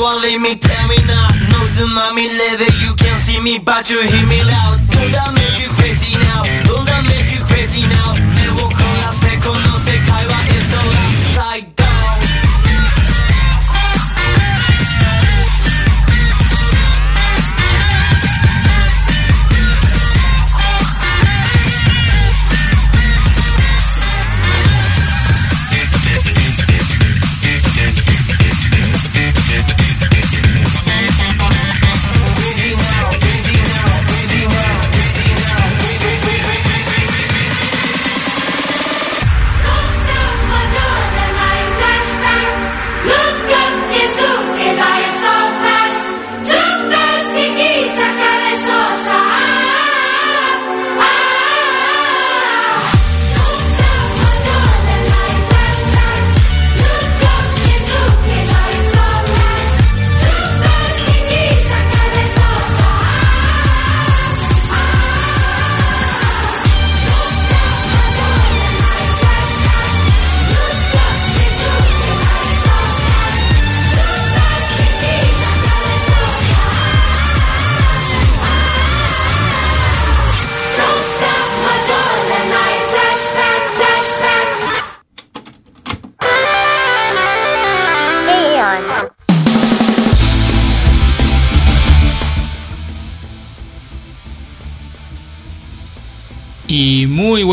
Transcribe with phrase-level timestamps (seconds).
[0.00, 3.90] won't leave me, tell me now No, on me leather, you can't see me but
[3.90, 6.19] you hear me loud Could I make you crazy?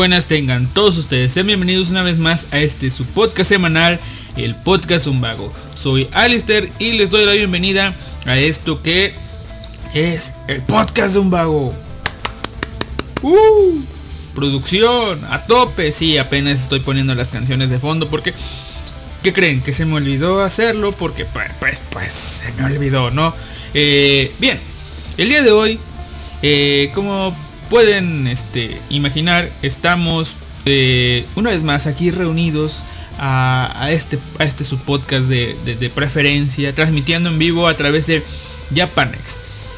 [0.08, 1.32] Tengan todos ustedes.
[1.34, 4.00] Sean bienvenidos una vez más a este su podcast semanal,
[4.38, 5.52] el podcast Un Vago.
[5.76, 9.12] Soy Alistair y les doy la bienvenida a esto que
[9.92, 11.74] es el podcast Vago.
[13.20, 13.82] ¡Uh!
[14.34, 15.92] Producción a tope.
[15.92, 18.32] Sí, apenas estoy poniendo las canciones de fondo porque
[19.22, 19.60] ¿qué creen?
[19.60, 23.34] Que se me olvidó hacerlo porque pues pues, pues se me olvidó, ¿no?
[23.74, 24.58] Eh, bien,
[25.18, 25.78] el día de hoy,
[26.40, 27.36] eh, como
[27.70, 30.34] pueden este, imaginar, estamos
[30.66, 32.82] eh, una vez más aquí reunidos
[33.18, 38.22] a, este, a este su podcast de, de- preferencia, transmitiendo en vivo a través de
[38.74, 39.36] Japanex.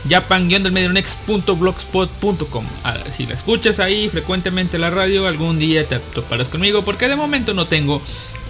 [0.08, 7.08] japan-medionex.blogspot.com Ah, Si la escuchas ahí frecuentemente la radio, algún día te toparás conmigo porque
[7.08, 8.00] de momento no tengo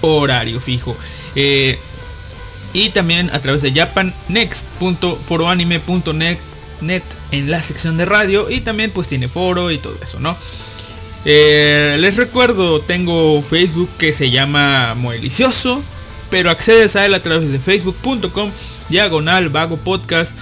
[0.00, 0.96] horario fijo.
[1.36, 1.78] Eh,
[2.72, 6.38] y también a través de japannext.foroanime.net
[6.82, 10.36] net en la sección de radio y también pues tiene foro y todo eso, ¿no?
[11.24, 15.82] Eh, les recuerdo, tengo Facebook que se llama Moelicioso,
[16.30, 18.50] pero accedes a él a través de facebook.com
[18.88, 20.32] diagonal vago podcast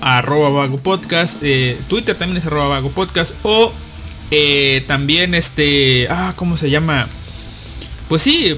[0.00, 3.72] arroba vago podcast, eh, Twitter también es arroba vago podcast o
[4.30, 7.08] eh, también este, ah, ¿cómo se llama?
[8.08, 8.56] Pues sí,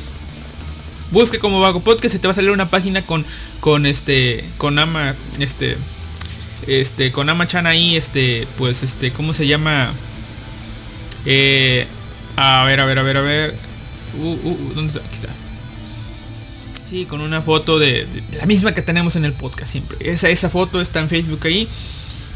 [1.12, 3.24] busque como Vago Podcast y te va a salir una página con
[3.60, 5.76] con este con Ama este
[6.66, 9.92] este con Ama Chan ahí este pues este cómo se llama
[11.26, 11.86] eh,
[12.36, 13.54] a ver a ver a ver a ver.
[14.18, 15.28] Uh, uh, uh, dónde está aquí está.
[16.88, 18.06] Sí con una foto de,
[18.38, 19.96] la misma que tenemos en el podcast siempre.
[20.00, 21.68] Esa esa foto está en Facebook ahí.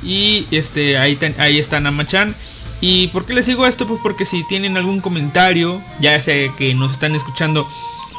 [0.02, 2.34] Y este ahí ten- ahí está Nama Chan.
[2.80, 6.74] Y por qué les digo esto pues porque si tienen algún comentario ya sea que
[6.74, 7.66] nos están escuchando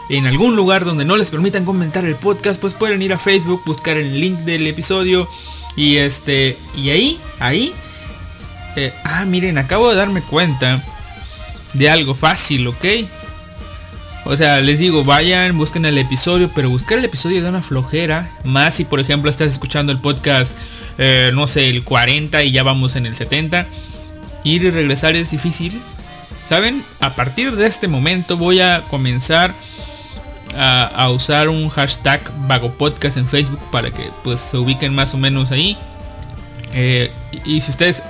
[0.09, 3.61] en algún lugar donde no les permitan comentar el podcast, pues pueden ir a Facebook,
[3.65, 5.27] buscar el link del episodio
[5.77, 7.73] y este y ahí, ahí,
[8.75, 10.83] eh, ah miren, acabo de darme cuenta
[11.73, 12.85] de algo fácil, ¿ok?
[14.25, 18.29] O sea, les digo, vayan, busquen el episodio, pero buscar el episodio de una flojera,
[18.43, 20.51] más si por ejemplo estás escuchando el podcast,
[20.97, 23.67] eh, no sé, el 40 y ya vamos en el 70,
[24.43, 25.79] ir y regresar es difícil.
[26.49, 26.83] ¿Saben?
[27.01, 29.53] A partir de este momento voy a comenzar
[30.57, 35.17] a, usar un hashtag Vago Podcast en Facebook para que pues se ubiquen más o
[35.17, 35.77] menos ahí.
[36.73, 37.11] Eh,
[37.45, 38.03] y, si ustedes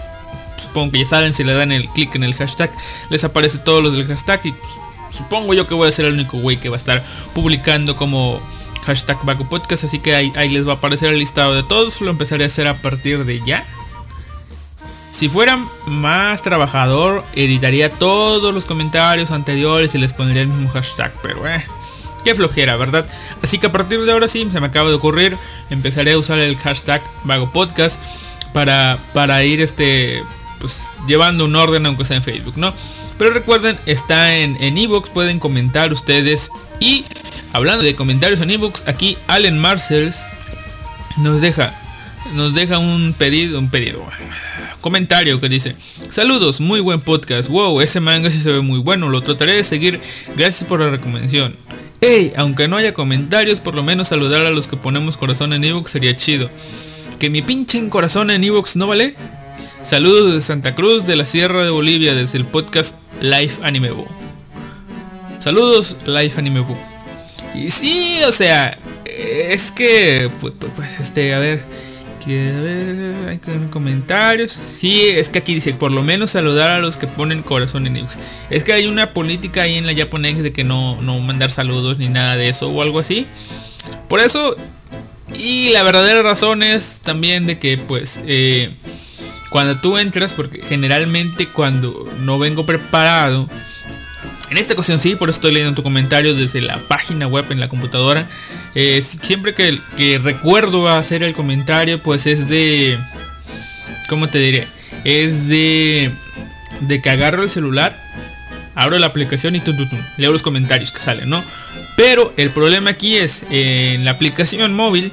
[0.58, 2.72] supongo que ya saben, si le dan el clic en el hashtag,
[3.10, 4.72] les aparece todo lo del hashtag y pues,
[5.12, 8.42] supongo yo que voy a ser el único güey que va a estar publicando como
[8.86, 12.00] hashtag Vago Podcast, así que ahí, ahí les va a aparecer el listado de todos,
[12.02, 13.66] lo empezaré a hacer a partir de ya.
[15.12, 15.58] Si fuera
[15.88, 21.66] más trabajador, editaría todos los comentarios anteriores y les pondría el mismo hashtag, pero eh,
[22.28, 23.06] qué flojera, ¿verdad?
[23.42, 25.38] Así que a partir de ahora sí, se me acaba de ocurrir,
[25.70, 27.98] empezaré a usar el hashtag Vago Podcast
[28.52, 30.26] para, para ir este,
[30.60, 32.74] pues, llevando un orden aunque sea en Facebook, ¿no?
[33.18, 36.50] Pero recuerden, está en en ebooks, pueden comentar ustedes
[36.82, 37.06] y
[37.54, 40.18] hablando de comentarios en ebooks, aquí Allen Marcells
[41.16, 41.74] nos deja
[42.34, 44.06] nos deja un pedido, un pedido,
[44.82, 45.78] comentario que dice,
[46.10, 49.64] saludos, muy buen podcast, wow, ese manga sí se ve muy bueno, lo trataré de
[49.64, 50.02] seguir,
[50.36, 51.56] gracias por la recomendación.
[52.00, 55.64] Hey, aunque no haya comentarios, por lo menos saludar a los que ponemos corazón en
[55.64, 56.52] Evox sería chido.
[57.18, 59.16] Que mi pinche corazón en Evox no vale.
[59.82, 64.06] Saludos de Santa Cruz de la Sierra de Bolivia desde el podcast Life Anime Bo.
[65.40, 66.78] Saludos Life Anime Bo.
[67.56, 71.66] Y sí, o sea, es que, pues, pues, pues, este, a ver,
[72.34, 74.60] a ver, hay que ver comentarios.
[74.80, 77.98] Sí, es que aquí dice, por lo menos saludar a los que ponen corazón en
[77.98, 78.18] Evox.
[78.50, 81.98] Es que hay una política ahí en la Japonex de que no, no mandar saludos
[81.98, 83.28] ni nada de eso o algo así.
[84.10, 84.56] Por eso,
[85.36, 88.76] y la verdadera razón es también de que, pues, eh,
[89.50, 93.50] cuando tú entras, porque generalmente cuando no vengo preparado,
[94.50, 97.60] en esta ocasión sí, por eso estoy leyendo tu comentario desde la página web en
[97.60, 98.28] la computadora.
[98.76, 102.98] Eh, siempre que, que, recuerdo hacer el comentario, pues es de...
[104.08, 104.68] ¿Cómo te diré?
[105.04, 106.12] Es de...
[106.82, 108.00] De que agarro el celular,
[108.76, 111.44] abro la aplicación y tum, tum, tum, leo los comentarios que salen, ¿no?
[111.96, 115.12] Pero el problema aquí es, en la aplicación móvil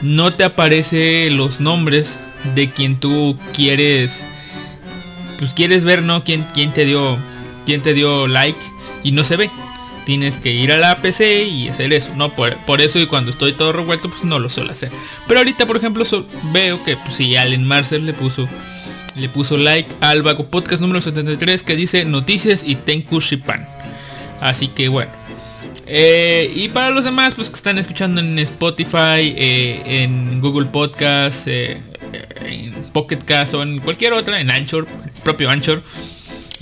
[0.00, 2.20] no te aparece los nombres
[2.54, 4.24] de quien tú quieres...
[5.38, 6.22] Pues quieres ver, ¿no?
[6.22, 7.18] Quién te dio
[7.64, 8.58] quién te dio like
[9.02, 9.50] y no se ve.
[10.04, 12.34] Tienes que ir a la PC y hacer eso, ¿no?
[12.34, 14.90] Por, por eso y cuando estoy todo revuelto, pues no lo suelo hacer.
[15.28, 16.04] Pero ahorita, por ejemplo,
[16.52, 18.48] veo que pues, si Allen Marcel le puso
[19.14, 23.68] le puso like al Vago Podcast número 73 que dice noticias y Tenku Shipan.
[24.40, 25.12] Así que bueno.
[25.86, 31.46] Eh, y para los demás, pues que están escuchando en Spotify, eh, en Google Podcast,
[31.48, 31.82] eh,
[32.46, 34.86] en Pocket Cast o en cualquier otra, en Anchor,
[35.22, 35.82] propio Anchor.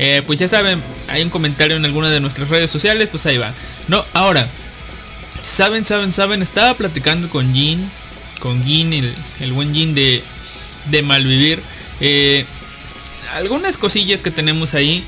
[0.02, 3.36] Eh, pues ya saben, hay un comentario en alguna de nuestras redes sociales, pues ahí
[3.36, 3.52] va.
[3.86, 4.48] No, ahora,
[5.42, 7.86] saben, saben, saben, estaba platicando con Jin,
[8.40, 10.22] con Jin, el, buen Jin de,
[10.86, 11.60] de Malvivir.
[12.00, 12.46] Eh,
[13.34, 15.04] algunas cosillas que tenemos ahí.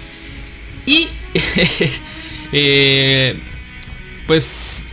[0.85, 1.09] Y,
[2.53, 3.41] eh,
[4.27, 4.89] pues,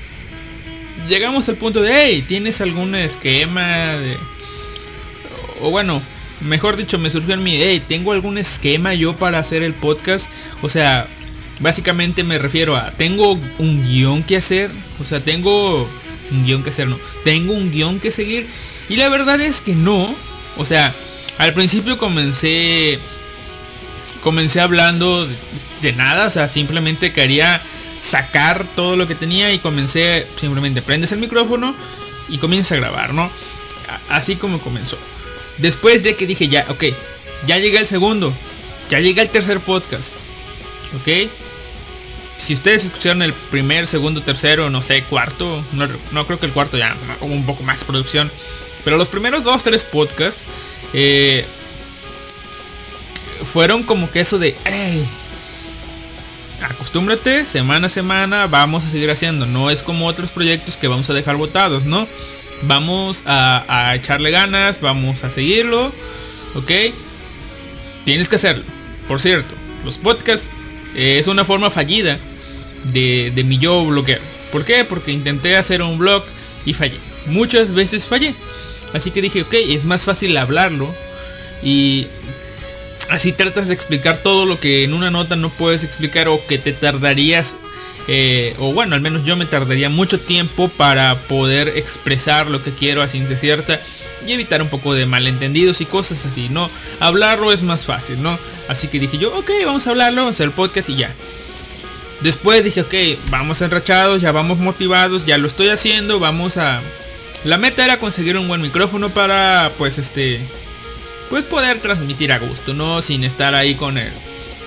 [1.09, 4.17] llegamos al punto de, hey, ¿tienes algún esquema de...
[5.59, 6.01] O bueno,
[6.41, 10.31] mejor dicho, me surgió en mi, hey, tengo algún esquema yo para hacer el podcast.
[10.61, 11.07] O sea,
[11.59, 14.71] básicamente me refiero a, tengo un guion que hacer.
[15.01, 15.89] O sea, tengo
[16.31, 16.99] un guion que hacer, no.
[17.23, 18.47] Tengo un guion que seguir.
[18.87, 20.15] Y la verdad es que no.
[20.57, 20.93] O sea,
[21.37, 22.99] al principio comencé,
[24.23, 25.27] comencé hablando
[25.81, 26.27] de, nada.
[26.27, 27.61] O sea, simplemente quería
[27.99, 31.75] sacar todo lo que tenía y comencé simplemente prendes el micrófono
[32.29, 33.29] y comienza a grabar, ¿no?
[34.07, 34.97] Así como comenzó.
[35.59, 36.85] Después de que dije ya, ok,
[37.45, 38.33] ya llega el segundo,
[38.89, 40.13] ya llega el tercer podcast,
[40.95, 41.29] ok.
[42.37, 45.63] Si ustedes escucharon el primer, segundo, tercero, no sé, cuarto,
[46.11, 48.31] no, creo que el cuarto ya hubo un poco más de producción,
[48.85, 50.43] pero los primeros dos, tres podcasts
[50.93, 51.45] eh,
[53.43, 55.05] fueron como que eso de, hey,
[56.61, 59.45] acostúmbrate, semana a semana vamos a seguir haciendo.
[59.45, 62.07] No es como otros proyectos que vamos a dejar votados, ¿no?
[62.63, 65.93] Vamos a, echarle ganas, vamos a seguirlo,
[66.55, 66.71] ¿ok?
[68.05, 68.63] Tienes que hacerlo.
[69.07, 70.49] Por cierto, los podcasts
[70.95, 72.17] es una forma fallida
[72.91, 74.19] de, de mi yo bloquear.
[74.51, 74.83] ¿Por qué?
[74.83, 76.23] Porque intenté hacer un blog
[76.65, 76.97] y fallé.
[77.27, 78.35] Muchas veces fallé.
[78.93, 80.93] Así que dije, ok, es más fácil hablarlo.
[81.63, 82.07] Y
[83.09, 86.57] así tratas de explicar todo lo que en una nota no puedes explicar o que
[86.57, 87.55] te tardarías
[88.11, 92.71] eh, o bueno, al menos yo me tardaría mucho tiempo para poder expresar lo que
[92.71, 93.79] quiero a ciencia cierta
[94.25, 96.71] y evitar un poco de malentendidos y cosas así, ¿no?
[96.99, 98.39] Hablarlo es más fácil, ¿no?
[98.67, 101.13] Así que dije yo, ok, vamos a hablarlo, vamos a hacer el podcast y ya.
[102.21, 102.95] Después dije, ok,
[103.29, 106.81] vamos enrachados, ya vamos motivados, ya lo estoy haciendo, vamos a...
[107.43, 110.41] La meta era conseguir un buen micrófono para, pues, este...
[111.29, 113.03] Pues poder transmitir a gusto, ¿no?
[113.03, 114.11] Sin estar ahí con el...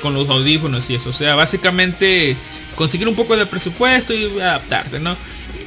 [0.00, 1.10] Con los audífonos y eso.
[1.10, 2.36] O sea, básicamente
[2.74, 5.16] conseguir un poco de presupuesto y adaptarte, ¿no?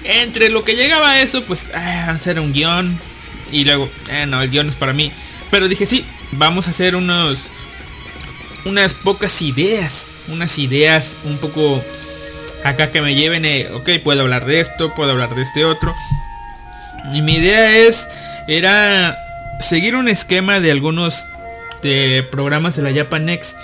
[0.04, 3.00] Entre lo que llegaba a eso, pues ah, hacer un guion.
[3.52, 5.12] Y luego, eh, no, el guion es para mí.
[5.52, 7.40] Pero dije, sí, vamos a hacer unos...
[8.66, 10.12] Unas pocas ideas.
[10.28, 11.84] Unas ideas un poco
[12.64, 15.94] acá que me lleven, eh, ok, puedo hablar de esto, puedo hablar de este otro.
[17.14, 18.08] Y mi idea es,
[18.48, 19.16] era
[19.60, 21.26] seguir un esquema de algunos
[21.84, 23.56] de programas de la Japan Next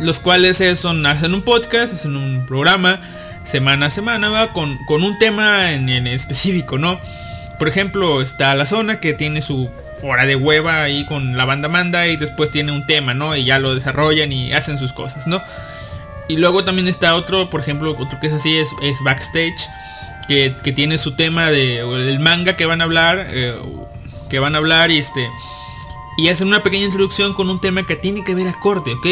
[0.00, 3.00] los cuales son, hacen un podcast, hacen un programa
[3.44, 4.52] semana a semana, ¿va?
[4.52, 7.00] Con, un tema en, específico, ¿no?
[7.58, 9.68] Por ejemplo, está la zona que tiene su
[10.02, 13.36] hora de hueva ahí con la banda manda y después tiene un tema, ¿no?
[13.36, 15.42] Y ya lo desarrollan y hacen sus cosas, ¿no?
[16.28, 18.68] Y luego también está otro, por ejemplo, otro que es así, es,
[19.04, 19.68] backstage,
[20.28, 23.60] que, tiene su tema de el manga que van a hablar, eh,
[24.28, 25.28] que van a hablar y este,
[26.16, 29.06] y hacen una pequeña introducción con un tema que tiene que ver acorde, ¿ok?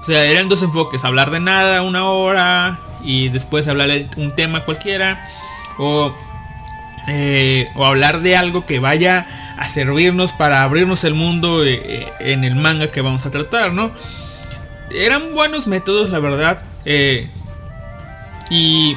[0.00, 4.34] O sea, eran dos enfoques, hablar de nada una hora y después hablar de un
[4.34, 5.26] tema cualquiera
[5.78, 6.12] o,
[7.08, 9.26] eh, o hablar de algo que vaya
[9.56, 13.72] a servirnos para abrirnos el mundo eh, eh, en el manga que vamos a tratar,
[13.72, 13.90] ¿no?
[14.90, 16.62] Eran buenos métodos, la verdad.
[18.50, 18.96] y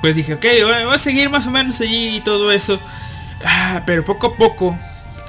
[0.00, 0.44] pues dije, ok,
[0.84, 2.78] voy a seguir más o menos allí y todo eso.
[3.44, 4.78] Ah, pero poco a poco,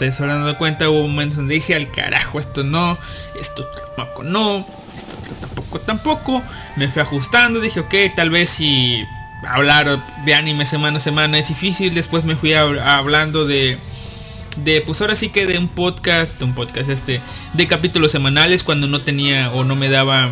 [0.10, 2.98] ustedes habrán cuenta, hubo momentos donde dije, al carajo, esto no,
[3.40, 4.66] esto tampoco no,
[4.98, 6.44] esto tampoco tampoco.
[6.76, 9.06] Me fui ajustando, dije, ok, tal vez si
[9.48, 11.94] hablar de anime semana a semana es difícil.
[11.94, 13.78] Después me fui hab- hablando de,
[14.58, 17.22] de, pues ahora sí que de un podcast, de un podcast este,
[17.54, 20.30] de capítulos semanales cuando no tenía o no me daba,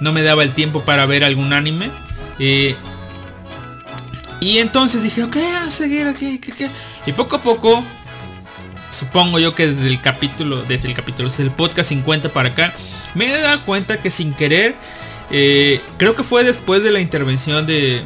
[0.00, 1.90] no me daba el tiempo para ver algún anime.
[2.38, 2.76] Eh,
[4.40, 6.40] y entonces dije, ok, a seguir aquí.
[7.06, 7.82] Y poco a poco,
[8.98, 12.74] supongo yo que desde el capítulo, desde el capítulo, desde el podcast 50 para acá,
[13.14, 14.74] me he dado cuenta que sin querer,
[15.30, 18.02] eh, creo que fue después de la intervención de,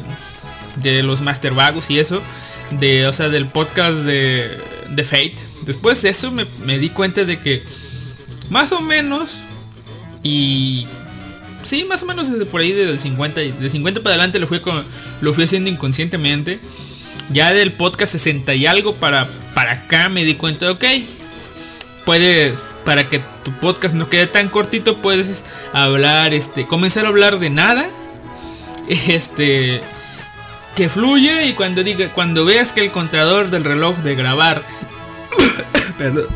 [0.77, 2.21] de los Master Vagos y eso,
[2.71, 4.57] de, o sea, del podcast de,
[4.89, 5.35] de Fate.
[5.65, 7.63] Después de eso me, di cuenta de que
[8.49, 9.37] más o menos
[10.23, 10.87] y
[11.63, 14.47] sí, más o menos desde por ahí del 50 y de 50 para adelante lo
[14.47, 14.61] fui
[15.21, 16.59] lo fui haciendo inconscientemente.
[17.29, 20.83] Ya del podcast 60 y algo para para acá me di cuenta, ok.
[22.05, 27.39] Puedes para que tu podcast no quede tan cortito, puedes hablar este comenzar a hablar
[27.39, 27.85] de nada.
[28.87, 29.81] Este
[30.75, 34.63] que fluye y cuando diga cuando veas que el contador del reloj de grabar
[35.97, 36.27] Perdón.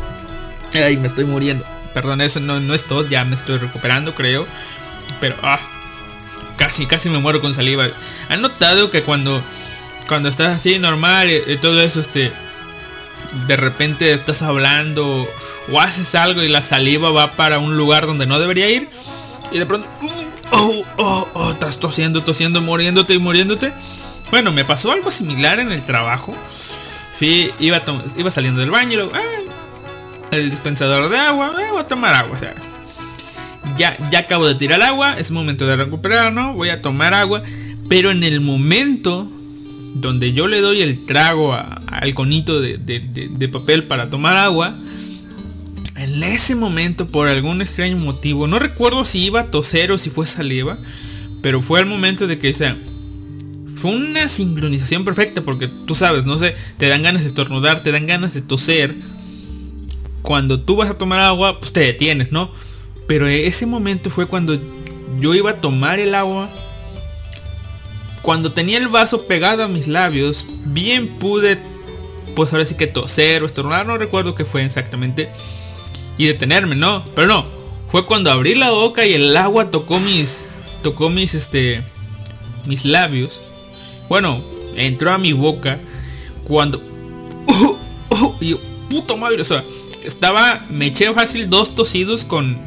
[0.72, 1.64] Ay, me estoy muriendo.
[1.94, 4.46] Perdón, eso no, no es todo, ya me estoy recuperando, creo.
[5.20, 5.60] Pero ah,
[6.56, 7.88] casi, casi me muero con saliva.
[8.28, 9.42] ¿Han notado que cuando
[10.08, 12.32] cuando estás así normal y, todo eso, este
[13.48, 15.26] de repente estás hablando
[15.70, 18.88] o haces algo y la saliva va para un lugar donde no debería ir
[19.50, 19.88] y de pronto
[20.52, 23.72] oh, oh, oh, estás tosiendo, tosiendo, muriéndote y muriéndote.
[24.30, 26.34] Bueno, me pasó algo similar en el trabajo.
[27.18, 27.82] Fui, iba,
[28.16, 32.14] iba saliendo del baño y luego, ah, el dispensador de agua, eh, voy a tomar
[32.14, 32.54] agua, o sea,
[33.76, 36.52] ya, ya acabo de tirar agua, es momento de recuperar, ¿no?
[36.52, 37.42] Voy a tomar agua,
[37.88, 39.30] pero en el momento
[40.00, 44.76] donde yo le doy el trago al conito de- de papel para tomar agua,
[45.96, 50.10] en ese momento, por algún extraño motivo, no recuerdo si iba a toser o si
[50.10, 50.76] fue saliva,
[51.42, 52.76] pero fue el momento de que, o sea,
[53.74, 57.92] fue una sincronización perfecta porque tú sabes, no sé, te dan ganas de estornudar, te
[57.92, 58.94] dan ganas de toser.
[60.22, 62.50] Cuando tú vas a tomar agua, pues te detienes, ¿no?
[63.06, 64.58] Pero ese momento fue cuando
[65.20, 66.50] yo iba a tomar el agua.
[68.26, 71.58] Cuando tenía el vaso pegado a mis labios, bien pude,
[72.34, 75.30] pues ahora sí que toser o estornudar, no recuerdo qué fue exactamente.
[76.18, 77.04] Y detenerme, ¿no?
[77.14, 77.46] Pero no,
[77.86, 80.48] fue cuando abrí la boca y el agua tocó mis,
[80.82, 81.84] tocó mis, este,
[82.66, 83.40] mis labios.
[84.08, 84.42] Bueno,
[84.74, 85.78] entró a mi boca
[86.42, 86.82] cuando...
[88.40, 88.58] y yo,
[88.90, 89.62] puta madre, o sea,
[90.02, 92.58] estaba, me eché fácil dos tosidos con,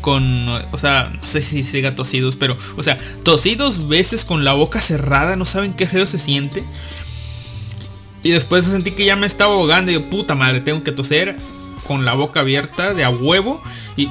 [0.00, 4.44] con, o sea, no sé si siga tosidos, pero, o sea, tosí dos veces con
[4.44, 6.64] la boca cerrada, no saben qué feo se siente.
[8.22, 11.36] Y después sentí que ya me estaba ahogando y yo, puta madre, tengo que toser
[11.86, 13.62] con la boca abierta de a huevo
[13.96, 14.08] y,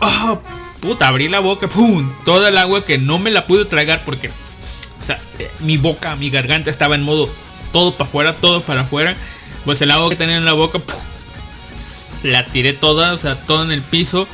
[0.00, 0.38] ah,
[0.80, 4.28] puta, abrí la boca, pum, toda el agua que no me la pude tragar porque,
[4.28, 7.28] o sea, eh, mi boca, mi garganta estaba en modo
[7.72, 9.16] todo para afuera, todo para afuera.
[9.64, 10.80] Pues el agua que tenía en la boca,
[12.22, 14.26] la tiré toda, o sea, todo en el piso.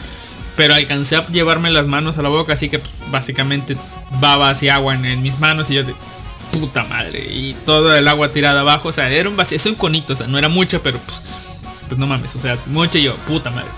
[0.56, 3.76] Pero alcancé a llevarme las manos a la boca, así que pues, básicamente
[4.20, 5.94] baba y agua en, mis manos y yo de
[6.50, 7.20] puta madre.
[7.30, 10.16] Y todo el agua tirada abajo, o sea, era un vacío, es un conito, o
[10.16, 11.20] sea, no era mucho, pero pues,
[11.88, 13.68] pues no mames, o sea, mucho y yo, puta madre.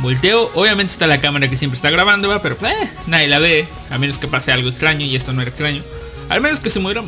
[0.00, 2.40] Volteo, obviamente está la cámara que siempre está grabando, ¿va?
[2.42, 5.40] pero pues, eh, nadie la ve, a menos que pase algo extraño y esto no
[5.40, 5.82] era extraño.
[6.28, 7.02] Al menos que se me hubiera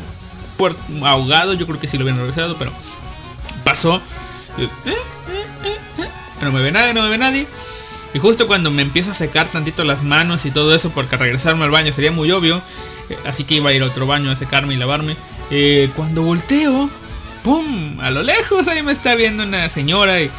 [0.59, 0.75] puer-
[1.05, 2.73] ahogado, yo creo que sí lo hubieran regresado, pero
[3.65, 3.97] pasó.
[4.59, 4.95] Eh, eh,
[5.35, 6.09] eh, eh.
[6.43, 7.47] No me ve nadie, no me ve nadie.
[8.12, 11.64] Y justo cuando me empiezo a secar tantito las manos y todo eso, porque regresarme
[11.64, 12.61] al baño sería muy obvio,
[13.09, 15.17] eh, así que iba a ir a otro baño a secarme y lavarme.
[15.52, 16.88] eh, cuando volteo,
[17.43, 17.99] ¡pum!
[18.00, 20.31] A lo lejos ahí me está viendo una señora y,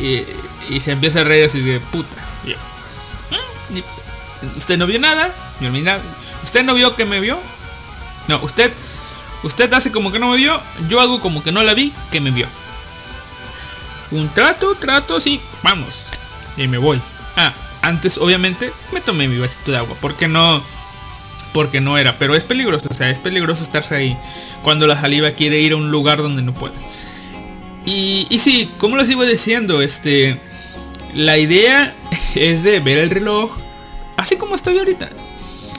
[0.00, 2.08] y, se empieza a reír así de puta.
[3.70, 5.32] "Mm, ¿Usted no vio nada?
[5.60, 6.00] Yo, "Ni nada.
[6.42, 7.38] ¿Usted no vio que me vio?
[8.28, 8.72] No, usted,
[9.44, 12.20] usted hace como que no me vio, yo hago como que no la vi, que
[12.20, 12.46] me vio.
[14.10, 16.01] Un trato, trato, sí, vamos.
[16.56, 17.00] Y me voy.
[17.36, 20.62] Ah, antes obviamente me tomé mi vasito de agua, porque no,
[21.52, 24.16] porque no era, pero es peligroso, o sea, es peligroso estarse ahí
[24.62, 26.74] cuando la saliva quiere ir a un lugar donde no puede.
[27.84, 30.40] Y, y sí, como les iba diciendo, este,
[31.14, 31.94] la idea
[32.34, 33.50] es de ver el reloj,
[34.16, 35.10] así como estoy ahorita.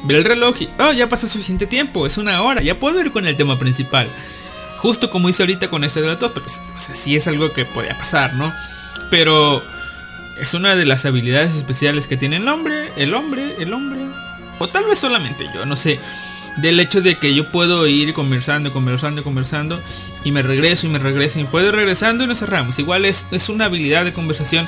[0.03, 3.11] ver el reloj y, oh, ya pasa suficiente tiempo, es una hora, ya puedo ir
[3.11, 4.09] con el tema principal.
[4.79, 7.63] Justo como hice ahorita con este de la tos, pero o sí es algo que
[7.63, 8.53] podía pasar, ¿no?
[9.09, 9.63] Pero
[10.37, 14.01] es una de las habilidades especiales que tiene el hombre, el hombre, el hombre,
[14.59, 15.99] o tal vez solamente yo, no sé.
[16.57, 19.81] Del hecho de que yo puedo ir conversando, conversando, conversando
[20.23, 22.77] y me regreso y me regreso y puedo ir regresando y nos cerramos.
[22.77, 24.67] Igual es, es una habilidad de conversación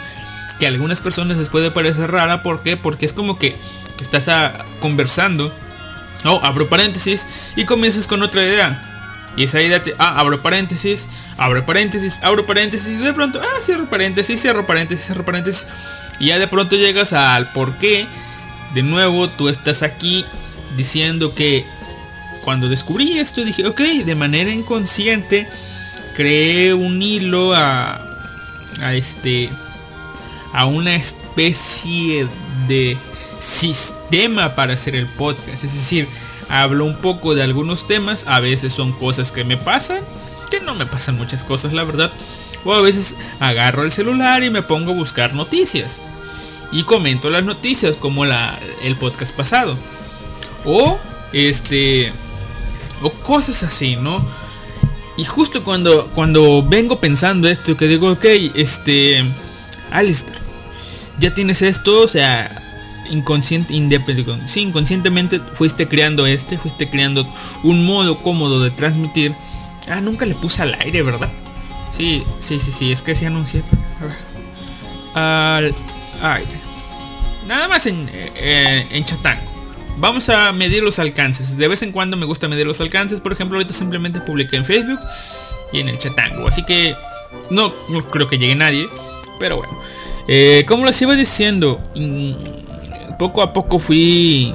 [0.59, 2.41] que a algunas personas les puede parecer rara.
[2.41, 2.75] ¿Por qué?
[2.75, 3.55] Porque es como que
[4.01, 5.53] estás conversando.
[6.23, 8.94] O abro paréntesis y comienzas con otra idea.
[9.37, 9.95] Y idea te...
[9.97, 12.99] Ah, abro paréntesis, abro paréntesis, abro paréntesis.
[12.99, 15.65] De pronto, ah, cierro paréntesis, cierro paréntesis, cierro paréntesis.
[16.19, 18.07] Y ya de pronto llegas al por qué.
[18.73, 20.25] De nuevo, tú estás aquí
[20.77, 21.65] diciendo que
[22.43, 25.47] cuando descubrí esto dije, ok, de manera inconsciente
[26.15, 28.01] creé un hilo a,
[28.81, 29.49] a este
[30.53, 32.27] a una especie
[32.67, 32.97] de
[33.41, 35.63] sistema para hacer el podcast.
[35.63, 36.07] Es decir,
[36.49, 39.99] hablo un poco de algunos temas, a veces son cosas que me pasan,
[40.49, 42.11] que no me pasan muchas cosas, la verdad.
[42.63, 46.01] O a veces agarro el celular y me pongo a buscar noticias.
[46.71, 49.77] Y comento las noticias como la, el podcast pasado.
[50.65, 50.99] O
[51.31, 52.11] este
[53.01, 54.25] o cosas así, ¿no?
[55.17, 58.25] Y justo cuando cuando vengo pensando esto que digo, ok,
[58.55, 59.23] este
[59.91, 60.39] Alistair,
[61.19, 62.64] ya tienes esto, o sea,
[63.09, 63.73] inconsciente,
[64.47, 67.27] sí, inconscientemente fuiste creando este, fuiste creando
[67.63, 69.35] un modo cómodo de transmitir.
[69.87, 71.29] Ah, nunca le puse al aire, ¿verdad?
[71.95, 73.61] Sí, sí, sí, sí, es que se anuncia.
[75.13, 75.73] Al
[76.21, 76.59] aire.
[77.47, 79.39] Nada más en, eh, en Chatán.
[79.97, 81.57] Vamos a medir los alcances.
[81.57, 83.21] De vez en cuando me gusta medir los alcances.
[83.21, 84.99] Por ejemplo, ahorita simplemente publiqué en Facebook
[85.71, 86.47] y en el Chatango.
[86.47, 86.95] Así que
[87.49, 88.89] no, no creo que llegue nadie.
[89.39, 89.79] Pero bueno.
[90.27, 91.81] Eh, como les iba diciendo,
[93.17, 94.53] poco a poco fui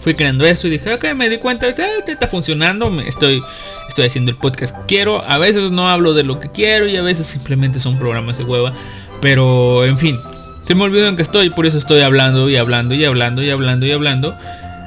[0.00, 3.42] fui creando esto y dije, ok, me di cuenta, está funcionando, estoy,
[3.88, 5.24] estoy haciendo el podcast quiero.
[5.28, 8.44] A veces no hablo de lo que quiero y a veces simplemente son programas de
[8.44, 8.72] hueva.
[9.20, 10.18] Pero, en fin,
[10.64, 13.50] se me olvidó en que estoy, por eso estoy hablando y hablando y hablando y
[13.50, 14.38] hablando y hablando.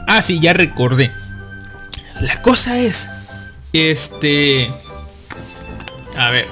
[0.07, 1.11] Ah, sí, ya recordé.
[2.21, 3.09] La cosa es,
[3.73, 4.71] este...
[6.17, 6.47] A ver.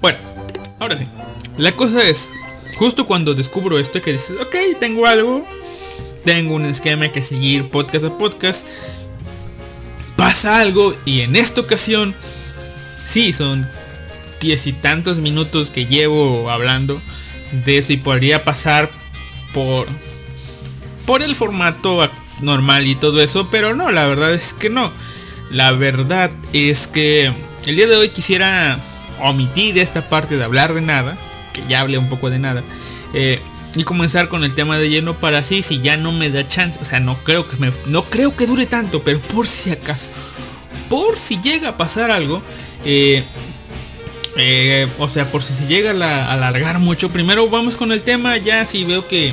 [0.00, 0.18] Bueno,
[0.80, 1.06] ahora sí.
[1.56, 2.28] La cosa es,
[2.78, 5.46] justo cuando descubro esto que dices, ok, tengo algo,
[6.24, 8.66] tengo un esquema que seguir podcast a podcast,
[10.16, 12.14] pasa algo y en esta ocasión,
[13.04, 13.68] sí, son
[14.40, 17.02] diez y tantos minutos que llevo hablando
[17.64, 18.88] de eso y podría pasar
[19.52, 19.88] por
[21.04, 22.08] por el formato
[22.42, 24.92] normal y todo eso, pero no, la verdad es que no.
[25.50, 27.32] La verdad es que
[27.64, 28.78] el día de hoy quisiera
[29.20, 31.16] omitir esta parte de hablar de nada
[31.68, 32.62] ya hablé un poco de nada.
[33.14, 33.40] Eh,
[33.74, 36.78] y comenzar con el tema de lleno para así, si ya no me da chance.
[36.80, 40.06] O sea, no creo que me, no creo que dure tanto, pero por si acaso.
[40.88, 42.42] Por si llega a pasar algo.
[42.84, 43.24] Eh,
[44.36, 47.10] eh, o sea, por si se llega a alargar mucho.
[47.10, 48.36] Primero vamos con el tema.
[48.38, 49.32] Ya si veo que,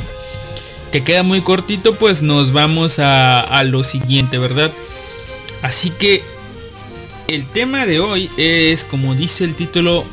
[0.91, 4.71] que queda muy cortito, pues nos vamos a, a lo siguiente, ¿verdad?
[5.61, 6.23] Así que
[7.27, 10.05] el tema de hoy es, como dice el título,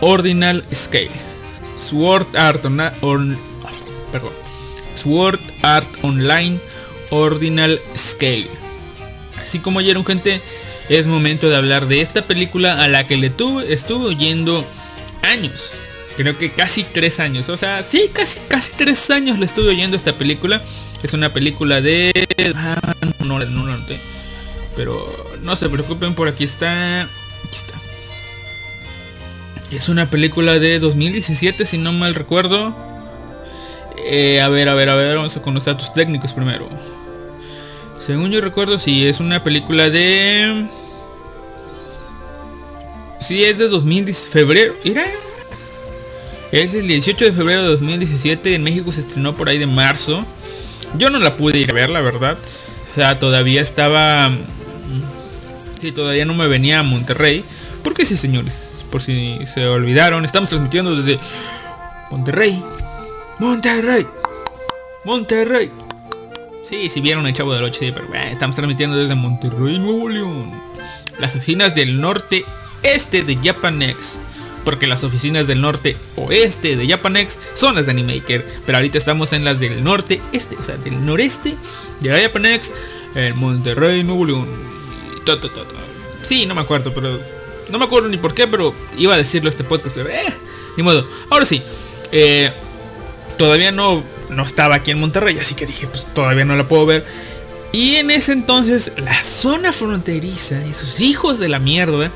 [0.00, 1.27] Ordinal Scale.
[1.78, 4.32] Sword Art, perdón,
[4.94, 6.58] Sword Art Online
[7.10, 8.48] Ordinal Scale.
[9.42, 10.42] Así como oyeron gente,
[10.88, 14.66] es momento de hablar de esta película a la que le tuve, estuve oyendo
[15.22, 15.70] años.
[16.16, 17.48] Creo que casi tres años.
[17.48, 20.60] O sea, sí, casi, casi tres años le estuve oyendo esta película.
[21.02, 22.12] Es una película de...
[22.56, 22.80] Ah,
[23.20, 23.86] no, no, no, no,
[24.74, 27.02] pero no se preocupen, por aquí está.
[27.02, 27.74] Aquí está.
[29.70, 32.74] Es una película de 2017, si no mal recuerdo.
[34.06, 36.70] Eh, a ver, a ver, a ver, vamos a con los datos técnicos primero.
[38.00, 40.66] Según yo recuerdo, si es una película de...
[43.20, 44.74] Sí, es de 2010, febrero.
[44.84, 45.06] Mira.
[46.50, 48.54] Es del 18 de febrero de 2017.
[48.54, 50.24] En México se estrenó por ahí de marzo.
[50.96, 52.38] Yo no la pude ir a ver, la verdad.
[52.90, 54.30] O sea, todavía estaba...
[55.78, 57.44] Sí, todavía no me venía a Monterrey.
[57.82, 61.18] Porque sí, señores por si se olvidaron, estamos transmitiendo desde
[62.10, 62.62] Monterrey.
[63.38, 64.06] Monterrey.
[65.04, 65.70] Monterrey.
[66.68, 70.08] Sí, si vieron el chavo del 8, sí, pero eh, estamos transmitiendo desde Monterrey, Nuevo
[70.08, 70.50] León.
[71.18, 72.44] Las oficinas del norte
[72.82, 74.20] este de Japanex.
[74.64, 78.46] Porque las oficinas del norte oeste de Japanex son las de Animaker.
[78.66, 81.54] Pero ahorita estamos en las del norte este, o sea, del noreste
[82.00, 82.72] de la Japanex.
[83.14, 84.48] En Monterrey, Nuevo León.
[86.22, 87.18] Sí, no me acuerdo, pero
[87.70, 89.96] no me acuerdo ni por qué, pero iba a decirlo este podcast.
[89.96, 90.32] Eh,
[90.76, 91.06] ni modo.
[91.30, 91.62] Ahora sí.
[92.12, 92.50] Eh,
[93.36, 96.86] todavía no no estaba aquí en Monterrey, así que dije, pues todavía no la puedo
[96.86, 97.04] ver.
[97.72, 102.10] Y en ese entonces la zona fronteriza y sus hijos de la mierda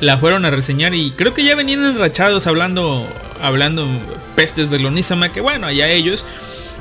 [0.00, 3.06] la fueron a reseñar y creo que ya venían enrachados hablando
[3.40, 3.86] hablando
[4.34, 6.24] pestes de Lonísama, que bueno, allá ellos.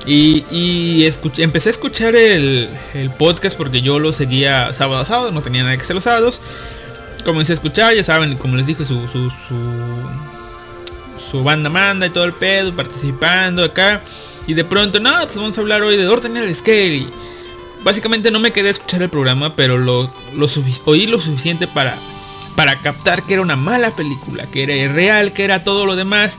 [0.08, 1.04] Y,
[1.38, 2.70] empecé a escuchar el,
[3.18, 6.42] podcast porque yo lo seguía sábado a sábado, no tenía nada que hacer los sábados.
[7.26, 9.32] Comencé a escuchar, ya saben, como les dije, su, su,
[11.18, 14.02] su, banda manda y todo el pedo, participando acá.
[14.46, 17.08] Y de pronto, no, pues vamos a hablar hoy de Ordinary Scale.
[17.84, 20.48] básicamente no me quedé a escuchar el programa, pero lo, lo
[20.86, 21.98] oí lo suficiente para,
[22.56, 26.38] para captar que era una mala película, que era irreal, que era todo lo demás.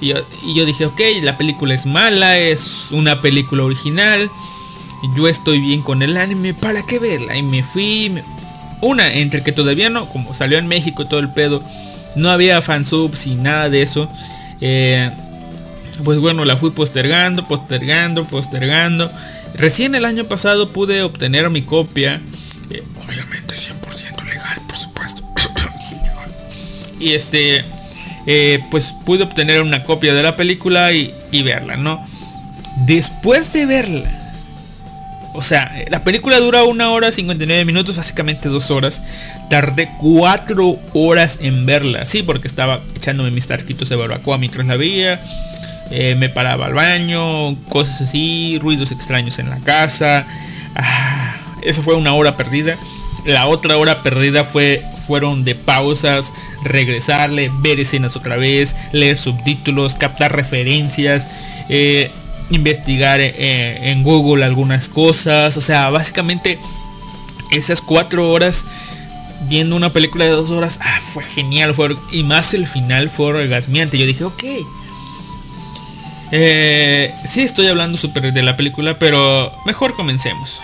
[0.00, 0.08] Y
[0.54, 4.30] yo, dije, ok, la película es mala, es una película original.
[5.16, 7.36] Yo estoy bien con el anime, ¿para qué verla?
[7.36, 8.22] Y me fui...
[8.82, 11.62] Una, entre que todavía no, como salió en México todo el pedo,
[12.16, 14.12] no había fansubs y nada de eso.
[14.60, 15.10] Eh,
[16.04, 19.10] pues bueno, la fui postergando, postergando, postergando.
[19.54, 22.20] Recién el año pasado pude obtener mi copia.
[22.70, 25.22] Eh, obviamente 100% legal, por supuesto.
[27.00, 27.64] y este
[28.26, 32.06] eh, pues pude obtener una copia de la película y, verla, ¿no?
[32.86, 34.21] Después de verla,
[35.34, 39.02] o sea, la película dura una hora 59 minutos, básicamente dos horas.
[39.48, 44.76] Tardé cuatro horas en verla, sí, porque estaba echándome mis tarquitos de barbacoa mientras la
[44.76, 45.20] veía.
[45.90, 50.26] Eh, me paraba al baño, cosas así, ruidos extraños en la casa.
[50.74, 52.76] Ah, eso fue una hora perdida.
[53.24, 56.32] La otra hora perdida fue fueron de pausas,
[56.64, 61.28] regresarle, ver escenas otra vez, leer subtítulos, captar referencias,
[61.68, 62.10] eh,
[62.54, 65.56] investigar eh, en Google algunas cosas.
[65.56, 66.58] O sea, básicamente
[67.50, 68.64] esas cuatro horas
[69.48, 71.74] viendo una película de dos horas, ah, fue genial.
[71.74, 73.98] Fue, y más el final fue orgasmiante.
[73.98, 74.44] Yo dije, ok.
[76.34, 80.60] Eh, sí estoy hablando súper de la película, pero mejor comencemos.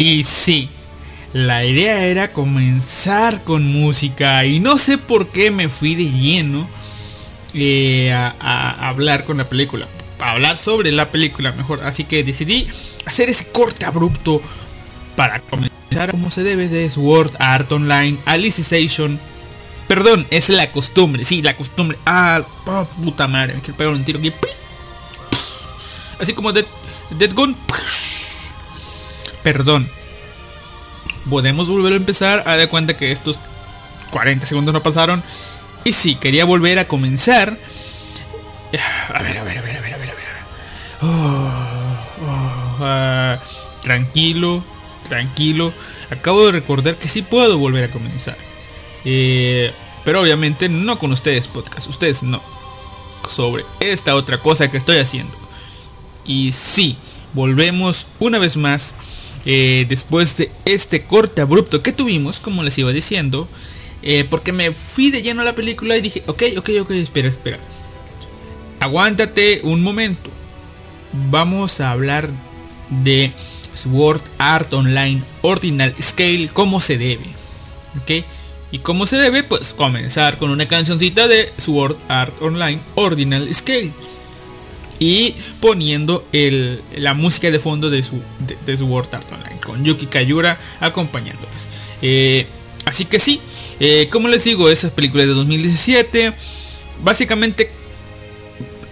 [0.00, 0.70] Y sí,
[1.34, 6.66] la idea era comenzar con música y no sé por qué me fui de lleno
[7.52, 9.86] eh, a, hablar con la película.
[10.18, 11.82] A hablar sobre la película mejor.
[11.84, 12.66] Así que decidí
[13.04, 14.40] hacer ese corte abrupto
[15.16, 19.20] para comenzar como se debe de Sword Art Online Alicization.
[19.86, 21.98] Perdón, es la costumbre, sí, la costumbre.
[22.06, 22.40] Ah,
[23.04, 24.32] puta madre, me quiero pegar un tiro aquí.
[26.18, 26.64] Así como Dead,
[27.18, 27.54] Dead Gun.
[29.52, 29.88] Perdón.
[31.28, 32.44] Podemos volver a empezar.
[32.46, 33.36] A de cuenta que estos
[34.12, 35.24] 40 segundos no pasaron.
[35.82, 37.58] Y sí, quería volver a comenzar.
[39.12, 40.24] A ver, a ver, a ver, a ver, a ver, a ver.
[41.02, 41.50] Oh,
[42.28, 43.38] oh, ah,
[43.82, 44.62] tranquilo,
[45.08, 45.74] tranquilo.
[46.10, 48.36] Acabo de recordar que sí puedo volver a comenzar.
[49.04, 49.72] Eh,
[50.04, 51.88] pero obviamente no con ustedes podcast.
[51.88, 52.40] Ustedes no.
[53.28, 55.34] Sobre esta otra cosa que estoy haciendo.
[56.24, 56.96] Y sí,
[57.32, 58.94] volvemos una vez más.
[59.46, 63.48] Eh, después de este corte abrupto que tuvimos, como les iba diciendo.
[64.02, 67.28] eh, porque me fui de lleno a la película y dije, ok, ok, ok, espera,
[67.28, 67.58] espera.
[68.80, 70.30] Aguántate un momento.
[71.30, 72.30] Vamos a hablar
[72.88, 73.32] de
[73.74, 77.24] Sword Art Online Ordinal Scale como se debe.
[78.00, 78.24] ¿Ok?
[78.72, 83.92] Y como se debe, pues comenzar con una cancioncita de Sword Art Online Ordinal Scale.
[85.00, 86.24] Y poniendo
[86.94, 89.60] la música de fondo de, su, de, de Sword Art Online.
[89.60, 91.66] Con Yuki Kayura acompañándoles.
[92.02, 92.46] Eh,
[92.84, 93.40] así que sí,
[93.78, 96.32] eh, como les digo, esas películas de 2017.
[97.02, 97.70] Básicamente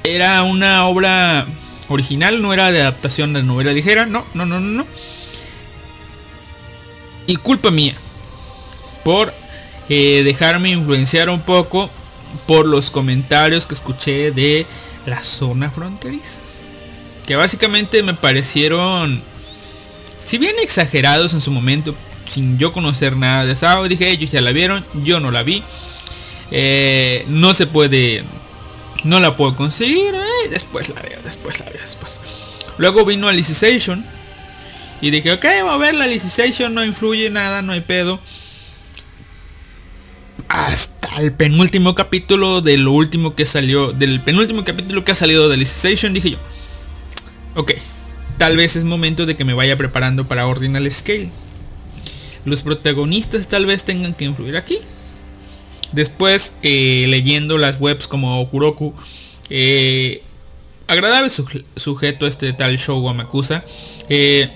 [0.02, 1.46] era una obra
[1.88, 4.86] original, no era de adaptación de novela ligera, no, no, no, no, no.
[7.26, 7.94] Y culpa mía
[9.04, 9.34] por
[9.88, 11.90] eh, dejarme influenciar un poco
[12.46, 14.66] por los comentarios que escuché de
[15.08, 16.40] la zona fronteriza.
[17.26, 19.22] Que básicamente me parecieron,
[20.18, 21.94] si bien exagerados en su momento,
[22.28, 25.62] sin yo conocer nada de esa, dije ellos ya la vieron, yo no la vi.
[26.50, 28.24] Eh, no se puede
[29.04, 30.14] no la puedo conseguir.
[30.14, 32.18] Eh, después la veo, después la veo, después.
[32.78, 34.04] Luego vino Alicization.
[35.00, 36.74] Y dije, ok, vamos a ver la Alicization.
[36.74, 38.20] No influye nada, no hay pedo.
[40.48, 43.92] Hasta el penúltimo capítulo de lo último que salió.
[43.92, 46.12] Del penúltimo capítulo que ha salido de Alicization.
[46.12, 46.38] Dije yo.
[47.54, 47.72] Ok.
[48.36, 51.30] Tal vez es momento de que me vaya preparando para Ordinal Scale.
[52.44, 54.78] Los protagonistas tal vez tengan que influir aquí.
[55.92, 58.94] Después, eh, leyendo las webs como Kuroku,
[59.50, 60.22] eh,
[60.86, 63.64] agradable su sujeto este tal Shogo Amakusa.
[64.08, 64.48] Eh,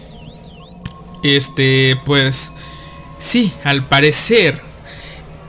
[1.23, 2.53] este, pues,
[3.19, 4.61] sí, al parecer,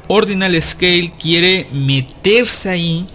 [0.07, 3.07] Ordinal Scale quiere meterse ahí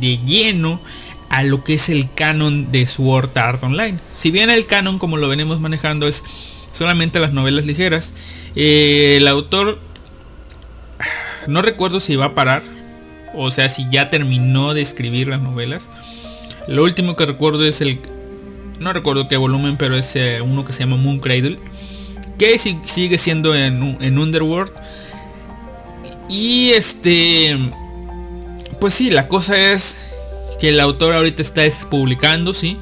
[0.00, 0.80] de lleno
[1.28, 3.98] a lo que es el canon de Sword Art Online.
[4.14, 6.22] Si bien el canon, como lo venimos manejando, es
[6.72, 8.12] solamente las novelas ligeras,
[8.54, 9.80] el autor
[11.46, 12.62] no recuerdo si va a parar.
[13.34, 15.88] O sea, si ya terminó de escribir las novelas.
[16.68, 18.00] Lo último que recuerdo es el...
[18.80, 21.56] No recuerdo qué volumen, pero es eh, uno que se llama Moon Cradle.
[22.38, 24.72] Que si, sigue siendo en, en Underworld.
[26.28, 27.56] Y este...
[28.80, 30.06] Pues sí, la cosa es
[30.60, 32.76] que el autor ahorita está publicando, sí.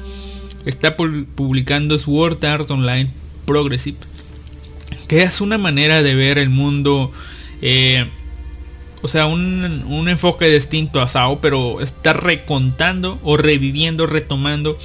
[0.65, 3.09] Está publicando Sword Art Online
[3.45, 3.97] Progressive.
[5.07, 7.11] Que es una manera de ver el mundo...
[7.61, 8.07] Eh,
[9.01, 14.77] o sea, un, un, enfoque distinto a Sao, pero está recontando o reviviendo, retomando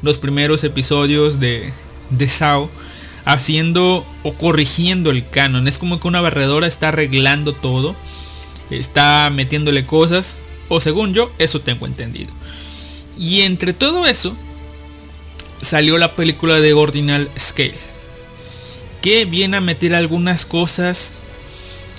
[0.00, 1.72] los primeros episodios de,
[2.10, 2.70] de Sao,
[3.24, 5.68] haciendo o corrigiendo el canon.
[5.68, 7.96] Es como que una barredora está arreglando todo,
[8.70, 10.36] está metiéndole cosas,
[10.68, 12.32] o según yo, eso tengo entendido.
[13.18, 14.36] Y entre todo eso,
[15.60, 17.74] salió la película de Ordinal Scale,
[19.00, 21.18] que viene a meter algunas cosas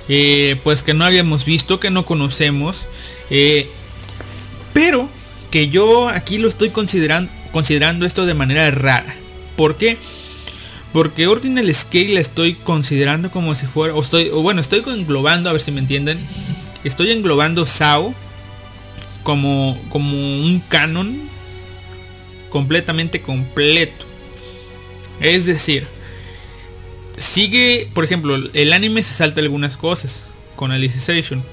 [0.08, 2.86] eh, pues que no habíamos visto, que no conocemos,
[3.30, 3.68] eh,
[4.74, 5.10] pero
[5.50, 9.16] que yo aquí lo estoy considerando, considerando esto de manera rara.
[9.56, 9.98] ¿Por qué?
[9.98, 10.25] Porque
[10.96, 15.54] Ordinal Scale la estoy considerando como si fuera, o estoy, o bueno, estoy englobando, a
[15.54, 16.20] ver si me entienden,
[16.84, 18.14] estoy englobando SAO
[19.24, 21.30] como, como un canon
[22.50, 24.06] completamente completo.
[25.20, 25.88] Es decir,
[27.18, 31.44] sigue, por ejemplo, el anime se salta algunas cosas con Alicization.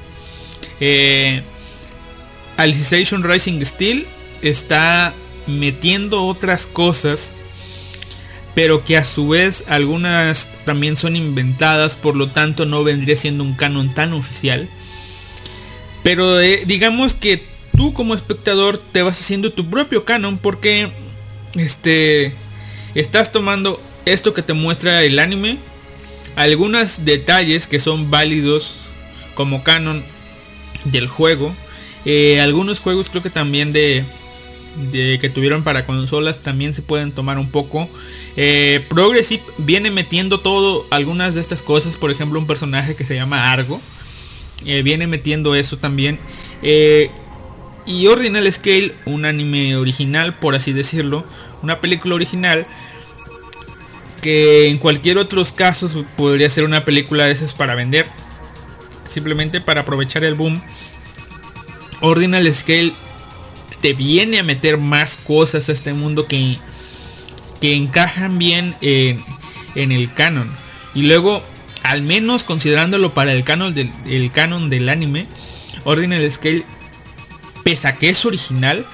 [0.79, 1.43] Eh,
[2.57, 4.07] Rising Steel
[4.43, 5.15] está
[5.47, 7.33] metiendo otras cosas,
[8.55, 13.45] pero que a su vez algunas también son inventadas, por lo tanto no vendría siendo
[13.45, 14.69] un canon tan oficial.
[16.03, 17.45] Pero eh, digamos que
[17.77, 20.91] tú como espectador te vas haciendo tu propio canon porque
[21.55, 22.35] este
[22.95, 25.59] estás tomando esto que te muestra el anime,
[26.37, 28.77] algunos detalles que son válidos
[29.35, 30.05] como canon
[30.85, 31.55] del juego.
[32.05, 34.05] Eh, algunos juegos creo que también de,
[34.91, 37.89] de que tuvieron para consolas también se pueden tomar un poco.
[38.37, 43.15] Eh, Progressive viene metiendo todo, algunas de estas cosas, por ejemplo un personaje que se
[43.15, 43.81] llama Argo,
[44.65, 46.19] eh, viene metiendo eso también.
[46.63, 47.11] Eh,
[47.85, 51.25] y Ordinal Scale, un anime original, por así decirlo,
[51.63, 52.65] una película original,
[54.21, 58.07] que en cualquier otros casos podría ser una película de esas para vender,
[59.09, 60.63] simplemente para aprovechar el boom.
[62.01, 62.93] Ordinal Scale
[63.83, 66.57] te viene a meter más cosas a este mundo que,
[67.61, 69.23] que encajan bien en,
[69.75, 70.51] en el canon.
[70.95, 71.43] Y luego,
[71.83, 75.27] al menos considerándolo para el canon del, el canon del anime,
[75.85, 76.65] Ordinal Scale,
[77.65, 78.87] pese a que es original,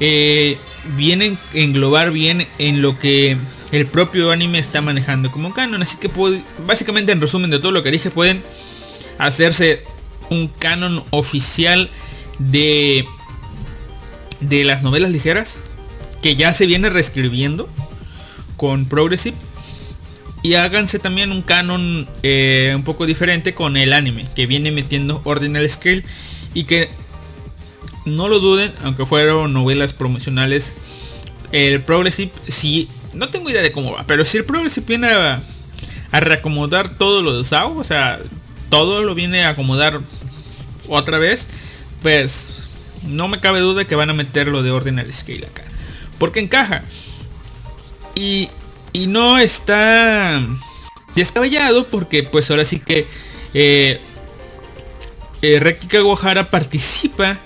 [0.00, 0.58] eh,
[0.96, 3.36] viene a englobar bien en lo que
[3.70, 5.82] el propio anime está manejando como canon.
[5.82, 8.42] Así que puede- básicamente en resumen de todo lo que dije, pueden
[9.18, 9.84] hacerse
[10.30, 11.90] un canon oficial
[12.38, 13.04] de
[14.42, 15.58] de las novelas ligeras
[16.22, 17.68] que ya se viene reescribiendo
[18.56, 19.36] con Progressive.
[20.42, 25.20] Y háganse también un canon eh, un poco diferente con el anime que viene metiendo
[25.24, 26.04] Ordinal Scale
[26.54, 26.90] y que
[28.04, 30.74] no lo duden aunque fueron novelas promocionales
[31.52, 35.40] el Progressive sí no tengo idea de cómo va pero si el Progressive viene a,
[36.12, 38.18] reacomodar todo lo de o sea
[38.68, 40.00] todo lo viene a acomodar
[40.88, 41.46] otra vez
[42.02, 42.61] pues
[43.06, 45.62] no me cabe duda que van a meter lo de Ordinal Scale acá.
[46.18, 46.84] Porque encaja.
[48.14, 48.48] Y,
[48.92, 50.40] y no está
[51.14, 53.06] descabellado porque pues ahora sí que
[53.54, 54.00] eh,
[55.42, 57.38] eh, Kawahara participa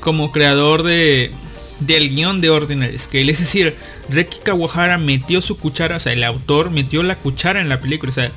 [0.00, 1.32] como creador de
[1.80, 3.32] del guion de Ordinal Scale.
[3.32, 3.76] Es decir,
[4.08, 8.10] Reki Kawahara metió su cuchara, o sea, el autor metió la cuchara en la película.
[8.10, 8.30] O sea,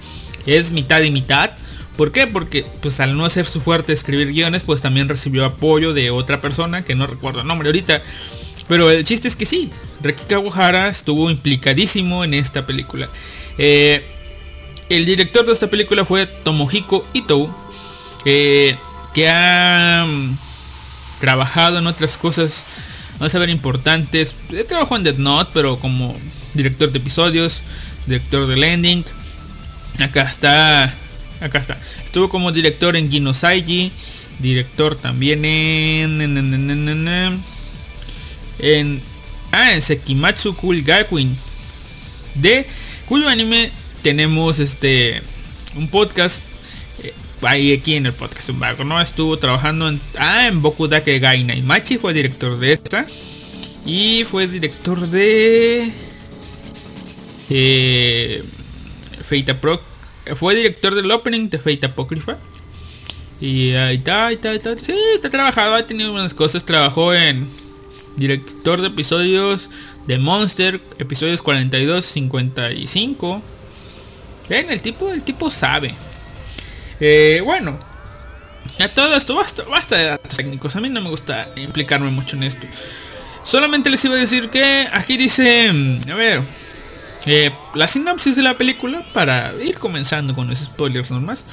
[0.45, 1.51] es mitad y mitad.
[1.97, 2.25] ¿Por qué?
[2.25, 6.41] Porque pues al no ser su fuerte escribir guiones, pues también recibió apoyo de otra
[6.41, 8.01] persona que no recuerdo el nombre ahorita.
[8.67, 9.69] Pero el chiste es que sí,
[10.01, 13.09] Reki Kawahara estuvo implicadísimo en esta película.
[13.57, 14.03] Eh,
[14.89, 17.55] el director de esta película fue Tomohiko Ito,
[18.25, 18.75] eh,
[19.13, 20.37] que ha mm,
[21.19, 22.65] trabajado en otras cosas,
[23.19, 24.35] vamos a ver, importantes.
[24.51, 26.15] He trabajado en Death Note, pero como
[26.53, 27.61] director de episodios,
[28.07, 29.03] director del ending.
[29.99, 30.93] Acá está
[31.43, 31.79] acá está.
[32.03, 33.91] Estuvo como director en Ginosaiji,
[34.39, 37.43] director también en en, en,
[38.59, 39.01] en,
[39.51, 41.35] ah, en Sekimatsu Cool Gakuin,
[42.35, 42.65] de
[43.07, 43.71] cuyo anime
[44.01, 45.21] tenemos este
[45.75, 46.43] un podcast
[47.03, 50.87] eh, ahí aquí en el podcast un vago, no estuvo trabajando en ah en Boku
[50.87, 53.05] Dake Gai Naimachi fue director de esta
[53.85, 55.91] y fue director de
[57.49, 58.43] eh,
[59.21, 59.92] Fate Apro
[60.35, 62.37] fue director del opening de Fate Apocrypha.
[63.39, 64.77] Y ahí está, ahí está, ahí está.
[64.77, 66.63] Sí, está trabajado, ha tenido unas cosas.
[66.63, 67.47] Trabajó en
[68.15, 69.69] director de episodios
[70.07, 73.41] de Monster, episodios 42, 55.
[74.49, 75.93] Ven, el tipo, el tipo sabe.
[76.99, 77.79] Eh, bueno,
[78.79, 80.75] a todo esto basta, basta de datos técnicos.
[80.75, 82.67] A mí no me gusta implicarme mucho en esto.
[83.43, 86.41] Solamente les iba a decir que aquí dice, mm, a ver,
[87.25, 91.45] eh, la sinopsis de la película para ir comenzando con los spoilers nomás.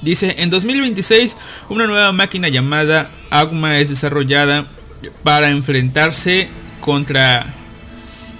[0.00, 1.36] Dice, en 2026
[1.68, 4.66] una nueva máquina llamada Agma es desarrollada
[5.22, 6.50] para enfrentarse
[6.80, 7.54] contra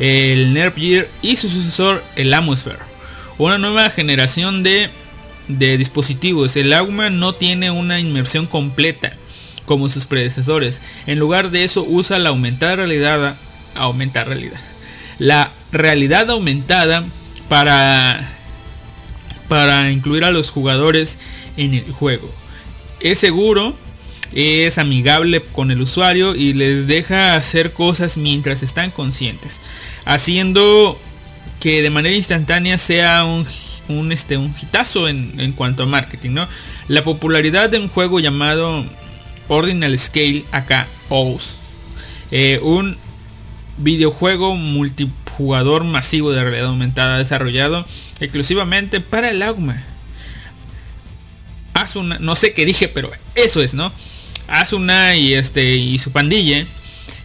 [0.01, 2.80] el Nerf Gear y su sucesor el Atmosphere.
[3.39, 4.91] Una nueva generación de,
[5.47, 6.57] de dispositivos.
[6.57, 9.12] El Agma no tiene una inmersión completa
[9.64, 10.80] como sus predecesores.
[11.07, 13.37] En lugar de eso usa la aumentada realidad,
[13.76, 14.72] aumentar realidad.
[15.23, 17.05] La realidad aumentada
[17.49, 18.29] para
[19.47, 21.16] para incluir a los jugadores
[21.57, 22.29] en el juego.
[22.99, 23.77] Es seguro,
[24.33, 29.61] es amigable con el usuario y les deja hacer cosas mientras están conscientes,
[30.07, 31.01] haciendo
[31.61, 33.47] que de manera instantánea sea un,
[33.89, 36.31] un, este, un hitazo en, en cuanto a marketing.
[36.31, 36.49] ¿no?
[36.89, 38.85] La popularidad de un juego llamado
[39.47, 40.89] Ordinal Scale, acá
[42.33, 42.97] eh, un
[43.79, 47.87] videojuego multijugador masivo de realidad aumentada desarrollado
[48.20, 49.83] exclusivamente para el Agma.
[51.75, 53.93] Asuna, no sé qué dije, pero eso es, ¿no?
[54.47, 56.66] Asuna y este y su pandilla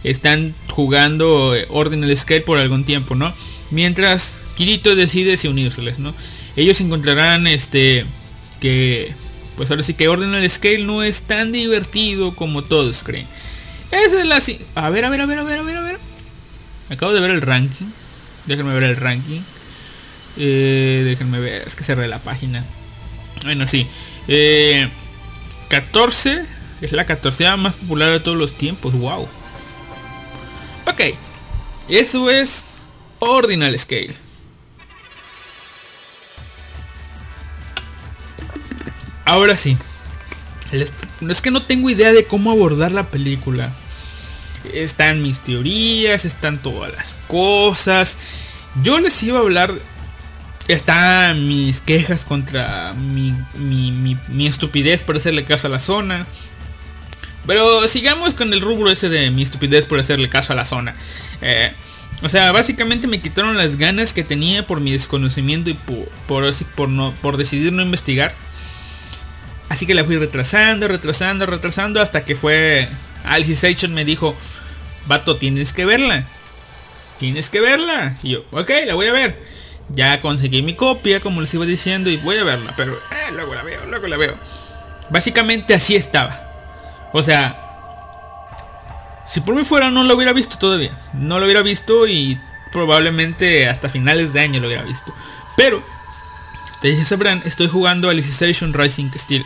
[0.04, 3.32] están jugando eh, Ordinal Scale por algún tiempo, ¿no?
[3.70, 6.14] Mientras Kirito decide si unírseles, ¿no?
[6.56, 8.06] Ellos encontrarán este
[8.60, 9.14] que
[9.56, 13.26] pues ahora sí que Ordinal Scale no es tan divertido como todos creen.
[13.90, 14.40] Esa es la
[14.80, 16.07] a ver, a ver, a ver, a ver, a ver, a ver.
[16.90, 17.86] Acabo de ver el ranking.
[18.46, 19.40] Déjenme ver el ranking.
[20.36, 22.64] Eh, déjenme ver, es que cerré la página.
[23.44, 23.86] Bueno, sí.
[24.26, 24.88] Eh,
[25.68, 26.44] 14
[26.80, 28.94] es la 14 más popular de todos los tiempos.
[28.94, 29.28] Wow.
[30.86, 31.00] Ok.
[31.88, 32.64] Eso es
[33.18, 34.14] Ordinal Scale.
[39.24, 39.76] Ahora sí.
[40.72, 43.72] Es que no tengo idea de cómo abordar la película.
[44.72, 48.16] Están mis teorías, están todas las cosas.
[48.82, 49.72] Yo les iba a hablar.
[50.68, 53.90] Están mis quejas contra mi, mi,
[54.28, 56.26] mi- estupidez por hacerle caso a la zona.
[57.46, 60.94] Pero sigamos con el rubro ese de mi estupidez por hacerle caso a la zona.
[61.40, 61.72] Eh,
[62.22, 66.88] o sea, básicamente me quitaron las ganas que tenía por mi desconocimiento y por, por
[66.90, 68.34] no, por decidir no investigar.
[69.68, 72.88] Así que la fui retrasando, retrasando, retrasando hasta que fue
[73.24, 74.34] Alicization me dijo,
[75.06, 76.24] vato, tienes que verla.
[77.18, 78.16] Tienes que verla.
[78.22, 79.42] Y yo, ok, la voy a ver.
[79.90, 82.74] Ya conseguí mi copia, como les iba diciendo, y voy a verla.
[82.76, 84.36] Pero eh, luego la veo, luego la veo.
[85.10, 86.44] Básicamente así estaba.
[87.12, 87.64] O sea,
[89.26, 90.92] si por mí fuera no lo hubiera visto todavía.
[91.14, 92.38] No lo hubiera visto y
[92.72, 95.12] probablemente hasta finales de año lo hubiera visto.
[95.56, 95.82] Pero,
[96.78, 99.44] ustedes ya sabrán, estoy jugando Alicization Rising Steel.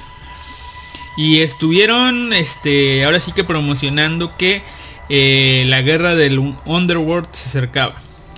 [1.16, 4.62] Y estuvieron, este, ahora sí que promocionando que
[5.08, 7.94] eh, la guerra del un- Underworld se acercaba.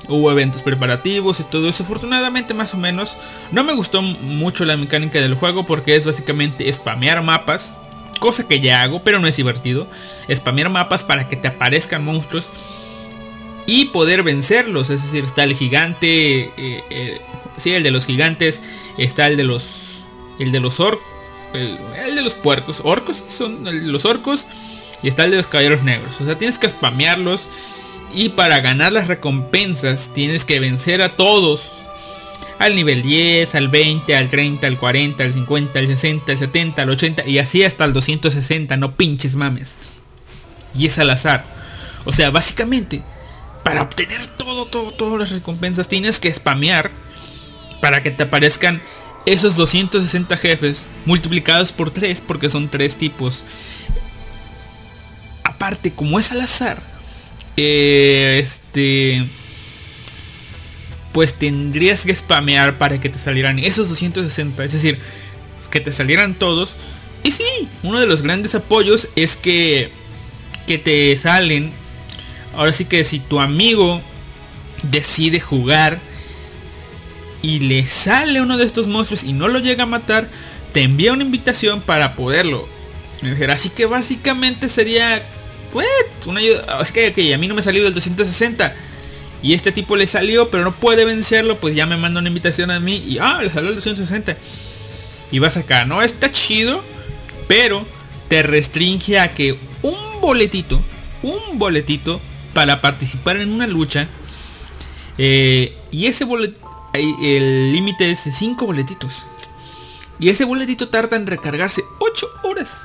[0.08, 1.84] Hubo eventos preparativos y todo eso.
[1.84, 3.16] Afortunadamente más o menos.
[3.52, 7.72] No me gustó mucho la mecánica del juego porque es básicamente spamear mapas.
[8.18, 9.88] Cosa que ya hago, pero no es divertido.
[10.34, 12.50] Spamear mapas para que te aparezcan monstruos.
[13.66, 14.90] Y poder vencerlos.
[14.90, 16.52] Es decir, está el gigante.
[16.56, 17.20] eh, eh,
[17.56, 18.60] sí, el de los gigantes.
[18.98, 20.02] Está el de los.
[20.38, 21.06] El de los orcos.
[21.52, 22.80] El, el de los puercos.
[22.84, 24.46] Orcos son los orcos.
[25.02, 26.14] Y está el de los caballeros negros.
[26.20, 27.48] O sea, tienes que spamearlos.
[28.14, 31.70] Y para ganar las recompensas tienes que vencer a todos.
[32.58, 36.82] Al nivel 10, al 20, al 30, al 40, al 50, al 60, al 70,
[36.82, 38.76] al 80 y así hasta el 260.
[38.76, 39.74] No pinches mames.
[40.76, 41.44] Y es al azar.
[42.04, 43.02] O sea, básicamente,
[43.64, 46.90] para obtener todo, todo, todas las recompensas tienes que spamear
[47.84, 48.80] para que te aparezcan
[49.26, 53.44] esos 260 jefes multiplicados por 3 porque son tres tipos.
[55.44, 56.82] Aparte, como es al azar,
[57.58, 59.28] eh, este
[61.12, 64.98] pues tendrías que spamear para que te salieran esos 260, es decir,
[65.70, 66.76] que te salieran todos.
[67.22, 69.90] Y sí, uno de los grandes apoyos es que
[70.66, 71.70] que te salen.
[72.56, 74.00] Ahora sí que si tu amigo
[74.84, 76.00] decide jugar
[77.44, 80.30] y le sale uno de estos monstruos y no lo llega a matar,
[80.72, 82.66] te envía una invitación para poderlo.
[83.50, 85.22] Así que básicamente sería
[85.70, 85.86] pues,
[86.24, 86.80] una ayuda.
[86.80, 88.74] Es que, a mí no me salió el 260.
[89.42, 91.60] Y este tipo le salió, pero no puede vencerlo.
[91.60, 92.96] Pues ya me manda una invitación a mí.
[93.06, 94.38] Y ah, le salió el 260.
[95.30, 95.84] Y vas acá.
[95.84, 96.82] No está chido.
[97.46, 97.86] Pero
[98.28, 100.82] te restringe a que un boletito.
[101.22, 102.22] Un boletito.
[102.54, 104.08] Para participar en una lucha.
[105.18, 106.63] eh, y ese boletito.
[106.94, 109.24] El límite es 5 boletitos.
[110.20, 112.82] Y ese boletito tarda en recargarse 8 horas.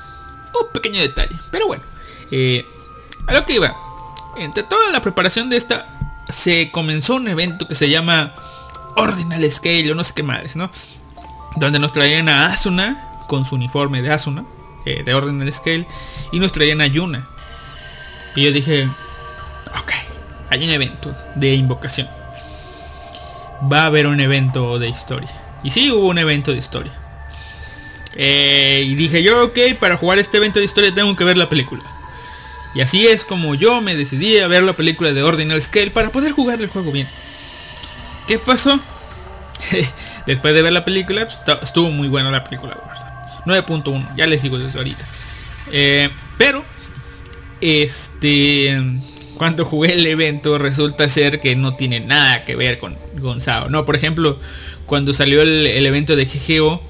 [0.60, 1.36] Un pequeño detalle.
[1.52, 1.84] Pero bueno.
[2.32, 2.66] eh,
[3.28, 3.76] a lo que iba.
[4.38, 5.88] Entre toda la preparación de esta.
[6.30, 8.34] Se comenzó un evento que se llama
[8.96, 10.70] Ordinal Scale o no sé qué madres, ¿no?
[11.56, 14.46] Donde nos traían a Asuna con su uniforme de Asuna,
[14.86, 15.88] eh, de Ordinal Scale,
[16.32, 17.28] y nos traían a Yuna.
[18.36, 19.92] Y yo dije, ok,
[20.52, 22.19] hay un evento de invocación.
[23.62, 25.30] Va a haber un evento de historia.
[25.64, 26.92] Y sí, hubo un evento de historia.
[28.16, 31.50] Eh, y dije yo, ok, para jugar este evento de historia tengo que ver la
[31.50, 31.84] película.
[32.74, 36.10] Y así es como yo me decidí a ver la película de Ordinal Scale para
[36.10, 37.08] poder jugar el juego bien.
[38.28, 38.80] ¿Qué pasó?
[40.26, 43.66] Después de ver la película, pues, estuvo muy buena la película, la verdad.
[43.68, 45.06] 9.1, ya les digo desde ahorita.
[45.72, 46.64] Eh, pero,
[47.62, 48.82] este,
[49.40, 53.70] cuando jugué el evento resulta ser que no tiene nada que ver con Gonzalo.
[53.70, 54.38] No, por ejemplo,
[54.86, 56.84] cuando salió el, evento de GGO,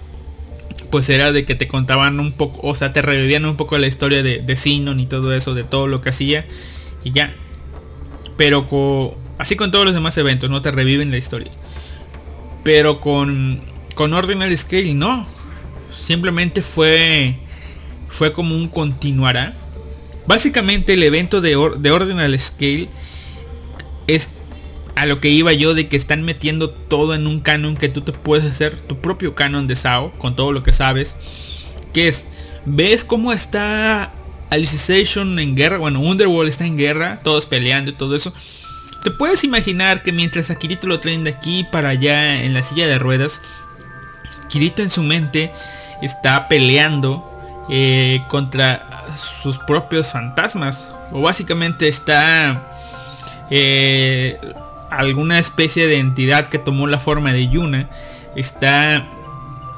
[0.89, 3.85] pues era de que te contaban un poco, o sea, te revivían un poco la
[3.85, 6.43] historia de, de Sinon y todo eso, de todo lo que hacía
[7.03, 7.31] y ya.
[8.35, 11.51] Pero co- así con todos los demás eventos, no te reviven la historia.
[12.63, 13.61] Pero con,
[13.93, 15.27] con Ordinal Scale no.
[15.95, 17.35] Simplemente fue,
[18.07, 19.55] fue como un continuará.
[20.29, 22.87] Básicamente el evento de, Or- de Ordinal Scale
[24.05, 24.29] es
[24.95, 28.01] a lo que iba yo de que están metiendo todo en un canon que tú
[28.01, 31.15] te puedes hacer tu propio canon de SAO con todo lo que sabes.
[31.93, 32.27] Que es,
[32.65, 34.11] ves cómo está
[34.51, 38.31] Alicization en guerra, bueno, Underworld está en guerra, todos peleando y todo eso.
[39.03, 42.61] te puedes imaginar que mientras a Kirito lo traen de aquí para allá en la
[42.61, 43.41] silla de ruedas,
[44.47, 45.51] Kirito en su mente
[46.03, 47.25] está peleando
[47.69, 50.89] eh, contra sus propios fantasmas.
[51.11, 52.67] O básicamente está
[53.49, 54.39] eh,
[54.89, 57.89] alguna especie de entidad que tomó la forma de Yuna.
[58.35, 59.05] Está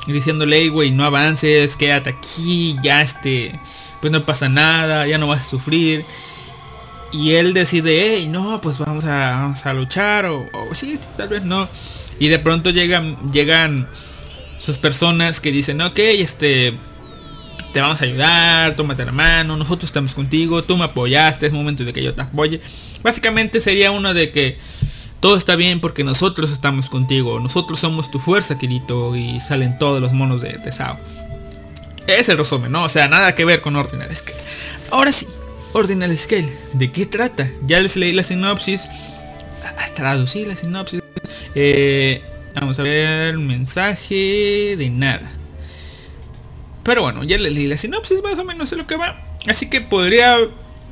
[0.07, 3.59] diciéndole, no avances, quédate aquí, ya este,
[4.01, 6.05] pues no pasa nada, ya no vas a sufrir.
[7.11, 11.43] Y él decide, hey, no, pues vamos a, a luchar, o, o, sí, tal vez
[11.43, 11.67] no.
[12.19, 13.87] Y de pronto llegan, llegan
[14.59, 16.73] sus personas que dicen, ok, este,
[17.73, 21.83] te vamos a ayudar, tómate la mano, nosotros estamos contigo, tú me apoyaste, es momento
[21.83, 22.61] de que yo te apoye.
[23.03, 24.57] Básicamente sería uno de que
[25.19, 30.01] todo está bien porque nosotros estamos contigo, nosotros somos tu fuerza, Kirito, y salen todos
[30.01, 30.97] los monos de, de Sao.
[32.07, 32.83] Es el resumen, ¿no?
[32.83, 34.39] O sea, nada que ver con Ordinal Scale.
[34.89, 35.27] Ahora sí,
[35.73, 37.49] Ordinal Scale, ¿de qué trata?
[37.65, 38.89] Ya les leí la sinopsis.
[39.95, 41.01] Traducí la sinopsis.
[41.53, 42.21] Eh,
[42.55, 45.31] vamos a ver, mensaje de nada.
[46.83, 49.21] Pero bueno, ya les leí la sinopsis, más o menos sé lo que va.
[49.47, 50.37] Así que podría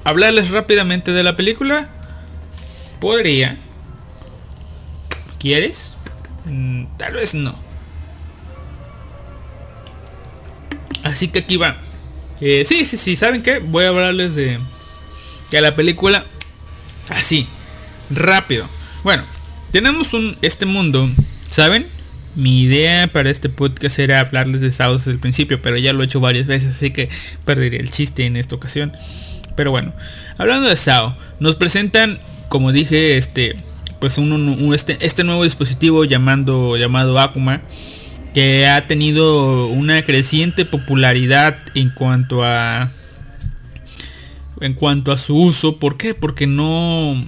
[0.03, 1.89] hablarles rápidamente de la película.
[2.99, 3.57] Podría.
[5.39, 5.93] ¿Quieres?
[6.45, 7.57] Mm, tal vez no.
[11.03, 11.77] Así que aquí va.
[12.41, 13.59] Eh, sí, sí, sí, ¿saben qué?
[13.59, 14.59] Voy a hablarles de,
[15.51, 16.23] de la película
[17.09, 17.47] así,
[18.09, 18.67] rápido.
[19.03, 19.23] Bueno,
[19.71, 21.09] tenemos un este mundo,
[21.49, 21.87] ¿saben?
[22.39, 26.01] Mi idea para este podcast era hablarles de Sao desde el principio, pero ya lo
[26.01, 27.09] he hecho varias veces, así que
[27.43, 28.93] perderé el chiste en esta ocasión.
[29.57, 29.93] Pero bueno,
[30.37, 32.17] hablando de Sao, nos presentan,
[32.47, 33.57] como dije, este,
[33.99, 37.61] pues un, este, este nuevo dispositivo llamando, llamado Akuma
[38.33, 42.91] que ha tenido una creciente popularidad en cuanto a
[44.61, 45.77] en cuanto a su uso.
[45.77, 46.13] ¿Por qué?
[46.13, 47.21] Porque no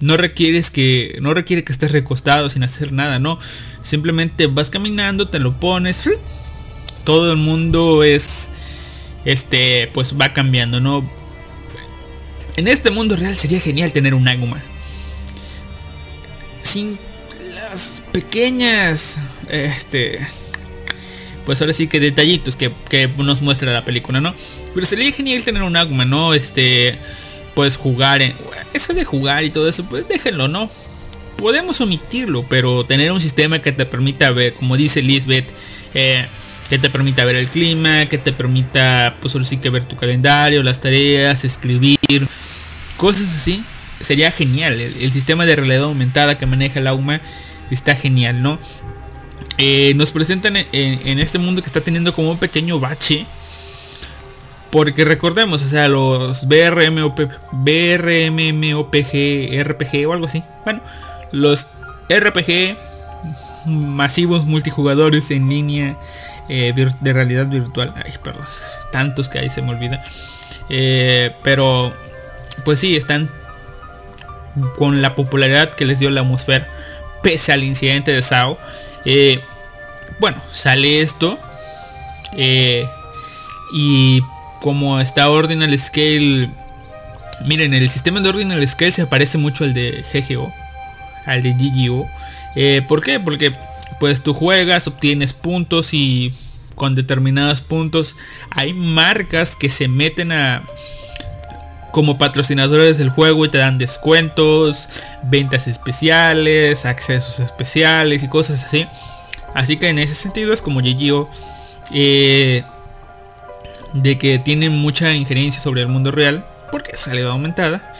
[0.00, 3.38] no requieres que no requiere que estés recostado sin hacer nada, no.
[3.84, 6.02] Simplemente vas caminando, te lo pones.
[7.04, 8.48] Todo el mundo es
[9.26, 11.08] este pues va cambiando, ¿no?
[12.56, 14.60] En este mundo real sería genial tener un Aguma.
[16.62, 16.98] Sin
[17.54, 19.18] las pequeñas
[19.50, 20.26] este
[21.44, 24.34] pues ahora sí que detallitos que, que, nos muestra la película, ¿no?
[24.72, 26.32] Pero sería genial tener un Aguma, ¿no?
[26.32, 26.98] Este,
[27.54, 28.34] puedes jugar en...
[28.72, 30.70] Eso de jugar y todo eso, pues déjenlo, ¿no?
[31.36, 35.50] Podemos omitirlo, pero tener un sistema que te permita ver, como dice Lisbeth,
[35.94, 36.26] eh,
[36.68, 39.96] que te permita ver el clima, que te permita, pues ahora sí que ver tu
[39.96, 42.28] calendario, las tareas, escribir,
[42.96, 43.64] cosas así.
[44.00, 44.80] Sería genial.
[44.80, 47.20] El, sistema de realidad aumentada que maneja el Aguma
[47.70, 48.58] está genial, ¿no?
[49.56, 53.26] Eh, nos presentan en, este mundo que está teniendo como un pequeño bache.
[54.70, 57.20] Porque recordemos, o sea, los BRMOP,
[57.52, 59.12] BRMMOPG,
[59.62, 60.42] RPG o algo así.
[60.64, 60.80] Bueno,
[61.34, 61.68] los
[62.08, 62.76] RPG
[63.66, 65.96] masivos multijugadores en línea
[66.48, 67.92] eh, de realidad virtual.
[67.96, 68.44] Ay, perdón,
[68.92, 70.04] tantos que ahí se me olvida.
[70.68, 71.92] Eh, pero,
[72.64, 73.30] pues sí, están
[74.76, 76.68] con la popularidad que les dio la atmósfera
[77.22, 78.58] pese al incidente de Sao.
[79.04, 79.40] Eh,
[80.20, 81.38] bueno, sale esto.
[83.72, 84.20] Y
[84.60, 86.50] como está Ordinal Scale.
[87.44, 90.52] Miren, el sistema de Ordinal Scale se parece mucho al de GGO.
[91.26, 92.08] Al de GGO.
[92.56, 93.20] Eh, ¿Por qué?
[93.20, 93.54] Porque
[94.00, 96.32] pues tú juegas, obtienes puntos y
[96.74, 98.16] con determinados puntos
[98.50, 100.62] hay marcas que se meten a
[101.92, 104.88] como patrocinadores del juego y te dan descuentos,
[105.22, 108.86] ventas especiales, accesos especiales y cosas así.
[109.54, 111.30] Así que en ese sentido es como GGO.
[111.92, 112.64] Eh,
[113.94, 116.44] de que tiene mucha injerencia sobre el mundo real.
[116.70, 117.94] Porque es realidad aumentada.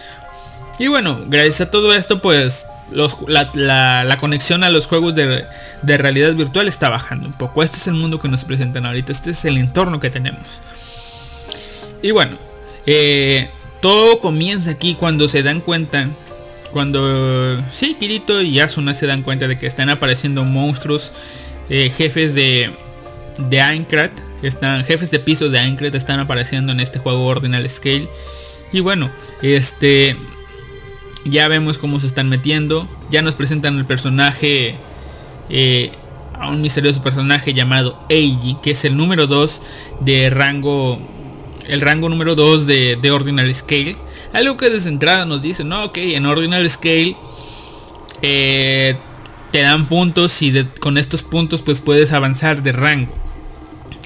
[0.78, 3.50] Y bueno, gracias a todo esto pues los, la,
[4.04, 5.44] la, conexión a los juegos de,
[5.82, 7.62] de, realidad virtual está bajando un poco.
[7.62, 9.12] Este es el mundo que nos presentan ahorita.
[9.12, 10.60] Este es el entorno que tenemos.
[12.02, 12.38] Y bueno.
[12.86, 13.48] Eh,
[13.80, 16.08] todo comienza aquí cuando se dan cuenta.
[16.72, 21.12] Cuando sí, Kirito y Asuna se dan cuenta de que están apareciendo monstruos.
[21.68, 22.70] Eh, jefes de,
[23.38, 24.10] de Aincrad.
[24.42, 28.08] Están, jefes de piso de Aincrad están apareciendo en este juego Ordinal Scale.
[28.72, 29.10] Y bueno,
[29.42, 30.16] este.
[31.24, 32.88] Ya vemos cómo se están metiendo.
[33.10, 34.76] Ya nos presentan el personaje.
[35.50, 35.92] Eh,
[36.38, 38.56] a un misterioso personaje llamado Eiji.
[38.62, 39.60] Que es el número 2
[40.00, 40.98] de rango
[41.68, 43.96] el rango número 2 de, de, Ordinal Scale.
[44.32, 47.16] Algo que desde entrada nos dice, no, ok, en Ordinal Scale
[48.22, 48.96] eh,
[49.50, 53.14] te dan puntos y con estos puntos pues puedes avanzar de rango.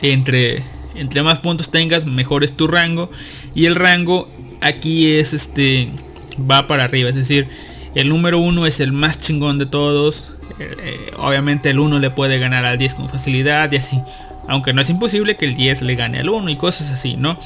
[0.02, 0.62] Entre,
[0.94, 3.10] entre más puntos tengas, mejor es tu rango.
[3.54, 4.28] Y el rango
[4.60, 5.90] aquí es este,
[6.38, 7.48] va para arriba, es decir,
[7.94, 10.32] El número uno es el más chingón de todos.
[10.60, 13.98] Eh, eh, obviamente el 1 le puede ganar al 10 con facilidad y así.
[14.46, 17.38] Aunque no es imposible que el 10 le gane al 1 y cosas así, ¿no?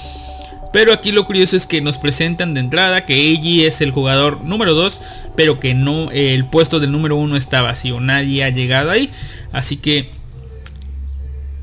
[0.73, 4.43] Pero aquí lo curioso es que nos presentan de entrada que Eiji es el jugador
[4.43, 5.01] número 2,
[5.37, 9.11] pero que no el puesto del número 1 está vacío, nadie ha llegado ahí.
[9.53, 10.11] Así que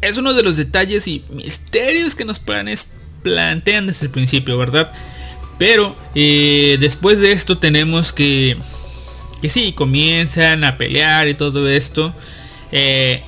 [0.02, 4.92] es uno de los detalles y misterios que nos plantean desde el principio, ¿verdad?
[5.60, 8.58] Pero eh, después de esto tenemos que,
[9.42, 12.14] que sí, comienzan a pelear y todo esto.
[12.72, 13.24] Eh,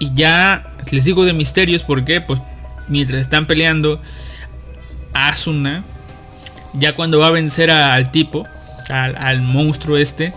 [0.00, 2.40] y ya les digo de misterios porque pues
[2.88, 4.00] mientras están peleando
[5.12, 5.84] Asuna
[6.72, 8.46] ya cuando va a vencer al tipo
[8.88, 10.32] al, monstruo este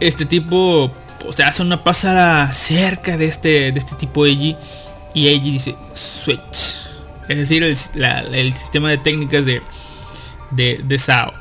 [0.00, 0.90] este tipo
[1.26, 4.56] o sea Asuna pasa cerca de este de este tipo Eiji
[5.12, 6.73] y Eiji dice switch
[7.28, 7.76] es decir el,
[8.54, 9.62] sistema de técnicas de
[10.50, 11.32] de, de Sao.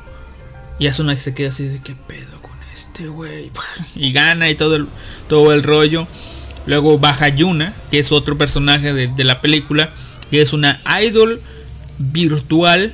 [0.80, 3.52] Y Asuna se queda así de qué pedo con este güey
[3.96, 4.88] y gana y todo el,
[5.28, 6.08] todo el rollo.
[6.66, 9.92] Luego baja Yuna que es otro personaje de, de la película
[10.32, 11.42] que es una idol
[12.00, 12.92] virtual,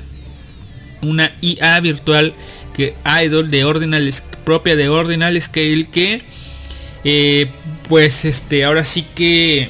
[1.02, 2.34] una IA virtual
[2.74, 4.14] que idol de ordinal
[4.44, 6.24] propia de ordinal scale que
[7.04, 7.52] eh,
[7.88, 9.70] pues este ahora sí que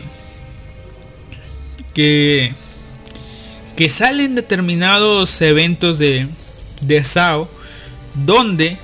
[1.93, 2.53] que
[3.79, 6.27] que salen determinados eventos de
[6.81, 7.49] de SAO
[8.25, 8.77] donde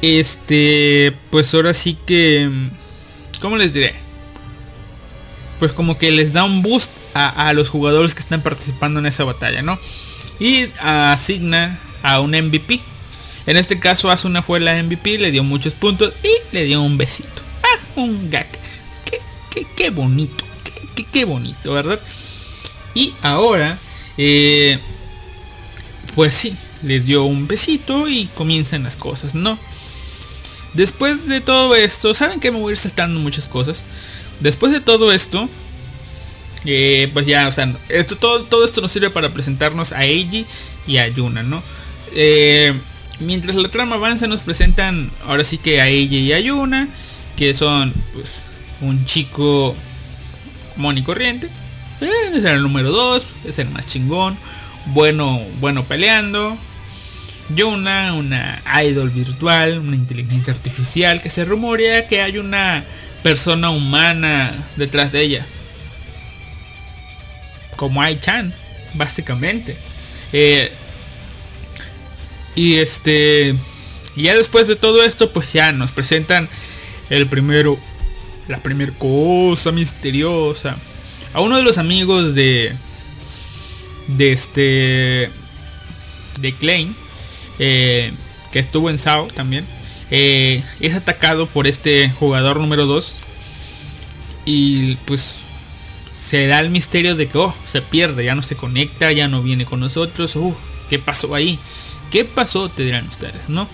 [0.00, 2.50] este pues ahora sí que
[3.38, 3.94] ¿cómo les diré?
[5.58, 9.24] Pues como que les da un boost a, los jugadores que están participando en esa
[9.24, 9.78] batalla, ¿no?
[10.40, 12.80] Y asigna a un MVP.
[13.46, 16.96] En este caso Asuna fue la MVP, le dio muchos puntos y le dio un
[16.96, 17.42] besito.
[17.62, 18.48] Ah, un gag.
[19.76, 20.46] Qué, bonito.
[21.12, 22.00] Qué, bonito, ¿verdad?
[22.96, 23.78] Y ahora,
[24.16, 24.78] eh,
[26.14, 29.58] pues sí, les dio un besito y comienzan las cosas, ¿no?
[30.72, 33.84] Después de todo esto, saben que me voy a ir saltando muchas cosas.
[34.40, 35.50] Después de todo esto,
[36.64, 40.46] eh, pues ya, o sea, esto, todo, todo esto nos sirve para presentarnos a Eiji
[40.86, 41.62] y a Yuna, ¿no?
[42.14, 42.72] Eh,
[43.20, 46.88] mientras la trama avanza nos presentan ahora sí que a Eiji y a Yuna,
[47.36, 48.44] que son pues
[48.80, 49.76] un chico
[50.74, 51.50] común y corriente.
[52.00, 54.36] Es el número 2, es el más chingón,
[54.86, 56.56] bueno, bueno peleando.
[57.54, 62.84] Yuna, una idol virtual, una inteligencia artificial que se rumorea que hay una
[63.22, 65.46] persona humana detrás de ella
[67.76, 68.52] como Ai-chan,
[68.94, 69.76] básicamente.
[70.32, 70.72] Eh,
[72.54, 73.54] y este,
[74.16, 76.48] ya después de todo esto, pues ya nos presentan
[77.10, 77.78] el primero,
[78.48, 80.76] la primera cosa misteriosa.
[81.36, 82.74] A uno de los amigos de,
[84.06, 85.30] de este,
[86.40, 86.96] de Klein,
[87.58, 88.14] eh,
[88.52, 89.66] que estuvo en Sao también,
[90.10, 93.16] eh, es atacado por este jugador número 2.
[94.46, 95.34] Y pues
[96.18, 99.42] se da el misterio de que oh, se pierde, ya no se conecta, ya no
[99.42, 100.36] viene con nosotros.
[100.36, 100.56] Uh,
[100.88, 101.58] ¿Qué pasó ahí?
[102.10, 102.70] ¿Qué pasó?
[102.70, 103.68] Te dirán ustedes, ¿no?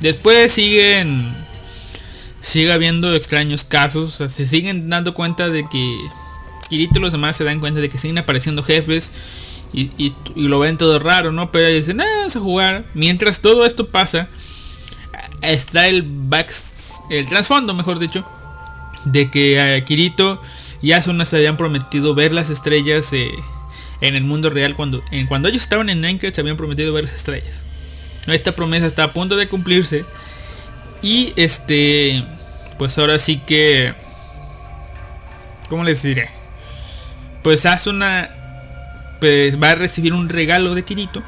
[0.00, 1.36] Después siguen.
[2.40, 4.14] Sigue habiendo extraños casos.
[4.14, 6.00] se siguen dando cuenta de que.
[6.70, 9.12] Kirito y los demás se dan cuenta de que siguen apareciendo jefes.
[9.72, 11.52] Y, lo ven todo raro, ¿no?
[11.52, 12.84] Pero dicen, ah, vamos a jugar.
[12.94, 14.28] Mientras todo esto pasa.
[15.42, 16.52] Está el back.
[17.10, 18.24] El trasfondo, mejor dicho.
[19.04, 20.40] De que a Kirito
[20.80, 23.30] y Asuna se habían prometido ver las estrellas eh,
[24.00, 27.04] en el mundo real cuando, en, cuando ellos estaban en Minecraft se habían prometido ver
[27.04, 27.62] las estrellas.
[28.26, 30.04] Esta promesa está a punto de cumplirse.
[31.02, 32.24] Y este,
[32.78, 33.94] pues ahora sí que,
[35.68, 36.39] ¿cómo les diré?
[37.42, 38.30] Pues Asuna
[39.20, 41.22] pues, va a recibir un regalo de Kirito.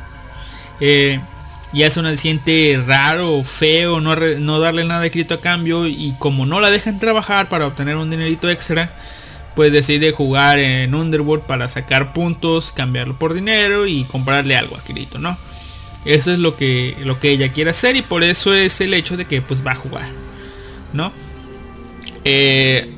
[0.80, 1.20] Eh,
[1.72, 5.86] y Asuna siente raro, feo, no, no darle nada de Kirito a cambio.
[5.86, 8.92] Y como no la dejan trabajar para obtener un dinerito extra,
[9.54, 14.84] pues decide jugar en Underworld para sacar puntos, cambiarlo por dinero y comprarle algo a
[14.84, 15.36] Kirito, ¿no?
[16.04, 19.16] Eso es lo que, lo que ella quiere hacer y por eso es el hecho
[19.16, 20.08] de que pues va a jugar,
[20.92, 21.12] ¿no?
[22.24, 22.92] Eh,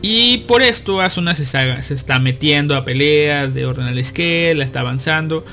[0.00, 5.44] y por esto Asuna se está, metiendo a peleas de Ordinal Scale, la está avanzando.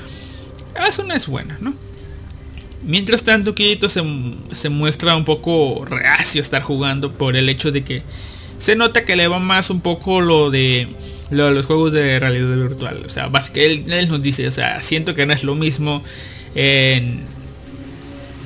[0.74, 1.74] Asuna es buena, ¿no?
[2.84, 4.02] Mientras tanto, Kirito se,
[4.52, 8.02] se muestra un poco reacio a estar jugando por el hecho de que
[8.58, 10.88] se nota que le va más un poco lo de,
[11.30, 13.02] los juegos de realidad virtual.
[13.04, 16.02] O sea, básicamente él, nos dice, o sea, siento que no es lo mismo.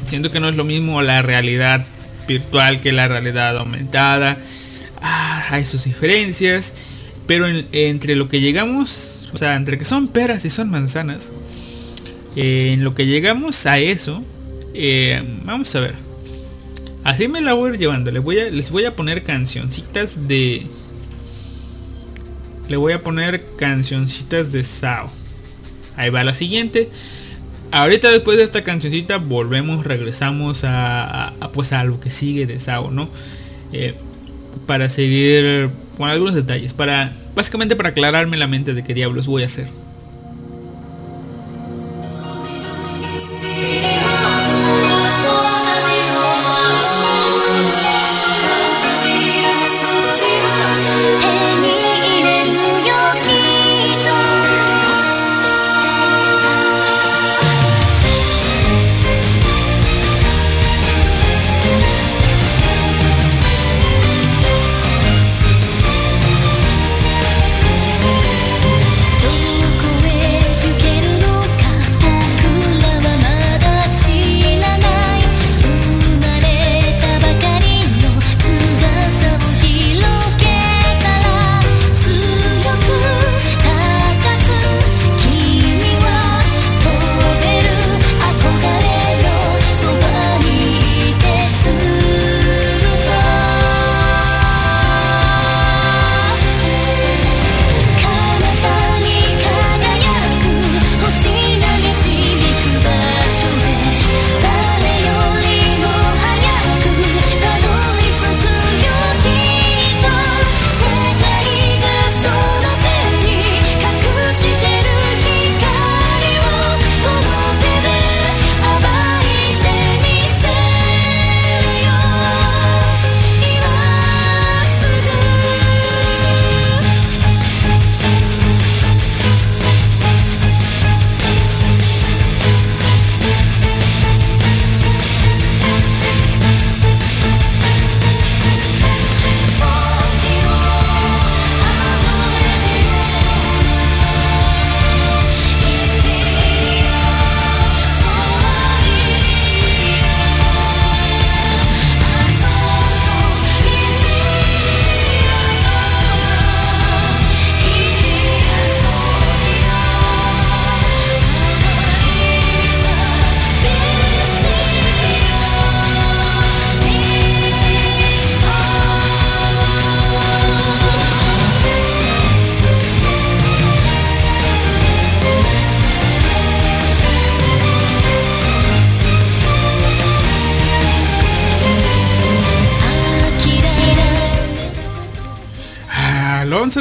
[0.05, 1.85] siento que no es lo mismo la realidad
[2.27, 4.39] virtual que la realidad aumentada.
[5.03, 6.73] Hay sus diferencias.
[7.27, 11.31] Pero entre lo que llegamos, o sea, entre que son peras y son manzanas,
[12.37, 14.23] en lo que llegamos a eso,
[14.73, 15.95] Eh, vamos a ver.
[17.03, 18.11] Así me la voy a ir llevando.
[18.13, 20.63] Les voy a, les voy a poner cancioncitas de...
[22.69, 25.11] Le voy a poner cancioncitas de Sao.
[25.97, 26.89] Ahí va la siguiente.
[27.73, 32.61] Ahorita después de esta cancioncita volvemos, regresamos a, a- pues a lo que sigue de
[32.61, 33.09] Sao, ¿no?
[33.73, 33.95] Eh,
[34.71, 36.75] para seguir con algunos detalles.
[36.75, 39.67] Para básicamente para aclararme la mente de qué diablos voy a hacer.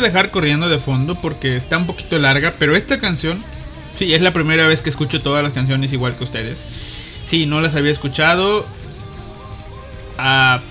[0.10, 3.44] Dejar corriendo de fondo porque está un poquito larga, pero esta canción,
[3.94, 6.64] sí, es la primera vez que escucho todas las canciones igual que ustedes.
[7.26, 8.66] Sí, no las había escuchado
[10.18, 10.62] ah,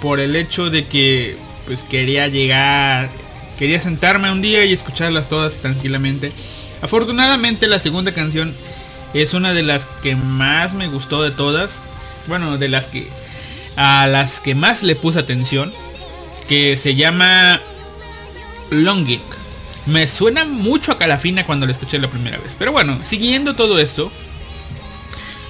[0.00, 3.10] por el hecho de que pues quería llegar,
[3.58, 6.32] quería sentarme un día y escucharlas todas tranquilamente.
[6.80, 8.54] Afortunadamente la segunda canción
[9.14, 11.82] es una de las que más me gustó de todas.
[12.28, 13.08] Bueno, de las que
[13.76, 15.72] a las que más le puse atención,
[16.48, 17.60] que se llama
[18.70, 19.20] Longing.
[19.86, 22.56] Me suena mucho a Calafina cuando la escuché la primera vez.
[22.58, 24.10] Pero bueno, siguiendo todo esto,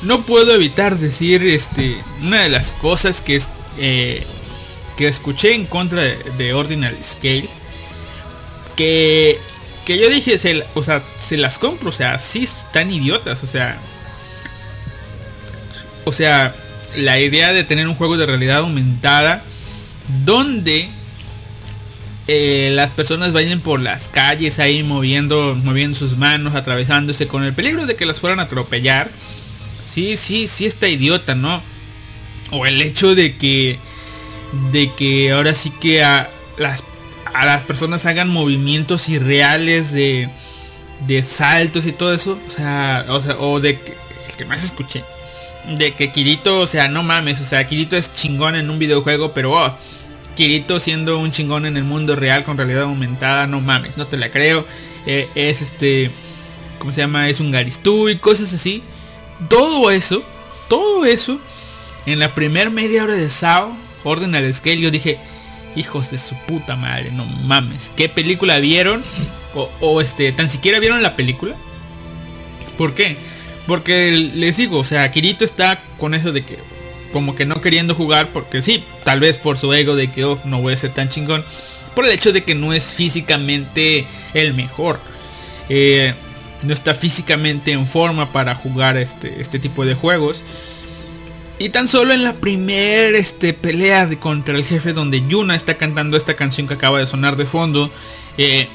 [0.03, 3.41] no puedo evitar decir este una de las cosas que
[3.79, 4.27] eh,
[4.97, 7.49] que escuché en contra de, de Ordinary Scale
[8.77, 9.39] que
[9.85, 13.47] que yo dije se, o sea se las compro o sea sí están idiotas o
[13.47, 13.79] sea
[16.05, 16.55] o sea
[16.97, 19.43] la idea de tener un juego de realidad aumentada
[20.25, 20.91] donde
[22.29, 27.53] eh, las personas vayan por las calles ahí moviendo, moviendo sus manos, atravesándose con el
[27.53, 29.11] peligro de que las fueran a atropellar.
[29.87, 31.63] Sí, sí, sí está idiota, ¿no?
[32.51, 33.79] O el hecho de que
[34.73, 36.85] de que ahora sí que a las
[37.35, 40.29] a las personas hagan movimientos irreales de
[41.07, 43.07] de saltos y todo eso, o sea,
[43.39, 43.97] o de que
[44.29, 45.05] el que más escuché
[45.67, 49.33] de que Kirito, o sea, no mames, o sea, Kirito es chingón en un videojuego,
[49.33, 49.77] pero oh,
[50.37, 54.17] Kirito siendo un chingón en el mundo real con realidad aumentada, no mames, no te
[54.17, 54.65] la creo.
[55.07, 56.13] Eh, es este,
[56.79, 57.29] ¿cómo se llama?
[57.29, 58.83] Es un Garistú y cosas así.
[59.49, 60.23] Todo eso,
[60.69, 61.41] todo eso,
[62.07, 65.19] en la primer media hora de Sao, Ordinal Scale, yo dije,
[65.75, 69.03] hijos de su puta madre, no mames, ¿qué película vieron?
[69.55, 71.57] O, o este, tan siquiera vieron la película.
[72.79, 73.17] ¿Por qué?
[73.67, 76.59] Porque les digo, o sea, Kirito está con eso de que
[77.17, 80.39] como que no queriendo jugar porque sí, tal vez por su ego de que oh,
[80.45, 81.43] no voy a ser tan chingón,
[81.95, 85.01] por el hecho de que no es físicamente el mejor.
[85.71, 86.13] Eh,
[86.63, 90.43] no está físicamente en forma para jugar este, este tipo de juegos.
[91.59, 95.79] Y tan solo en la primera este, pelea de- contra el jefe donde Yuna está
[95.79, 97.91] cantando esta canción que acaba de sonar de fondo,
[98.37, 98.69] eh,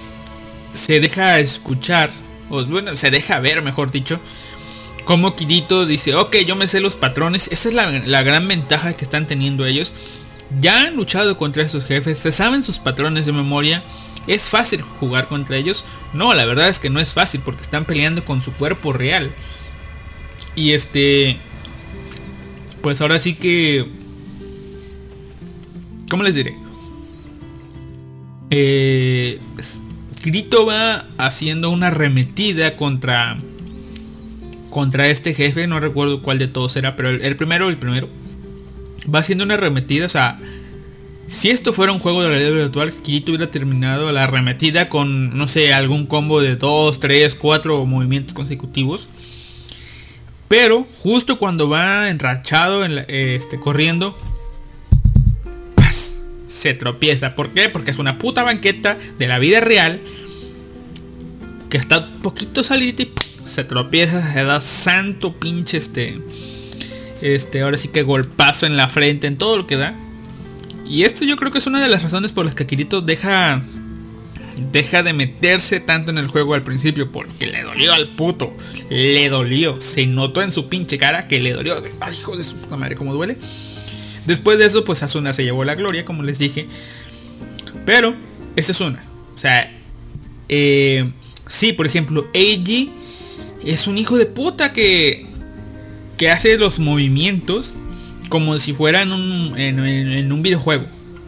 [0.73, 2.09] se deja escuchar,
[2.49, 4.19] o bueno, se deja ver, mejor dicho,
[5.05, 7.47] como Kirito dice, ok, yo me sé los patrones.
[7.51, 9.93] Esa es la, la gran ventaja que están teniendo ellos.
[10.59, 13.83] Ya han luchado contra esos jefes, se saben sus patrones de memoria.
[14.27, 15.83] ¿Es fácil jugar contra ellos?
[16.13, 19.31] No, la verdad es que no es fácil porque están peleando con su cuerpo real.
[20.55, 21.37] Y este...
[22.81, 23.87] Pues ahora sí que...
[26.09, 26.57] ¿Cómo les diré?
[28.49, 29.39] Eh,
[30.67, 33.37] va haciendo una arremetida contra...
[34.71, 38.09] Contra este jefe, no recuerdo cuál de todos era, pero el, primero, el primero.
[39.13, 40.39] Va haciendo una arremetida, o sea...
[41.27, 45.47] Si esto fuera un juego de realidad virtual, Kirito hubiera terminado la arremetida con, no
[45.47, 49.07] sé, algún combo de 2, 3, 4 movimientos consecutivos.
[50.49, 54.17] Pero justo cuando va enrachado, en la- este, corriendo,
[56.47, 57.33] se tropieza.
[57.33, 57.69] ¿Por qué?
[57.69, 60.01] Porque es una puta banqueta de la vida real
[61.69, 63.11] que está poquito salida y.
[63.51, 66.19] se tropieza, se da santo pinche este,
[67.21, 69.95] este, ahora sí que golpazo en la frente, en todo lo que da.
[70.87, 73.61] Y esto yo creo que es una de las razones por las que Kirito deja
[74.71, 78.55] deja de meterse tanto en el juego al principio porque le dolió al puto.
[78.89, 79.81] Le dolió.
[79.81, 81.81] Se notó en su pinche cara que le dolió.
[81.99, 83.37] Ay, hijo de su puta madre, cómo duele.
[84.25, 86.67] Después de eso, pues Asuna se llevó la gloria, como les dije.
[87.85, 88.13] Pero,
[88.55, 89.03] esa es una.
[89.35, 89.73] O sea,
[90.47, 91.09] eh,
[91.47, 92.91] sí, por ejemplo, Eiji
[93.63, 95.25] es un hijo de puta que,
[96.17, 97.75] que hace los movimientos
[98.29, 100.85] como si fuera en un, en un videojuego.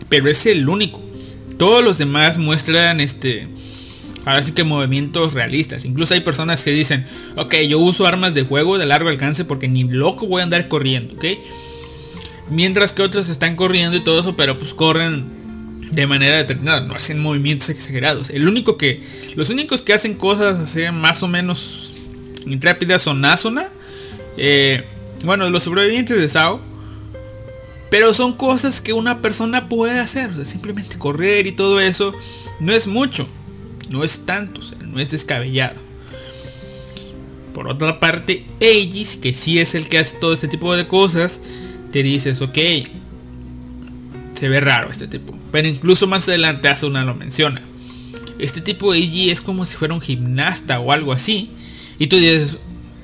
[0.10, 1.04] Pero es el único.
[1.58, 3.48] Todos los demás muestran este.
[4.26, 5.86] Ahora sí que movimientos realistas.
[5.86, 7.06] Incluso hay personas que dicen,
[7.36, 10.70] ok, yo uso armas de juego de largo alcance porque ni loco voy a andar
[10.70, 11.26] corriendo, ¿ok?
[12.50, 15.26] Mientras que otros están corriendo y todo eso, pero pues corren
[15.92, 18.30] de manera determinada, no hacen movimientos exagerados.
[18.30, 19.04] El único que,
[19.36, 21.83] los únicos que hacen cosas así más o menos
[22.46, 23.68] intrépidas son Asuna,
[24.38, 24.86] eh,
[25.24, 26.62] bueno, los sobrevivientes de Sao,
[27.90, 32.14] pero son cosas que una persona puede hacer, o sea, simplemente correr y todo eso
[32.60, 33.28] no es mucho,
[33.90, 35.80] no es tanto, no es descabellado.
[37.54, 41.40] Por otra parte, Aegis, que sí es el que hace todo este tipo de cosas,
[41.92, 42.58] te dices, ok,
[44.34, 45.38] se ve raro este tipo.
[45.52, 47.62] Pero incluso más adelante Asuna lo menciona.
[48.40, 51.52] Este tipo de Eiji es como si fuera un gimnasta o algo así.
[52.00, 52.58] Y tú dices,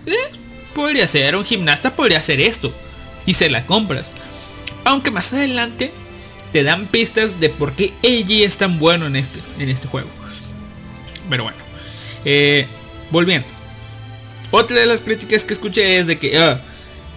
[0.05, 0.13] "Eh,
[0.73, 2.73] podría ser un gimnasta, podría hacer esto.
[3.25, 4.13] Y se la compras.
[4.85, 5.91] Aunque más adelante
[6.51, 10.09] te dan pistas de por qué Eiji es tan bueno en este, en este juego.
[11.29, 11.57] Pero bueno.
[12.25, 12.65] eh,
[13.11, 13.47] volviendo.
[14.51, 16.59] Otra de las críticas que escuché es de que ah,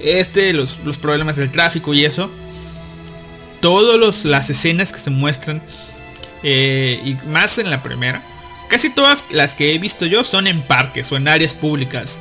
[0.01, 2.31] este, los, los problemas del tráfico y eso.
[3.61, 5.63] Todas las escenas que se muestran.
[6.43, 8.23] eh, y más en la primera.
[8.73, 12.19] Casi todas las que he visto yo son en parques o en áreas públicas.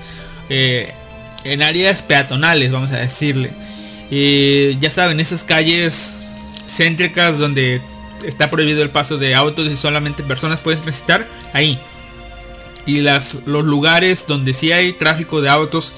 [0.50, 0.94] eh,
[1.46, 3.52] en áreas peatonales, vamos a decirle.
[4.12, 6.16] Eh, ya saben, esas calles
[6.68, 7.80] céntricas donde
[8.26, 11.26] está prohibido el paso de autos y solamente personas pueden transitar.
[11.54, 11.80] Ahí.
[12.86, 15.94] Y las, los lugares donde sí hay tráfico de autos.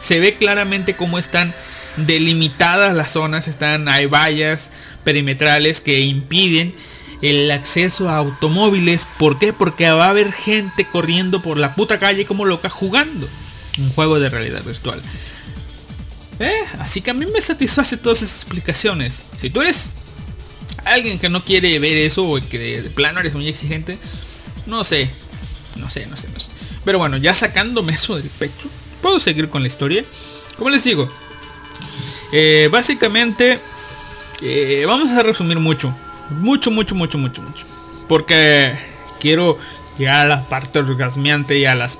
[0.00, 1.52] Se ve claramente cómo están
[1.96, 3.48] delimitadas las zonas.
[3.48, 4.70] Están, hay vallas
[5.02, 6.76] perimetrales que impiden
[7.22, 9.06] el acceso a automóviles.
[9.18, 9.52] ¿Por qué?
[9.52, 13.28] Porque va a haber gente corriendo por la puta calle como loca jugando.
[13.78, 15.00] Un juego de realidad virtual.
[16.38, 19.24] Eh, así que a mí me satisface todas esas explicaciones.
[19.40, 19.92] Si tú eres
[20.84, 23.98] alguien que no quiere ver eso o que de, plano eres muy exigente,
[24.66, 25.10] no sé,
[25.76, 26.50] no sé, no sé, no sé.
[26.84, 28.68] Pero bueno, ya sacándome eso del pecho,
[29.02, 30.04] puedo seguir con la historia.
[30.56, 31.08] Como les digo,
[32.32, 33.60] eh, básicamente
[34.42, 35.94] eh, vamos a resumir mucho,
[36.30, 37.66] mucho, mucho, mucho, mucho, mucho,
[38.08, 38.74] porque
[39.20, 39.58] quiero
[39.98, 41.98] llegar a la parte orgasmeante y a las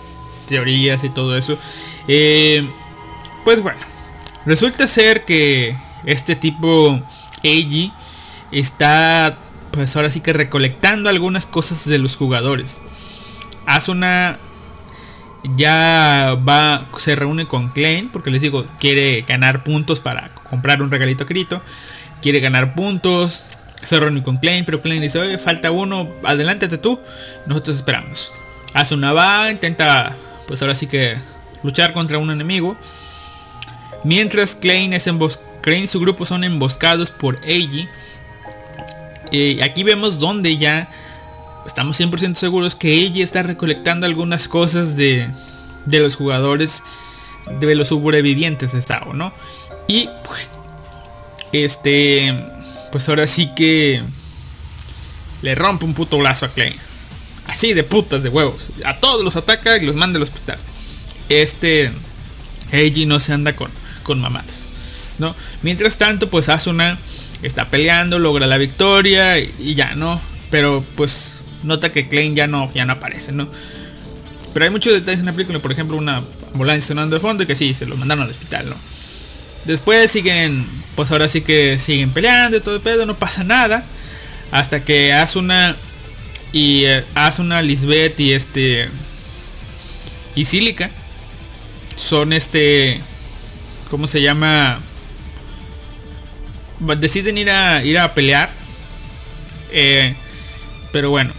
[0.48, 1.58] teorías y todo eso.
[2.08, 2.68] Eh,
[3.44, 3.78] pues bueno,
[4.44, 7.00] resulta ser que este tipo
[7.42, 7.92] Eiji
[8.52, 9.38] está
[9.76, 12.78] pues ahora sí que recolectando algunas cosas de los jugadores.
[13.66, 14.38] Asuna
[15.56, 20.90] ya va, se reúne con Klein porque les digo, quiere ganar puntos para comprar un
[20.90, 21.60] regalito a.
[22.22, 23.44] Quiere ganar puntos.
[23.82, 27.00] Se reúne con Klein, pero Klein dice, oye, falta uno, adelántate tú.
[27.46, 28.32] Nosotros esperamos.
[28.74, 30.14] Asuna va, intenta,
[30.48, 31.16] pues ahora sí que
[31.62, 32.76] luchar contra un enemigo.
[34.04, 35.08] Mientras Klein, es
[35.62, 37.88] Klein y su grupo son emboscados por Eiji.
[39.32, 40.88] Y aquí vemos donde ya
[41.66, 45.28] estamos 100% seguros que ella está recolectando algunas cosas de,
[45.84, 46.82] de los jugadores,
[47.60, 49.32] de los sobrevivientes de Sao, ¿no?
[49.88, 50.48] Y pues,
[51.52, 52.55] este,
[52.96, 54.00] pues ahora sí que
[55.42, 56.72] le rompe un puto brazo a Klein.
[57.46, 58.70] Así de putas de huevos.
[58.86, 60.56] A todos los ataca y los manda al hospital.
[61.28, 61.92] Este
[62.72, 63.70] Eiji no se anda con,
[64.02, 64.68] con mamadas.
[65.18, 65.36] ¿no?
[65.60, 66.96] Mientras tanto, pues Asuna
[67.42, 70.18] está peleando, logra la victoria y, y ya, ¿no?
[70.50, 71.32] Pero pues
[71.64, 73.46] nota que Klein ya no, ya no aparece, ¿no?
[74.54, 77.46] Pero hay muchos detalles en la película, por ejemplo, una ambulancia sonando de fondo y
[77.46, 78.76] que sí, se lo mandaron al hospital, ¿no?
[79.66, 83.84] Después siguen, pues ahora sí que siguen peleando y todo el pedo, no pasa nada.
[84.52, 85.76] Hasta que Asuna
[86.52, 88.88] y eh, Asuna, Lisbeth y este
[90.34, 90.90] y Silica
[91.96, 93.00] son este
[93.90, 94.80] ¿cómo se llama?
[96.78, 98.50] Deciden ir a ir a pelear.
[99.72, 100.14] Eh,
[100.92, 101.32] pero bueno,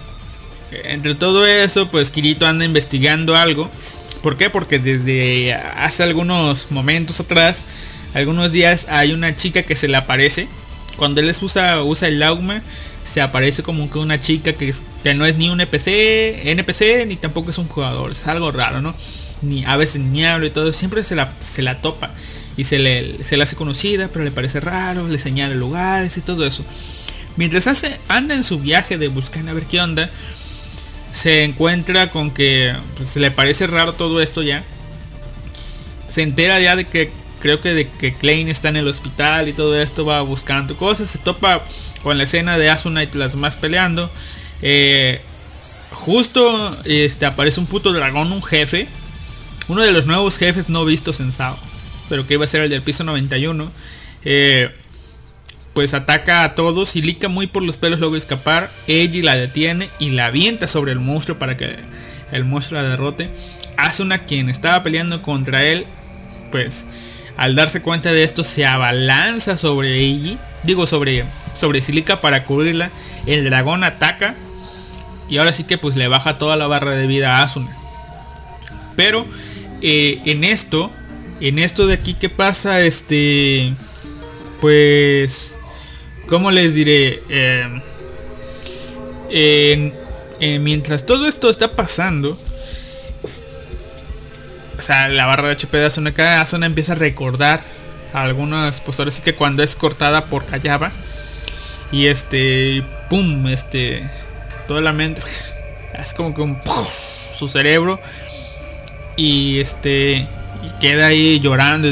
[0.72, 3.70] entre todo eso, pues Kirito anda investigando algo.
[4.22, 4.50] ¿Por qué?
[4.50, 7.66] Porque desde hace algunos momentos atrás,
[8.20, 10.48] algunos días, hay una chica que se le aparece.
[10.98, 12.62] Cuando él les usa, usa el Laugma,
[13.04, 17.16] se aparece como que una chica que, que no es ni un NPC, NPC, ni
[17.16, 18.12] tampoco es un jugador.
[18.12, 18.96] Es algo raro, ¿no?
[19.42, 20.74] Ni a veces ni y todo.
[20.74, 22.12] Siempre se la, se la topa.
[22.58, 26.46] Y se le, se hace conocida, pero le parece raro, le señala lugares y todo
[26.46, 26.66] eso.
[27.36, 30.10] Mientras hace, anda en su viaje de buscar a ver qué onda,
[31.12, 34.64] se encuentra con que pues, le parece raro todo esto ya.
[36.10, 37.12] Se entera ya de que
[37.42, 41.10] creo que de que Klein está en el hospital y todo esto va buscando cosas.
[41.10, 41.62] Se topa
[42.04, 44.12] con la escena de Asuna y las más peleando.
[44.62, 45.22] Eh,
[45.92, 48.88] justo este, aparece un puto dragón, un jefe.
[49.68, 51.58] Uno de los nuevos jefes no vistos en Sao.
[52.10, 53.72] Pero que iba a ser el del piso 91.
[54.24, 54.72] Eh,
[55.74, 58.72] pues ataca a todos y Lika muy por los pelos logra escapar.
[58.88, 61.76] Eiji la detiene y la avienta sobre el monstruo para que
[62.32, 63.30] el monstruo la derrote.
[63.78, 65.86] Asuna quien estaba peleando contra él,
[66.52, 66.86] pues
[67.38, 70.38] al darse cuenta de esto se abalanza sobre Eiji.
[70.64, 71.24] Digo sobre,
[71.54, 72.90] sobre Silica para cubrirla.
[73.26, 74.36] El dragón ataca.
[75.30, 77.78] Y ahora sí que pues le baja toda la barra de vida a Asuna.
[78.96, 79.26] Pero
[79.82, 80.92] eh, en esto,
[81.40, 83.74] en esto de aquí que pasa, este,
[84.60, 85.56] pues,
[86.28, 87.22] ¿cómo les diré?
[87.30, 87.82] Eh,
[90.40, 92.38] eh, mientras todo esto está pasando,
[94.88, 97.62] sea, la barra de HP de Asuna, empieza a recordar
[98.14, 100.92] algunas, pues ahora sí que cuando es cortada por Kayaba.
[101.92, 104.10] Y este, pum, este,
[104.68, 105.22] toda la mente,
[105.94, 106.58] es como que un,
[107.38, 108.00] su cerebro.
[109.18, 110.28] Y este,
[110.64, 111.90] y queda ahí llorando,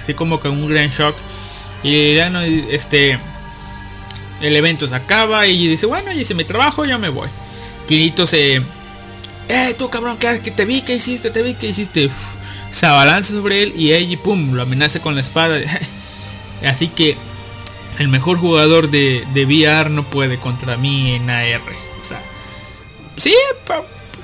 [0.00, 1.16] así como que un gran shock.
[1.82, 3.18] Y ya no, este,
[4.40, 7.28] el evento se acaba y dice, bueno, ya hice mi trabajo, ya me voy.
[7.86, 8.62] Kirito se...
[9.48, 12.10] Eh, tú cabrón, que te vi, que hiciste, te vi, que hiciste.
[12.78, 15.58] Se abalanza sobre él y Eiji, pum, lo amenaza con la espada.
[16.64, 17.16] Así que
[17.98, 21.60] el mejor jugador de, de VR no puede contra mí en AR.
[21.60, 22.22] O sea,
[23.16, 23.34] sí,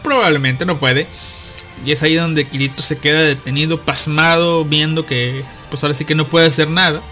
[0.05, 1.09] probablemente no puede.
[1.85, 6.15] Y es ahí donde Kirito se queda detenido, pasmado, viendo que pues ahora sí que
[6.15, 7.03] no puede hacer nada.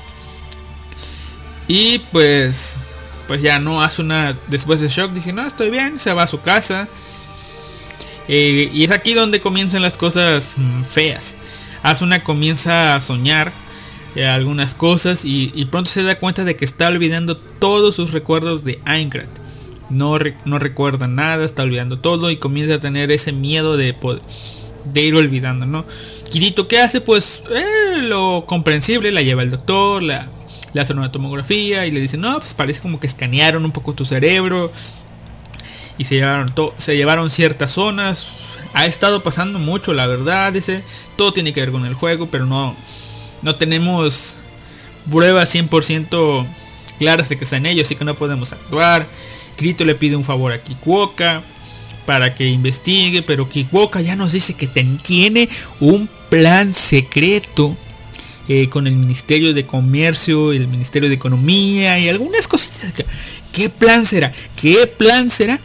[1.67, 2.77] Y pues
[3.27, 6.27] pues ya no hace una después de shock dije no estoy bien se va a
[6.27, 6.89] su casa
[8.29, 11.37] Eh, y es aquí donde comienzan las cosas mm, feas
[11.83, 13.53] Asuna comienza a soñar
[14.15, 18.63] eh, algunas cosas y, pronto se da cuenta de que está olvidando todos sus recuerdos
[18.63, 19.29] de Aincrad
[19.91, 23.95] no, no recuerda nada está olvidando todo y comienza a tener ese miedo de
[24.85, 25.85] de ir olvidando, ¿no?
[26.31, 27.01] Kirito, ¿qué hace?
[27.01, 30.29] Pues eh, lo comprensible, la lleva el doctor, la,
[30.73, 33.95] le hace una tomografía y le dice, no, pues parece como que escanearon un poco
[33.95, 34.73] tu cerebro
[35.99, 38.27] y se llevaron, se llevaron ciertas zonas.
[38.75, 40.83] Ha estado pasando mucho, la verdad, dice,
[41.17, 42.75] todo tiene que ver con el juego, pero no,
[43.43, 44.35] no tenemos
[45.11, 46.47] pruebas 100%
[46.99, 49.07] claras de que está en ello, así que no podemos actuar.
[49.57, 51.43] Kirito le pide un favor a Kikuoka
[52.07, 55.49] para que investigue, pero Kikuoka ya nos dice que tiene
[55.81, 57.77] un plan secreto
[58.49, 62.93] eh, con el Ministerio de Comercio, el Ministerio de Economía y algunas cositas.
[63.53, 64.33] ¿Qué plan será?
[64.61, 65.61] ¿Qué plan será?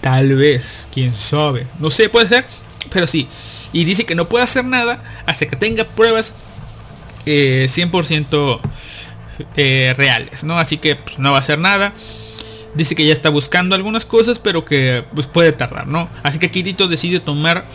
[0.00, 1.66] Tal vez, quién sabe.
[1.78, 2.46] No sé, puede ser,
[2.92, 3.28] pero sí.
[3.72, 6.32] Y dice que no puede hacer nada hasta que tenga pruebas
[7.26, 8.60] eh, 100%
[9.56, 10.58] eh, reales, ¿no?
[10.58, 11.92] Así que pues, no va a hacer nada.
[12.74, 16.08] Dice que ya está buscando algunas cosas, pero que pues puede tardar, ¿no?
[16.22, 17.66] Así que Kirito decide tomar,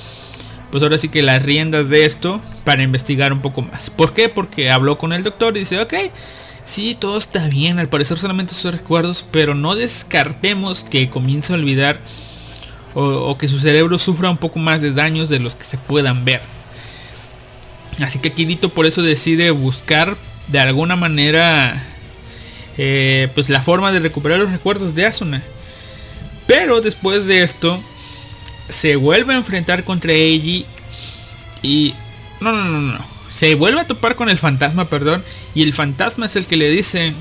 [0.72, 3.90] pues ahora sí que las riendas de esto para investigar un poco más.
[3.90, 4.30] ¿Por qué?
[4.30, 5.94] Porque habló con el doctor y dice, ok,
[6.66, 11.56] sí, todo está bien, al parecer solamente sus recuerdos, pero no descartemos que comience a
[11.56, 12.02] olvidar
[12.94, 16.24] o, que su cerebro sufra un poco más de daños de los que se puedan
[16.26, 16.42] ver.
[18.00, 21.84] Así que Kirito por eso decide buscar de alguna manera
[22.78, 25.44] eh, pues la forma de recuperar los recuerdos de Asuna.
[26.48, 27.82] Pero después de esto
[28.70, 30.66] se vuelve a enfrentar contra Eiji
[31.62, 31.96] y
[32.40, 33.15] no, no, no, no.
[33.36, 35.22] Se vuelve a topar con el fantasma, perdón,
[35.54, 37.14] y el fantasma es el que le dice,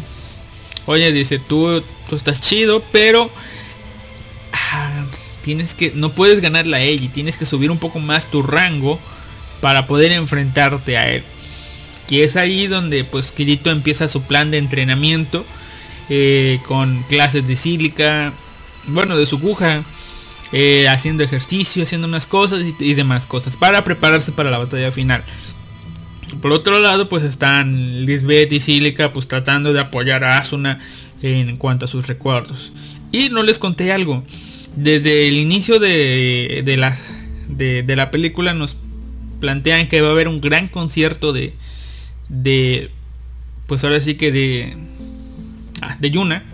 [0.86, 3.32] "Oye, dice, tú tú estás chido, pero
[4.52, 5.04] ah,
[5.42, 9.00] tienes que no puedes ganarle a Eiji, tienes que subir un poco más tu rango
[9.60, 11.24] para poder enfrentarte a él."
[12.08, 15.44] Y es ahí donde pues Kirito empieza su plan de entrenamiento
[16.10, 18.32] eh, con clases de sílica,
[18.86, 19.82] bueno, de su cuja,
[20.52, 25.24] eh, haciendo ejercicio, haciendo unas cosas y demás cosas para prepararse para la batalla final.
[26.40, 30.78] Por otro lado, pues están Lisbeth y Sílica pues tratando de apoyar a Asuna
[31.22, 32.72] en cuanto a sus recuerdos.
[33.12, 34.24] Y no les conté algo.
[34.76, 36.96] Desde el inicio de, de la,
[37.48, 38.76] de la película nos
[39.40, 41.54] plantean que va a haber un gran concierto de,
[42.28, 42.90] de
[43.66, 44.76] pues ahora sí que de
[45.82, 46.44] ah, de Yuna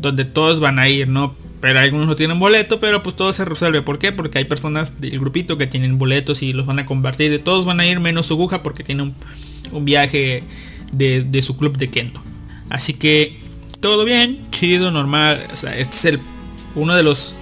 [0.00, 3.44] donde todos van a ir no pero algunos no tienen boleto pero pues todo se
[3.44, 3.80] resuelve.
[3.82, 4.10] ¿por qué?
[4.12, 7.42] porque hay personas del grupito que tienen boletos y los van a compartir.
[7.42, 9.14] Todos van a ir menos Suguja porque tiene un,
[9.70, 10.42] un viaje
[10.92, 12.20] de, de, su club de Kento
[12.68, 13.36] así que
[13.80, 15.46] todo bien chido normal.
[15.52, 16.20] O sea, este es el
[16.74, 17.36] uno de los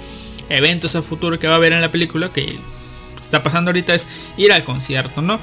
[0.51, 2.59] eventos a futuro que va a haber en la película que
[3.18, 5.38] está pasando ahorita es ir al concierto no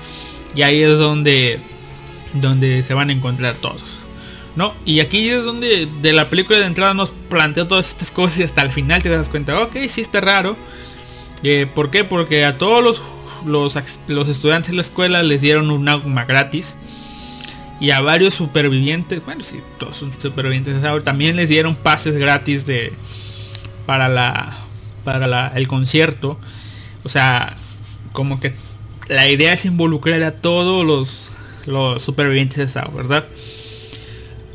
[0.54, 1.62] y ahí es donde
[2.34, 3.97] donde se van a encontrar todos.
[4.58, 4.74] ¿No?
[4.86, 8.44] Y aquí es donde de la película de entrada nos plantea todas estas cosas y
[8.44, 10.58] hasta el final te das cuenta, ok, sí está raro.
[11.44, 12.04] Eh, ¿Por qué?
[12.04, 13.76] Porque a todos los,
[14.08, 16.76] los, estudiantes de la escuela les dieron un agua gratis.
[17.80, 22.66] Y a varios supervivientes, bueno, sí, todos son supervivientes de también les dieron pases gratis
[22.66, 22.92] de
[23.86, 24.58] para la
[25.04, 26.40] para la, el concierto.
[27.04, 27.56] O sea,
[28.12, 28.56] como que
[29.08, 31.28] la idea es involucrar a todos los
[31.68, 33.28] los supervivientes de esa, ¿verdad?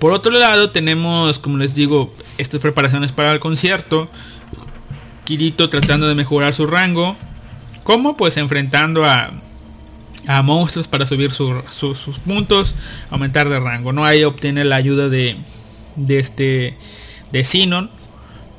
[0.03, 4.11] Por otro lado tenemos, como les digo, estas preparaciones para el concierto.
[5.23, 7.17] Kirito tratando de mejorar su rango.
[7.85, 8.17] ¿Cómo?
[8.17, 9.31] Pues enfrentando a,
[10.27, 12.75] a monstruos para subir su, su, sus puntos,
[13.11, 13.93] aumentar de rango.
[13.93, 15.37] No ahí obtiene la ayuda de,
[15.95, 16.77] de este
[17.31, 17.89] de Sinon.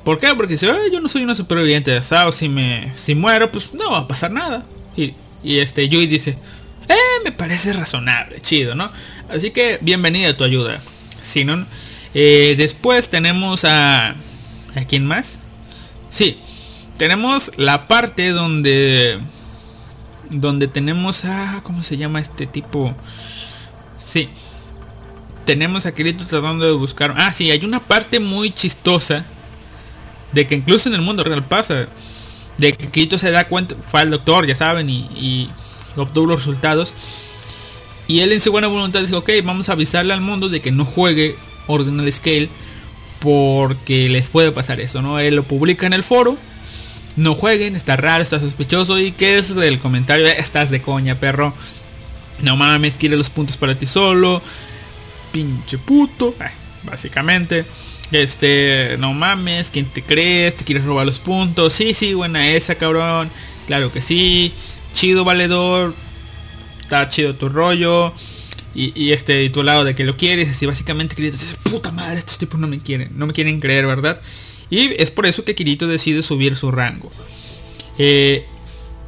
[0.06, 0.34] ¿Por qué?
[0.36, 3.92] Porque si yo no soy una superviviente de Sao, si me si muero, pues no
[3.92, 4.64] va a pasar nada.
[4.96, 5.14] Y,
[5.44, 6.38] y este Yui dice,
[6.88, 8.94] eh, me parece razonable, chido, ¿no?
[9.28, 10.80] Así que bienvenida a tu ayuda.
[11.24, 11.68] Sinon.
[12.14, 14.10] Eh, después tenemos a...
[14.76, 15.40] ¿A quién más?
[16.12, 16.38] Sí.
[16.98, 19.20] Tenemos la parte donde...
[20.30, 21.62] Donde tenemos a...
[21.64, 22.96] ¿Cómo se llama este tipo?
[23.98, 24.30] Sí.
[25.46, 27.16] Tenemos a Kirito tratando de buscar...
[27.18, 29.26] Ah, sí, hay una parte muy chistosa.
[30.32, 31.88] De que incluso en el mundo real pasa.
[32.58, 33.76] De que Kirito se da cuenta...
[33.82, 35.50] Fue al doctor, ya saben, y, y
[35.96, 36.94] obtuvo los resultados.
[38.08, 40.72] Y él en su buena voluntad dijo, ok, vamos a avisarle al mundo de que
[40.72, 41.36] no juegue
[41.68, 42.50] Ordinal Scale
[43.20, 45.20] porque les puede pasar eso, ¿no?
[45.20, 46.38] Él lo publica en el foro.
[47.16, 49.00] No jueguen, está raro, está sospechoso.
[49.00, 50.28] ¿Y qué es el comentario?
[50.28, 51.54] Estás de coña, perro.
[52.42, 54.42] No mames, quiere los puntos para ti solo.
[55.32, 56.36] Pinche puto.
[56.42, 56.52] Eh,
[56.84, 57.66] básicamente.
[58.12, 60.56] Este, no mames, ¿quién te crees?
[60.56, 61.74] ¿Te quieres robar los puntos?
[61.74, 63.32] Sí, sí, buena esa, cabrón.
[63.68, 64.54] Claro que sí
[64.94, 65.94] chido valedor,
[66.84, 68.14] está chido tu rollo.
[68.76, 71.92] Y, y, este, y tu lado de que lo quieres, así básicamente Kirito dice, puta
[71.92, 74.20] madre, estos tipos no me quieren, no me quieren creer, ¿verdad?
[74.72, 77.12] Y es por eso que Kirito decide subir su rango.
[78.00, 78.48] Eh,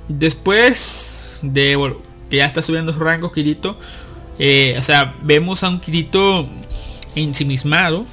[0.07, 1.97] después de, bueno,
[2.30, 3.80] que ya está subiendo su rango Kirito,
[4.38, 6.47] eh, o sea, vemos a un Kirito
[7.15, 8.06] ensimismado,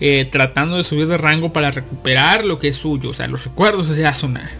[0.00, 3.44] eh, tratando de subir de rango para recuperar lo que es suyo, o sea, los
[3.44, 4.50] recuerdos de Asuna.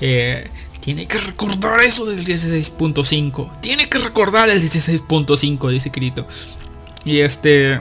[0.00, 0.48] Eh,
[0.86, 3.60] tiene que recordar eso del 16.5.
[3.60, 6.28] Tiene que recordar el 16.5, dice Kirito.
[7.04, 7.80] Y este...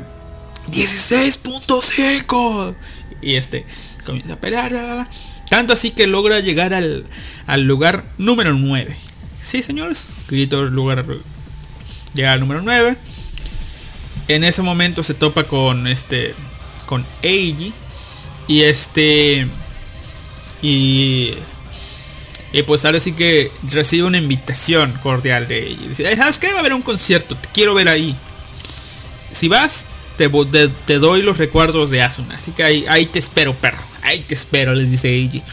[0.72, 2.74] 16.5.
[3.22, 3.68] Y este...
[4.08, 5.08] Comienza a pelear.
[5.48, 7.06] Tanto así que logra llegar al,
[7.46, 8.96] al lugar número 9.
[9.40, 10.08] Sí, señores.
[10.28, 11.06] Kirito lugar...
[12.16, 12.98] Llega al número 9.
[14.30, 16.34] En ese momento se topa con este...
[16.88, 17.72] Con Eiji.
[18.48, 19.48] Y este...
[20.64, 21.36] Y
[22.56, 25.88] y pues ahora sí que recibe una invitación cordial de ella.
[25.90, 26.52] Dice, ¿sabes qué?
[26.52, 28.16] Va a haber un concierto, te quiero ver ahí.
[29.34, 30.30] Si vas, te,
[30.86, 32.38] te, doy los recuerdos de Asuna.
[32.38, 33.84] Así que ahí, ahí, te espero, perro.
[34.04, 35.44] Ahí te espero, les dice Eiji.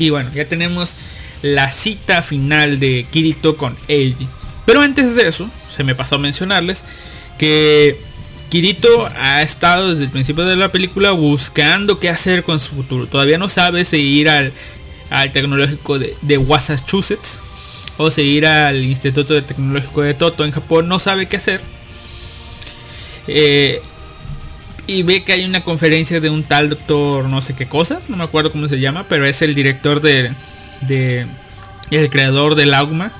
[0.00, 0.94] Y bueno, ya tenemos
[1.42, 4.26] la cita final de Kirito con Eiji.
[4.66, 6.82] Pero antes de eso, se me pasó a mencionarles
[7.38, 8.00] que
[8.48, 13.06] Kirito ha estado desde el principio de la película buscando qué hacer con su futuro.
[13.06, 14.52] Todavía no sabe si ir al
[15.10, 17.42] al tecnológico de, de Massachusetts
[17.96, 21.60] o se irá al Instituto de Tecnológico de Toto en Japón, no sabe qué hacer.
[23.26, 23.82] Eh,
[24.86, 28.16] y ve que hay una conferencia de un tal doctor no sé qué cosa, no
[28.16, 30.32] me acuerdo cómo se llama, pero es el director de,
[30.80, 31.26] de
[31.90, 33.12] el creador del Augma.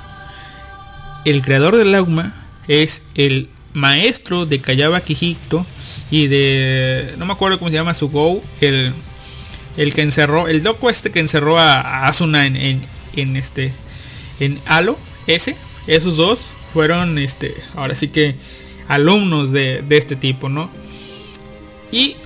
[1.27, 2.35] El creador del Augma
[2.67, 5.67] es el maestro de Kayaba Kijito
[6.11, 8.95] y de no me acuerdo cómo se llama su go, el
[9.81, 13.73] el que encerró, el loco este que encerró a, Asuna en, este
[14.39, 16.41] en Halo, ese, esos dos
[16.75, 18.35] fueron este, ahora sí que
[18.89, 20.71] alumnos de, de este tipo, ¿no?
[21.91, 22.17] Y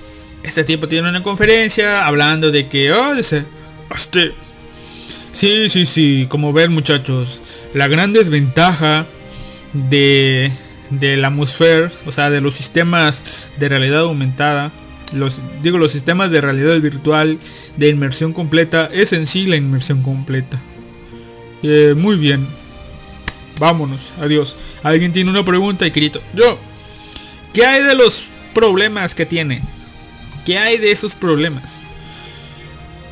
[0.43, 3.45] este tipo tiene una conferencia hablando de que, oh, dice,
[3.95, 4.33] este,
[5.31, 7.39] sí, sí, sí, como ver muchachos,
[7.73, 9.05] la gran desventaja
[9.71, 10.51] de,
[10.89, 13.23] de la atmósfera, o sea, de los sistemas
[13.57, 14.73] de realidad aumentada,
[15.13, 17.37] los, digo, los sistemas de realidad virtual
[17.77, 20.61] de inmersión completa, es en sí la inmersión completa.
[21.63, 22.47] Eh, muy bien.
[23.59, 24.55] Vámonos, adiós.
[24.83, 25.87] ¿Alguien tiene una pregunta?
[25.87, 26.57] Y grito, yo.
[27.53, 28.25] ¿Qué hay de los
[28.55, 29.61] problemas que tiene.
[30.45, 31.79] ¿Qué hay de esos problemas?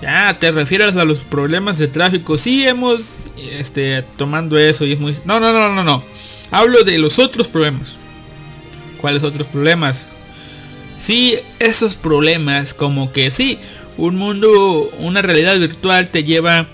[0.01, 2.37] Ya, te refieres a los problemas de tráfico.
[2.37, 5.15] Sí, hemos este, tomando eso y es muy...
[5.25, 6.03] No, no, no, no, no.
[6.49, 7.95] Hablo de los otros problemas.
[8.99, 10.07] ¿Cuáles otros problemas?
[11.03, 13.59] Sí, esos problemas como que sí,
[13.97, 16.65] un mundo, una realidad virtual te lleva...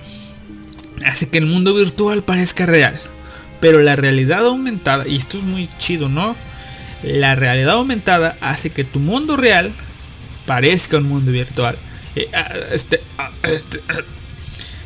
[1.03, 3.01] Hace que el mundo virtual parezca real.
[3.59, 6.35] Pero la realidad aumentada, y esto es muy chido, ¿no?
[7.01, 9.71] La realidad aumentada hace que tu mundo real
[10.45, 11.79] parezca un mundo virtual.
[12.15, 14.01] Eh, ah, este, ah, este, ah.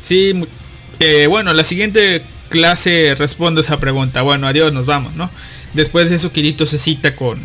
[0.00, 0.32] sí,
[1.00, 4.22] eh, bueno, la siguiente clase responde esa pregunta.
[4.22, 5.28] Bueno, adiós, nos vamos, ¿no?
[5.74, 7.44] Después de eso, Kirito se cita con,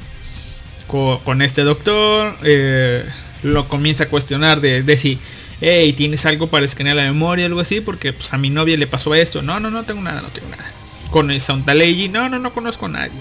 [0.89, 2.35] con, este doctor.
[2.43, 3.05] Eh,
[3.43, 5.19] lo comienza a cuestionar de, de si,
[5.61, 7.79] hey, ¿tienes algo para escanear la memoria algo así?
[7.79, 9.41] Porque pues a mi novia le pasó esto.
[9.41, 10.71] No, no, no tengo nada, no tengo nada.
[11.11, 13.19] Con el Soundaleji, no, no, no conozco a nadie.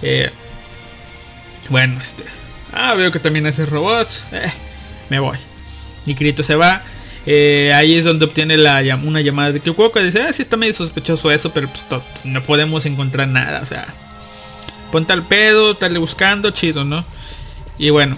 [0.00, 0.30] Eh,
[1.68, 2.24] bueno, este.
[2.72, 4.22] Ah, veo que también hace robots.
[4.32, 4.50] Eh,
[5.10, 5.38] me voy.
[6.06, 6.82] Y Kirito se va.
[7.26, 9.90] Eh, ahí es donde obtiene la, una llamada de Kyoko.
[10.00, 13.60] Dice, ah, sí está medio sospechoso eso, pero pues, pues, no podemos encontrar nada.
[13.60, 13.86] O sea,
[14.92, 17.04] ponte al pedo, estarle buscando, chido, ¿no?
[17.78, 18.16] Y bueno,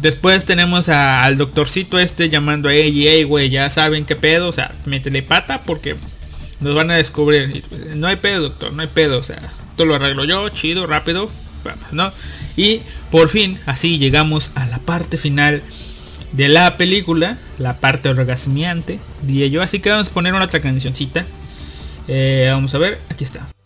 [0.00, 4.48] después tenemos al doctorcito este llamando a ella hey, güey, ya saben qué pedo.
[4.48, 5.96] O sea, métele pata porque
[6.60, 7.64] nos van a descubrir.
[7.96, 9.18] No hay pedo, doctor, no hay pedo.
[9.18, 11.30] O sea, todo lo arreglo yo, chido, rápido,
[11.90, 12.12] ¿no?
[12.56, 15.62] Y por fin, así llegamos a la parte final
[16.32, 19.62] de la película, la parte orgasmiante, diría yo.
[19.62, 21.26] Así que vamos a poner una otra cancioncita.
[22.06, 23.57] Eh, vamos a ver, aquí está.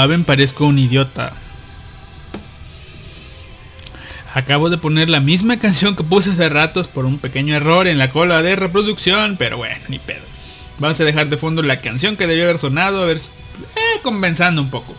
[0.00, 1.34] Saben, parezco un idiota.
[4.32, 7.98] Acabo de poner la misma canción que puse hace ratos por un pequeño error en
[7.98, 10.22] la cola de reproducción, pero bueno, ni pedo.
[10.78, 14.62] Vamos a dejar de fondo la canción que debió haber sonado, a ver, eh, compensando
[14.62, 14.96] un poco.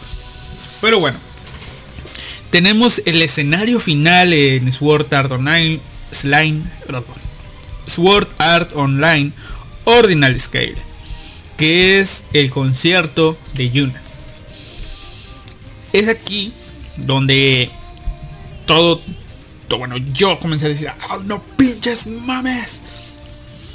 [0.82, 1.18] Pero bueno,
[2.52, 5.80] tenemos el escenario final en Sword Art Online,
[6.11, 6.61] Slime,
[7.88, 9.32] Sword Art Online
[9.86, 10.76] Ordinal Scale,
[11.57, 14.01] que es el concierto de Yuna.
[15.93, 16.53] Es aquí
[16.97, 17.69] donde
[18.65, 19.01] todo,
[19.68, 22.80] todo bueno, yo comencé a decir, "Ah, no pinches mames,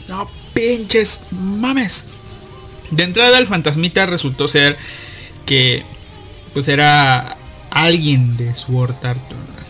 [0.09, 2.05] no pinches mames.
[2.91, 4.77] De entrada el fantasmita resultó ser
[5.45, 5.83] que
[6.55, 7.37] pues era
[7.71, 9.21] alguien de Sword Art,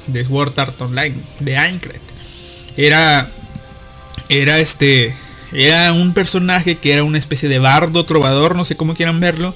[0.06, 2.00] de Sword Art Online, de Aincrad.
[2.76, 3.28] Era
[4.28, 5.14] era este
[5.52, 9.54] era un personaje que era una especie de bardo trovador, no sé cómo quieran verlo,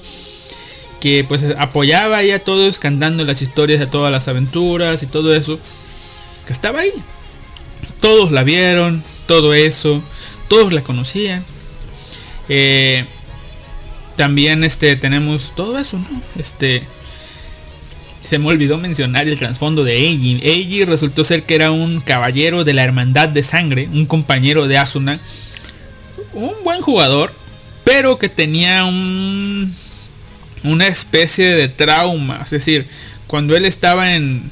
[1.01, 5.35] que pues apoyaba ahí a todos cantando las historias de todas las aventuras y todo
[5.35, 5.59] eso,
[6.47, 6.93] que estaba ahí.
[7.99, 10.01] Todos la vieron, todo eso,
[10.47, 11.43] todos la conocían.
[12.47, 13.05] Eh,
[14.15, 16.21] también este tenemos todo eso, ¿no?
[16.37, 16.83] Este
[18.21, 20.37] se me olvidó mencionar el trasfondo de Eiji.
[20.43, 24.77] Eiji resultó ser que era un caballero de la hermandad de sangre, un compañero de
[24.77, 25.19] Asuna,
[26.33, 27.33] un buen jugador,
[27.83, 29.75] pero que tenía un
[30.63, 32.87] una especie de trauma, es decir,
[33.27, 34.43] cuando él estaba en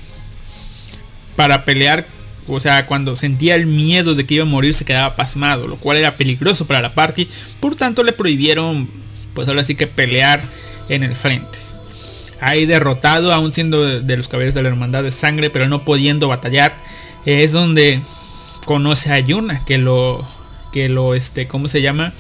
[1.36, 2.06] para pelear,
[2.48, 5.78] o sea, cuando sentía el miedo de que iba a morir se quedaba pasmado, lo
[5.78, 7.30] cual era peligroso para la party,
[7.60, 8.90] por tanto le prohibieron
[9.34, 10.42] pues ahora sí que pelear
[10.90, 11.60] en el frente.
[12.42, 16.28] Ahí derrotado, aún siendo de, los caballeros de la hermandad de sangre, pero no pudiendo
[16.28, 16.76] batallar,
[17.26, 18.02] es donde
[18.66, 20.28] conoce a Yuna, que lo
[20.72, 22.14] que lo este, ¿cómo se llama?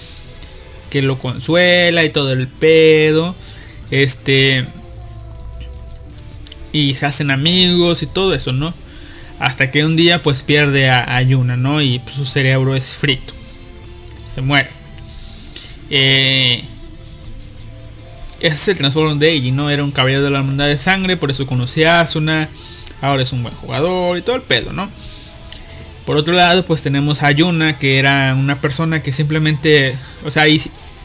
[0.89, 3.35] Que lo consuela y todo el pedo.
[3.91, 4.67] Este
[6.71, 8.73] y se hacen amigos y todo eso, ¿no?
[9.39, 11.81] Hasta que un día pues pierde a, a Yuna, ¿no?
[11.81, 13.33] Y pues, su cerebro es frito.
[14.33, 14.69] Se muere.
[15.89, 16.63] Eh,
[18.41, 19.69] ese es el trasfondo de Eiji, ¿no?
[19.69, 22.49] Era un caballero de la hermandad de sangre, por eso conocía a Asuna.
[23.01, 24.89] Ahora es un buen jugador y todo el pedo, ¿no?
[26.05, 29.95] Por otro lado, pues tenemos a Yuna, que era una persona que simplemente,
[30.25, 30.61] o sea, y-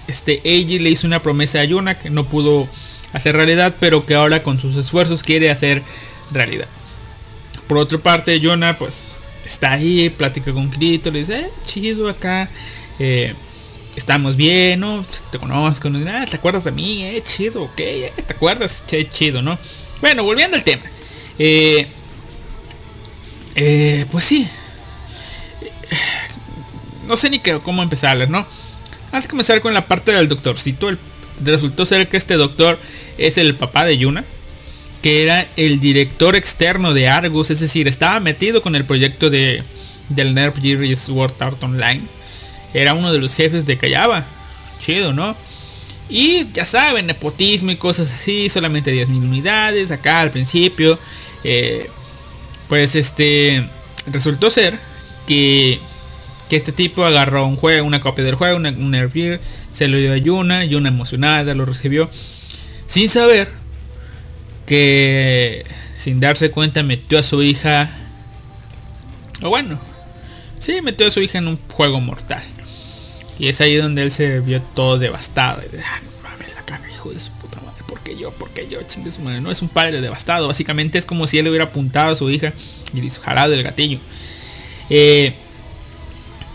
[0.08, 2.68] este Eiji le hizo una promesa a Yuna que no pudo
[3.12, 5.82] hacer realidad, pero que ahora con sus esfuerzos quiere hacer
[6.30, 6.68] realidad.
[7.68, 8.94] Por otra parte, Yuna, pues
[9.44, 12.50] está ahí, platica con Kirito, le dice, eh, chido acá,
[12.98, 13.34] eh,
[13.96, 15.04] estamos bien, ¿no?
[15.30, 15.98] Te conozco, ¿no?
[16.10, 17.04] Ah, ¿te acuerdas de mí?
[17.04, 18.82] Eh, chido, ok, eh, ¿te acuerdas?
[18.86, 19.58] Che, chido, ¿no?
[20.00, 20.82] Bueno, volviendo al tema.
[21.38, 21.86] Eh,
[23.54, 24.48] eh, pues sí.
[27.06, 28.46] No sé ni qué, cómo empezarles, ¿no?
[29.14, 30.88] A comenzar con la parte del doctorcito.
[30.88, 30.98] El,
[31.44, 32.80] resultó ser que este doctor
[33.16, 34.24] es el papá de Yuna.
[35.02, 37.50] Que era el director externo de Argus.
[37.52, 39.62] Es decir, estaba metido con el proyecto de,
[40.08, 42.02] del Nerf Gear Sword Art Online.
[42.72, 44.26] Era uno de los jefes de Callaba.
[44.80, 45.36] Chido, ¿no?
[46.08, 48.50] Y ya saben, nepotismo y cosas así.
[48.50, 49.92] Solamente 10.000 unidades.
[49.92, 50.98] Acá al principio.
[51.44, 51.88] eh,
[52.68, 53.64] pues este.
[54.06, 54.80] Resultó ser
[55.28, 55.78] que
[56.48, 59.40] que este tipo agarró un juego, una copia del juego, una, un Gear,
[59.72, 62.10] se lo dio a Yuna, Yuna emocionada lo recibió,
[62.86, 63.50] sin saber
[64.66, 65.64] que
[65.96, 67.90] sin darse cuenta metió a su hija,
[69.42, 69.78] o bueno,
[70.60, 72.42] sí, metió a su hija en un juego mortal.
[73.38, 75.60] Y es ahí donde él se vio todo devastado.
[75.66, 77.82] Y de, "Ah, mames, la caga, hijo de su puta madre.
[77.88, 78.30] ¿Por qué yo?
[78.30, 78.80] ¿Por qué yo?
[78.82, 79.40] Chingue su madre.
[79.40, 80.46] No es un padre devastado.
[80.46, 82.52] Básicamente es como si él hubiera apuntado a su hija
[82.94, 83.98] y jalado el gatillo.
[84.88, 85.34] Eh,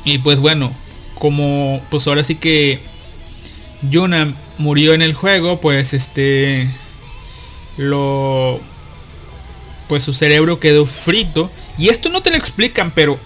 [0.04, 0.74] y pues bueno,
[1.16, 2.82] como pues ahora sí que
[3.82, 6.70] Yuna murió en el juego, pues este
[7.78, 8.60] lo
[9.88, 13.20] pues su cerebro quedó frito y esto no te lo explican, pero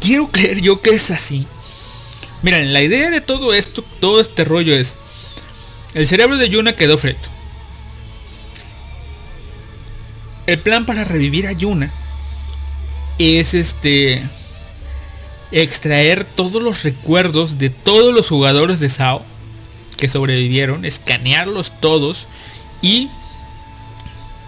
[0.00, 1.46] quiero creer yo que es así.
[2.42, 4.96] Miren, la idea de todo esto, todo este rollo es
[5.94, 7.28] el cerebro de Yuna quedó frito.
[10.46, 11.92] El plan para revivir a Yuna
[13.18, 14.22] es este
[15.52, 19.24] extraer todos los recuerdos de todos los jugadores de SAO
[19.96, 22.26] que sobrevivieron, escanearlos todos
[22.82, 23.08] y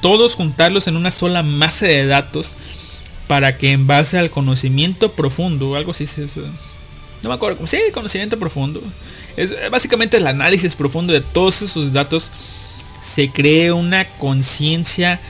[0.00, 2.56] todos juntarlos en una sola masa de datos
[3.26, 6.26] para que en base al conocimiento profundo, algo así se
[7.22, 8.82] no me acuerdo, sí, conocimiento profundo.
[9.36, 12.30] Es básicamente el análisis profundo de todos esos datos
[13.02, 15.20] se cree una conciencia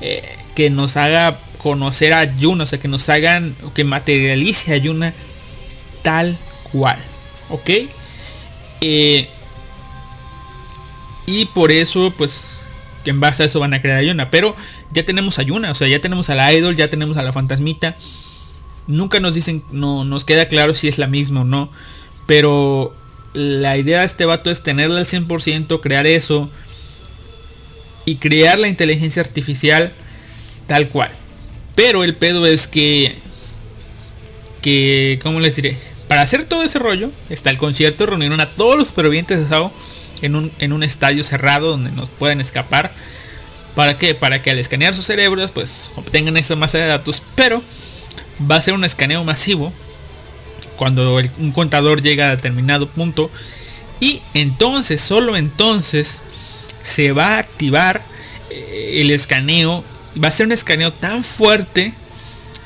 [0.00, 0.22] eh,
[0.54, 4.76] que nos haga conocer a Yuna, o sea, que nos hagan, o que materialice a
[4.76, 5.12] Yuna
[6.02, 6.38] tal
[6.70, 6.96] cual,
[7.50, 7.70] ¿ok?
[8.82, 9.28] Eh,
[11.26, 12.44] y por eso, pues,
[13.02, 14.54] que en base a eso van a crear a Yuna, pero
[14.92, 17.32] ya tenemos a Yuna, o sea, ya tenemos a la idol, ya tenemos a la
[17.32, 17.96] fantasmita.
[18.86, 21.68] Nunca nos dicen, no nos queda claro si es la misma o no,
[22.26, 22.94] pero
[23.34, 26.48] la idea de este vato es tenerla al 100%, crear eso
[28.04, 29.92] y crear la inteligencia artificial
[30.68, 31.10] tal cual.
[31.76, 33.14] Pero el pedo es que,
[34.62, 35.78] que, ¿cómo les diré?
[36.08, 39.72] Para hacer todo ese rollo, está el concierto, reunieron a todos los supervivientes de Sao
[40.22, 42.92] en un, estadio cerrado donde nos pueden escapar.
[43.74, 44.14] ¿Para qué?
[44.14, 47.22] Para que al escanear sus cerebros, pues obtengan esa masa de datos.
[47.34, 47.62] Pero
[48.50, 49.72] va a ser un escaneo masivo
[50.76, 53.30] cuando un contador llega a determinado punto.
[54.00, 56.18] Y entonces, solo entonces,
[56.82, 58.02] se va a activar
[58.50, 59.84] eh, el escaneo.
[60.22, 61.92] Va a ser un escaneo tan fuerte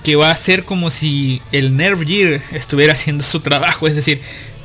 [0.04, 3.86] que va a ser como si el Nerve Gear estuviera haciendo su trabajo.
[3.86, 4.20] Es decir,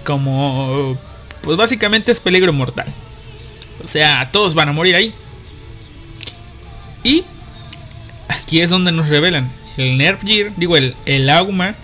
[0.06, 0.98] como...
[1.41, 2.88] Pues básicamente es peligro mortal.
[3.84, 5.14] O sea, todos van a morir ahí.
[7.03, 7.24] Y
[8.28, 9.52] aquí es donde nos revelan.
[9.78, 11.76] El Nerve Gear, digo, el, el Auma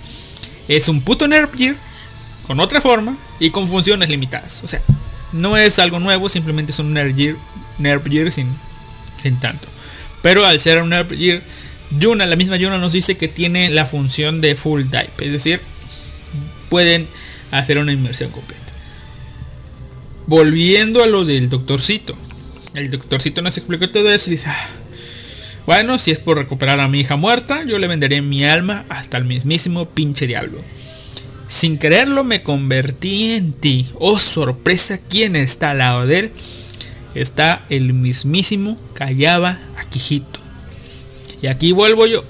[0.67, 1.75] es un puto Nerve Gear
[2.47, 4.61] con otra forma y con funciones limitadas.
[4.63, 4.81] O sea,
[5.31, 7.35] no es algo nuevo, simplemente es un Nerve Gear,
[7.77, 8.47] Nerve Gear sin,
[9.21, 9.67] sin tanto.
[10.21, 11.41] Pero al ser un Gear,
[11.97, 15.61] Yuna, la misma Yuna nos dice que tiene la función de full dive, es decir,
[16.69, 17.07] pueden
[17.51, 18.61] hacer una inmersión completa.
[20.27, 22.17] Volviendo a lo del doctorcito.
[22.73, 24.69] El doctorcito nos explicó todo eso y dice, "Ah,
[25.65, 29.17] bueno, si es por recuperar a mi hija muerta, yo le venderé mi alma hasta
[29.17, 30.59] el mismísimo pinche diablo.
[31.47, 33.89] Sin quererlo me convertí en ti.
[33.99, 36.31] Oh sorpresa, ¿quién está al lado de él?
[37.15, 40.39] Está el mismísimo Callaba Akihito.
[41.41, 42.23] Y aquí vuelvo yo,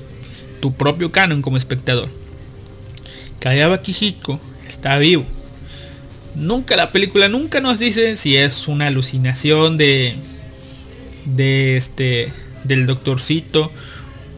[0.61, 2.09] tu propio canon como espectador.
[3.39, 5.25] Callaba Akihiko está vivo.
[6.35, 10.15] Nunca la película nunca nos dice si es una alucinación de
[11.25, 12.31] de este
[12.63, 13.71] del doctorcito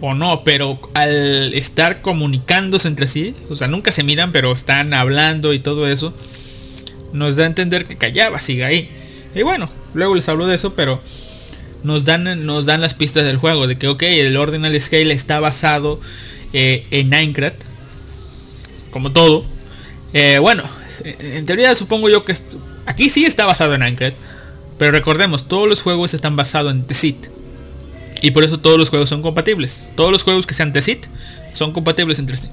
[0.01, 4.93] o no, pero al estar comunicándose entre sí, o sea, nunca se miran, pero están
[4.93, 6.13] hablando y todo eso,
[7.13, 8.89] nos da a entender que callaba, sigue ahí.
[9.35, 11.01] Y bueno, luego les hablo de eso, pero
[11.84, 15.39] nos dan, nos dan las pistas del juego, de que ok, el Ordinal Scale está
[15.39, 15.99] basado
[16.53, 17.61] eh, en Minecraft,
[18.91, 19.43] como todo.
[20.14, 20.64] Eh, bueno,
[21.03, 22.35] en teoría supongo yo que
[22.85, 24.18] aquí sí está basado en Minecraft,
[24.77, 27.27] pero recordemos, todos los juegos están basados en Tezit.
[28.22, 29.89] Y por eso todos los juegos son compatibles.
[29.95, 31.07] Todos los juegos que sean Tezit
[31.53, 32.47] son compatibles entre sí.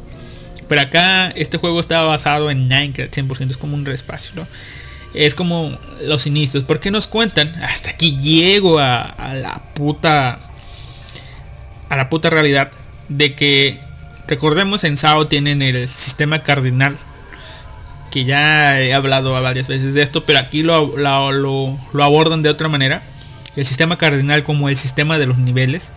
[0.69, 3.51] Pero acá este juego está basado en Minecraft 100%.
[3.51, 4.49] Es como un respacio, ¿no?
[5.15, 6.65] Es como los inicios.
[6.65, 7.49] ¿Por qué nos cuentan?
[7.63, 10.39] Hasta aquí llego a, la puta...
[11.89, 12.71] A la puta realidad.
[13.09, 13.81] De que...
[14.29, 16.97] Recordemos en SAO tienen el sistema cardinal.
[18.13, 20.25] Que ya he hablado varias veces de esto.
[20.25, 23.03] Pero aquí lo, lo- abordan de otra manera.
[23.57, 25.91] El sistema cardinal como el sistema de los niveles.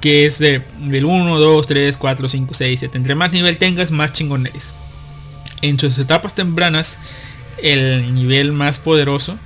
[0.00, 2.96] Que es de nivel 1, 2, 3, 4, 5, 6, 7.
[2.98, 4.70] Entre más nivel tengas, más chingón eres.
[5.62, 6.98] En sus etapas tempranas,
[7.62, 9.38] el nivel más poderoso.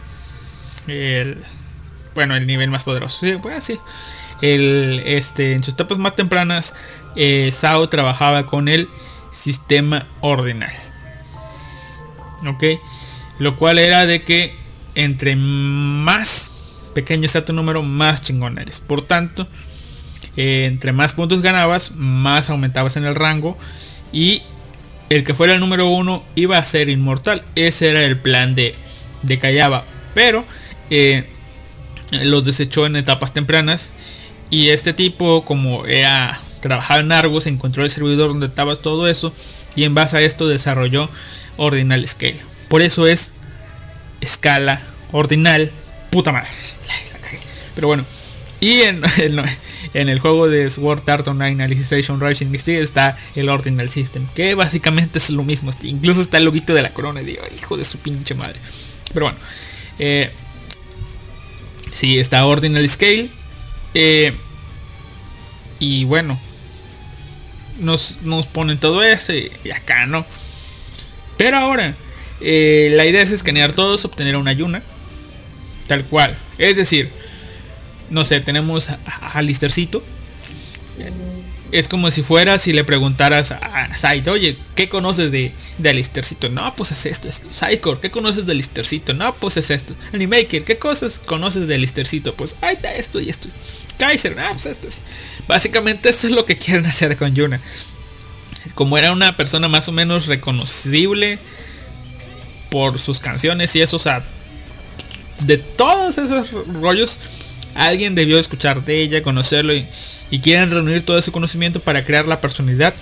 [0.87, 1.43] El,
[2.15, 3.19] bueno, el nivel más poderoso.
[3.21, 3.79] Sí, pues sí.
[4.43, 6.73] El, este, en sus etapas más tempranas,
[7.17, 8.89] eh, Sao trabajaba con el
[9.33, 10.73] sistema ordinal.
[12.47, 12.65] Ok.
[13.39, 14.55] Lo cual era de que
[14.95, 16.51] entre más
[16.95, 18.81] pequeño sea tu número, más chingón eres.
[18.81, 19.49] Por tanto,
[20.37, 23.57] eh, entre más puntos ganabas, más aumentabas en el rango.
[24.13, 24.43] Y
[25.11, 27.45] el que fuera el número uno iba a ser inmortal.
[27.57, 28.77] Ese era el plan de,
[29.23, 29.85] de Callaba.
[30.15, 30.47] Pero
[30.89, 31.27] eh,
[32.23, 33.91] los desechó en etapas tempranas.
[34.49, 39.35] Y este tipo, como era trabajaba en Argos, encontró el servidor donde estaba todo eso.
[39.75, 41.11] Y en base a esto desarrolló
[41.57, 42.37] Ordinal Scale.
[42.69, 43.33] Por eso es
[44.21, 44.81] escala
[45.13, 45.73] ordinal.
[46.11, 46.49] Puta madre.
[47.75, 48.05] Pero bueno.
[48.61, 49.43] Y en, en-
[49.93, 54.27] en el juego de Sword Art Online Alicization Rising Steel está el Ordinal System.
[54.35, 55.71] Que básicamente es lo mismo.
[55.83, 57.21] Incluso está el loguito de la corona.
[57.21, 58.59] Digo, hijo de su pinche madre.
[59.13, 59.39] Pero bueno.
[59.99, 60.31] Eh,
[61.93, 63.31] sí, está Ordinal Scale.
[63.95, 64.33] Eh,
[65.79, 66.39] y bueno.
[67.81, 70.27] Nos, nos ponen todo eso y, acá no.
[71.39, 71.95] Pero ahora,
[72.43, 74.83] eh, la idea es escanear todos, obtener una yuna.
[75.89, 76.37] Tal cual.
[76.59, 77.11] Es decir,
[78.11, 80.03] no sé, tenemos a, a- Listercito.
[81.73, 86.49] Es como si fueras y le preguntaras a Saito, oye, ¿qué conoces de, de Listercito?
[86.49, 87.49] No, pues es esto, esto.
[87.53, 89.15] Psychor, ¿qué conoces de Listercito?
[89.15, 89.95] No, pues es esto.
[90.13, 92.35] Animaker, ¿qué cosas conoces de Listercito?
[92.35, 93.49] Pues ahí está esto y esto.
[93.99, 94.89] Kaiser, ah, pues esto.
[95.47, 97.61] Básicamente esto es lo que quieren hacer con Yuna.
[98.75, 101.39] Como era una persona más o menos reconocible
[102.69, 104.25] por sus canciones y eso, o sea,
[105.45, 106.51] de todos esos
[106.81, 107.19] rollos,
[107.87, 109.87] alguien debió escuchar de ella, conocerlo y,
[110.43, 112.95] quieren reunir todo ese conocimiento para crear la personalidad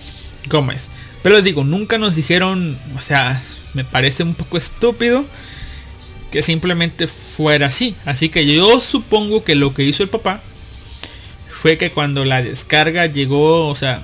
[0.74, 0.88] es.
[1.22, 3.42] Pero les digo, nunca nos dijeron, o sea,
[3.74, 5.26] me parece un poco estúpido
[6.30, 7.94] que simplemente fuera así.
[8.06, 10.40] Así que yo supongo que lo que hizo el papá
[11.48, 14.02] fue que cuando la descarga llegó, o sea,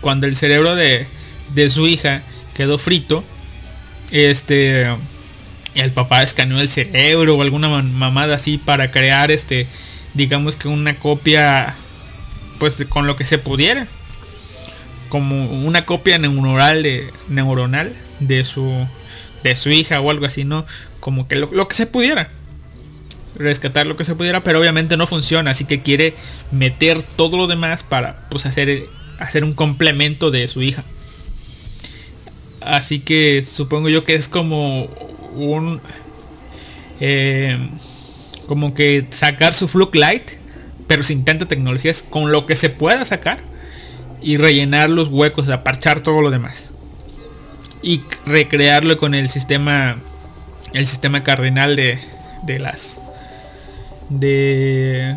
[0.00, 1.06] cuando el cerebro de,
[1.54, 2.22] de su hija
[2.54, 3.24] quedó frito,
[4.10, 4.86] este,
[5.74, 9.66] el papá escaneó el cerebro o alguna mamada así para crear este,
[10.14, 11.74] digamos que una copia,
[12.58, 13.86] pues con lo que se pudiera,
[15.08, 18.86] como una copia neuronal de neuronal de su
[19.42, 20.66] de su hija o algo así, ¿no?
[21.00, 22.30] Como que lo, lo que se pudiera.
[23.36, 26.14] Rescatar lo que se pudiera, pero obviamente no funciona, así que quiere
[26.50, 28.88] meter todo lo demás para pues hacer
[29.18, 30.84] hacer un complemento de su hija.
[32.60, 34.84] Así que supongo yo que es como
[35.34, 35.80] un
[37.00, 37.58] eh,
[38.50, 40.28] como que sacar su Fluke Light,
[40.88, 43.38] pero sin tanta tecnología, es con lo que se pueda sacar
[44.20, 46.70] y rellenar los huecos, aparchar todo lo demás.
[47.80, 49.98] Y recrearlo con el sistema
[50.72, 52.00] el sistema cardinal de,
[52.42, 52.98] de las
[54.08, 55.14] de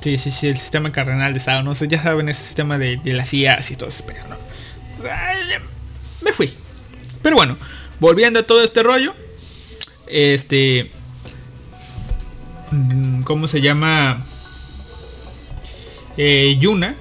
[0.00, 2.98] Sí, sí, sí, el sistema cardenal de estado, no sé, ya saben ese sistema de,
[2.98, 4.36] de las IAs y todo ese pedo, ¿no?
[6.22, 6.56] Me fui.
[7.22, 7.58] Pero bueno,
[7.98, 9.16] volviendo a todo este rollo,
[10.10, 10.90] este,
[12.70, 14.24] mm, ¿cómo se llama?
[16.16, 16.96] Eh, Yuna,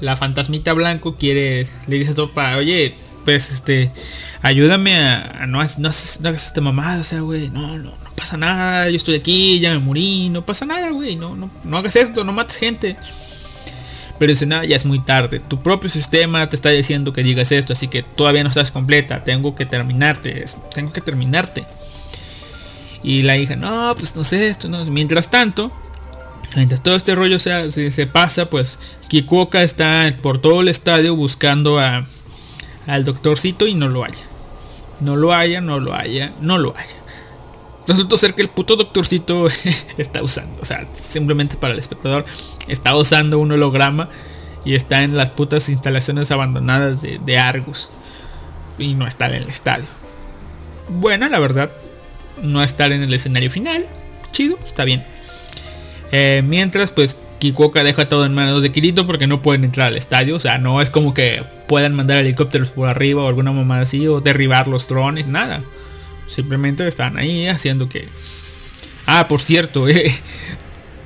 [0.00, 3.90] la fantasmita blanco, quiere, le dice a Topa, oye, pues este,
[4.42, 8.36] ayúdame a, no, no, no hagas esta mamada, o sea, güey, no, no, no pasa
[8.36, 11.96] nada, yo estoy aquí, ya me morí, no pasa nada, güey, no, no, no hagas
[11.96, 12.96] esto, no mates gente.
[14.18, 15.40] Pero dice, nada, ya es muy tarde.
[15.40, 19.24] Tu propio sistema te está diciendo que digas esto, así que todavía no estás completa.
[19.24, 20.46] Tengo que terminarte.
[20.74, 21.66] Tengo que terminarte.
[23.06, 24.68] Y la hija, no, pues no sé esto.
[24.68, 24.84] No.
[24.84, 25.70] Mientras tanto,
[26.56, 31.78] mientras todo este rollo se, se, pasa, pues Kikuoka está por todo el estadio buscando
[31.78, 32.04] a,
[32.88, 34.24] al doctorcito y no lo haya.
[34.98, 36.96] No lo haya, no lo haya, no lo haya.
[37.86, 39.46] Resulta ser que el puto doctorcito
[39.98, 42.26] está usando, o sea, simplemente para el espectador,
[42.66, 44.08] está usando un holograma
[44.64, 47.88] y está en las putas instalaciones abandonadas de, de Argus.
[48.80, 49.86] Y no está en el estadio.
[50.88, 51.70] Buena, la verdad.
[52.42, 53.86] No estar en el escenario final.
[54.32, 55.04] Chido, está bien.
[56.12, 59.96] Eh, mientras, pues, Kikuoka deja todo en manos de Kirito porque no pueden entrar al
[59.96, 60.36] estadio.
[60.36, 64.06] O sea, no es como que puedan mandar helicópteros por arriba o alguna mamada así
[64.06, 65.62] o derribar los drones, nada.
[66.28, 68.08] Simplemente están ahí haciendo que...
[69.06, 70.12] Ah, por cierto, eh,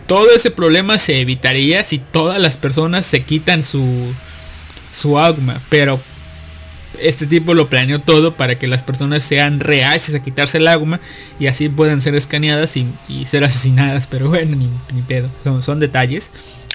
[0.06, 4.14] todo ese problema se evitaría si todas las personas se quitan su
[4.92, 6.00] su agma, pero
[7.00, 11.00] este tipo lo planeó todo para que las personas sean reacias a quitarse el agma
[11.38, 12.86] y así puedan ser escaneadas y,
[13.26, 16.30] ser asesinadas, pero bueno, ni, ni pedo, son, son detalles,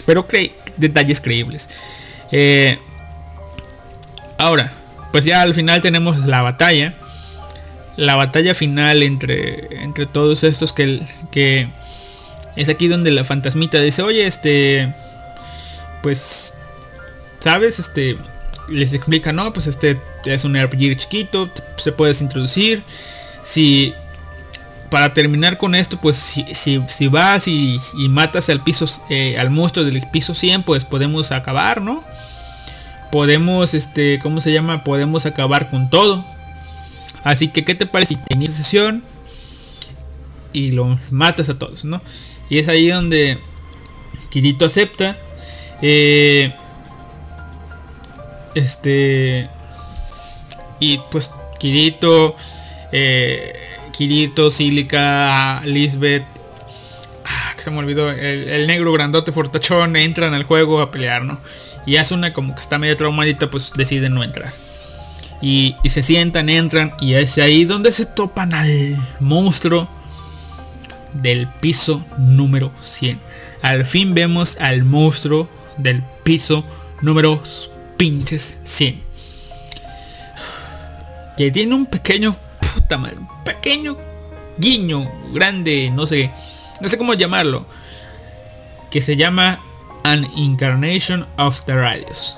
[0.06, 1.69] pero cre detalles creíbles.
[2.31, 2.80] Eh,
[4.38, 4.73] ahora,
[5.11, 6.95] pues ya al final tenemos la batalla,
[7.97, 11.69] la batalla final entre, entre todos estos que, que
[12.56, 14.93] es aquí donde la fantasmita dice, oye, este,
[16.02, 16.53] pues,
[17.39, 17.80] ¿sabes?
[17.80, 18.18] Este,
[18.69, 22.84] les explica, no, pues este es un RPG chiquito, se puedes introducir.
[23.43, 23.93] Si,
[24.89, 29.38] para terminar con esto, pues si, si, si vas y, y, matas al piso, eh,
[29.38, 32.03] al monstruo del piso 100, pues podemos acabar, ¿no?
[33.11, 34.84] Podemos, este, ¿cómo se llama?
[34.84, 36.26] Podemos acabar con todo.
[37.23, 39.03] Así que, ¿qué te parece si te inicia sesión
[40.53, 42.02] y los matas a todos, ¿no?
[42.49, 43.39] Y es ahí donde
[44.30, 45.18] Kirito acepta.
[45.81, 46.53] Eh,
[48.53, 49.49] este.
[50.80, 52.35] Y pues Kirito.
[52.91, 53.53] Eh,
[53.91, 56.26] Kirito, Silica, Lisbeth.
[57.26, 58.11] Ah, que se me olvidó.
[58.11, 61.39] El, negro grandote fortachón entran al juego a pelear, ¿no?
[61.85, 64.52] Y Asuna como que está medio traumadita, pues deciden no entrar.
[65.41, 66.93] Y, y se sientan, entran.
[66.99, 69.88] Y es ahí donde se topan al monstruo
[71.14, 73.19] del piso número 100.
[73.61, 76.65] Al fin vemos al monstruo del piso
[77.02, 77.41] número
[77.97, 79.05] pinches 100.
[81.38, 82.36] Que tiene un pequeño
[82.74, 83.98] puta madre, un pequeño
[84.57, 86.32] guiño grande, no sé,
[86.82, 87.66] no sé cómo llamarlo,
[88.90, 89.60] que se llama
[90.03, 92.38] An Incarnation of the Radius.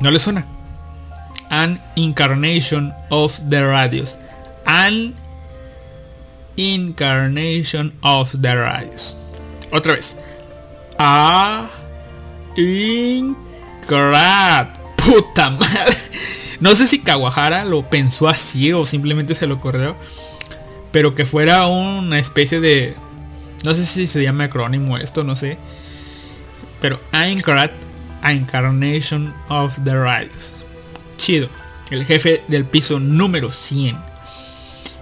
[0.00, 0.46] ¿No le suena?
[1.50, 4.18] An Incarnation of the Radius.
[4.66, 5.14] An
[6.56, 9.16] Incarnation of the Radius.
[9.70, 10.16] Otra vez.
[10.98, 11.68] A
[12.56, 13.86] Incrat.
[14.96, 15.96] Puta madre.
[16.60, 19.96] No sé si Kawahara lo pensó así o simplemente se lo corrió.
[20.92, 22.94] Pero que fuera una especie de...
[23.64, 25.58] No sé si se llama acrónimo esto, no sé.
[26.80, 27.70] Pero Aincrad,
[28.24, 30.52] Incarnation of the Radius.
[31.18, 31.48] Chido.
[31.90, 33.98] el jefe del piso número 100.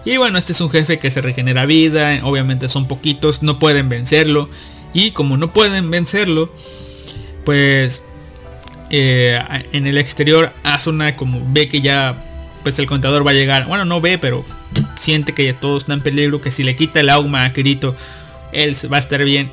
[0.05, 3.89] Y bueno, este es un jefe que se regenera vida, obviamente son poquitos, no pueden
[3.89, 4.51] vencerlo.
[4.93, 6.53] Y como no pueden vencerlo,
[7.45, 8.03] pues
[8.97, 9.41] eh,
[9.73, 12.15] en el exterior Asuna como ve que ya
[12.63, 13.67] pues el contador va a llegar.
[13.67, 14.45] Bueno, no ve, pero
[15.01, 17.97] siente que ya todo está en peligro, que si le quita el auma a Kirito,
[18.53, 19.51] él va a estar bien.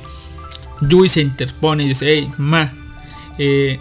[0.80, 2.72] Yui se interpone y dice, hey, ma,
[3.36, 3.80] eh,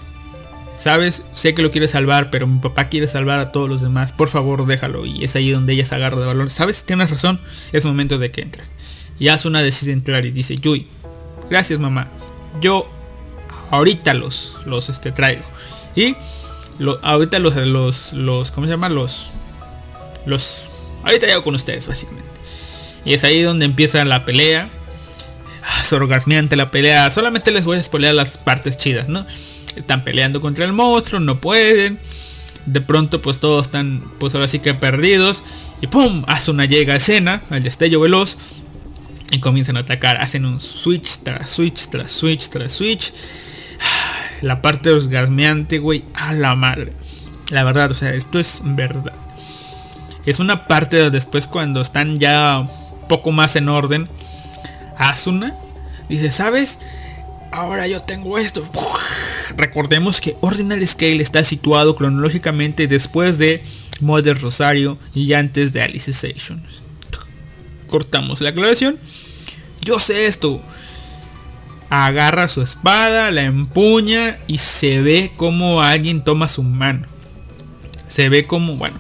[0.80, 4.14] sabes, sé que lo quiere salvar, pero mi papá quiere salvar a todos los demás,
[4.14, 5.06] por favor déjalo.
[5.06, 6.50] Y es ahí donde ella se agarra de valor.
[6.50, 7.40] Sabes, tienes razón,
[7.72, 8.64] es momento de que entre.
[9.20, 10.88] Y Asuna decide entrar y dice, Yui,
[11.52, 12.10] gracias mamá,
[12.62, 12.90] yo
[13.72, 15.46] ahorita los, los este, traigo.
[15.96, 16.16] Y
[17.02, 18.90] ahorita los, los, los, ¿cómo se llama?
[18.90, 19.28] Los,
[20.26, 20.70] los,
[21.04, 22.30] ahorita llego con ustedes básicamente.
[23.04, 24.70] Y es ahí donde empieza la pelea.
[25.64, 27.10] Ah, sorgasmeante la pelea.
[27.10, 29.26] Solamente les voy a spoilear las partes chidas, ¿no?
[29.76, 32.00] Están peleando contra el monstruo, no pueden.
[32.66, 35.44] De pronto pues todos están pues ahora sí que perdidos.
[35.82, 36.24] Y ¡pum!
[36.28, 38.38] Hace una llega a escena, al destello veloz.
[39.32, 40.18] Y comienzan a atacar.
[40.18, 43.14] Hacen un switch tras switch tras switch tras switch.
[44.42, 46.94] La parte orgasmeante, güey, a la madre.
[47.52, 49.14] La verdad, o sea, esto es verdad.
[50.26, 52.68] Es una parte de después cuando están ya
[53.08, 54.10] poco más en orden.
[54.98, 55.56] Asuna
[56.10, 56.80] dice, ¿sabes?
[57.52, 58.64] Ahora yo tengo esto.
[59.58, 63.62] Recordemos que Ordinal Scale está situado cronológicamente después de
[64.00, 66.64] Mother Rosario y antes de Alicization.
[67.88, 68.98] Cortamos la aclaración.
[69.82, 70.62] Yo sé esto
[71.92, 77.06] agarra su espada, la empuña y se ve como alguien toma su mano.
[78.08, 78.98] Se ve como, bueno,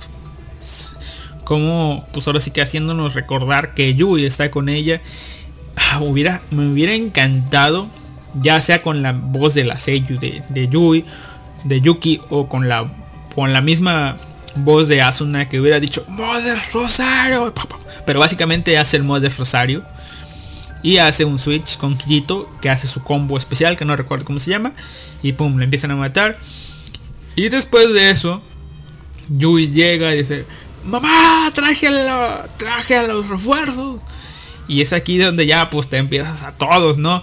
[1.45, 5.01] como, pues ahora sí que haciéndonos recordar que Yui está con ella.
[5.77, 6.01] Ah,
[6.51, 7.87] me hubiera encantado,
[8.41, 11.05] ya sea con la voz de la Seiyu de, de Yui,
[11.63, 12.91] de Yuki, o con la,
[13.35, 14.17] con la misma
[14.55, 17.53] voz de Asuna que hubiera dicho Mother Rosario.
[18.05, 19.85] Pero básicamente hace el Mother Rosario
[20.83, 24.39] y hace un switch con Kirito que hace su combo especial que no recuerdo cómo
[24.39, 24.73] se llama
[25.21, 26.39] y pum le empiezan a matar.
[27.35, 28.41] Y después de eso
[29.29, 30.45] Yui llega y dice
[30.83, 34.01] mamá traje a, traje a los refuerzos
[34.67, 37.21] y es aquí donde ya pues te empiezas a todos no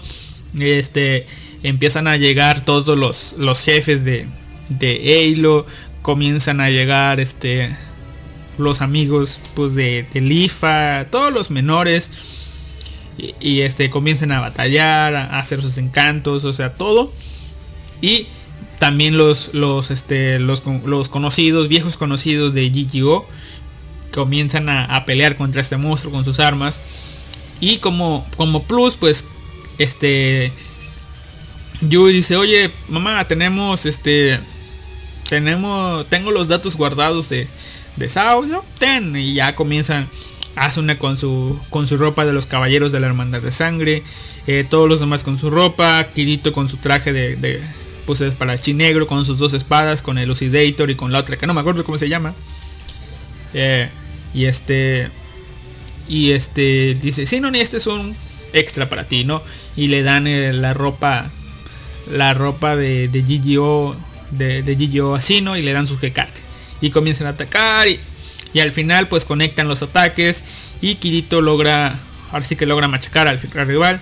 [0.57, 1.27] este
[1.63, 4.27] empiezan a llegar todos los, los jefes de
[4.69, 5.65] de
[6.01, 7.75] comienzan a llegar este
[8.57, 12.09] los amigos pues de, de Lifa todos los menores
[13.39, 17.11] y, este comienzan a batallar, a hacer sus encantos, o sea, todo.
[18.01, 18.27] Y
[18.77, 23.27] también los los este los, los conocidos, viejos conocidos de GGO
[24.13, 26.79] comienzan a, pelear contra este monstruo con sus armas.
[27.59, 29.25] Y como como plus, pues
[29.77, 30.51] este
[31.81, 34.39] Yui dice, "Oye, mamá, tenemos este
[35.27, 37.47] tenemos tengo los datos guardados de
[37.97, 38.63] de Sao, ¿no?
[38.79, 40.07] Ten." Y ya comienzan
[40.59, 44.03] Asuna con su, con su ropa de los caballeros de la hermandad de sangre.
[44.45, 46.05] Eh, todos los demás con su ropa.
[46.13, 47.61] Kirito con su traje de, de
[48.05, 49.07] pues espadachín negro.
[49.07, 50.01] Con sus dos espadas.
[50.01, 52.33] Con el Lucidator y con la otra que no me acuerdo cómo se llama.
[53.53, 53.89] Eh,
[54.33, 55.09] y este.
[56.07, 58.15] Y este dice, sí, no, ni este es un
[58.51, 59.43] extra para ti, ¿no?
[59.75, 61.31] Y le dan eh, la ropa.
[62.11, 63.21] La ropa de, de.
[64.31, 65.55] De, de GGO Asino.
[65.55, 66.33] Y le dan su G-Card.
[66.81, 67.87] Y comienzan a atacar.
[67.87, 67.99] Y
[68.53, 71.99] y al final pues conectan los ataques y Kirito logra,
[72.31, 73.99] ahora sí que logra machacar al, rival.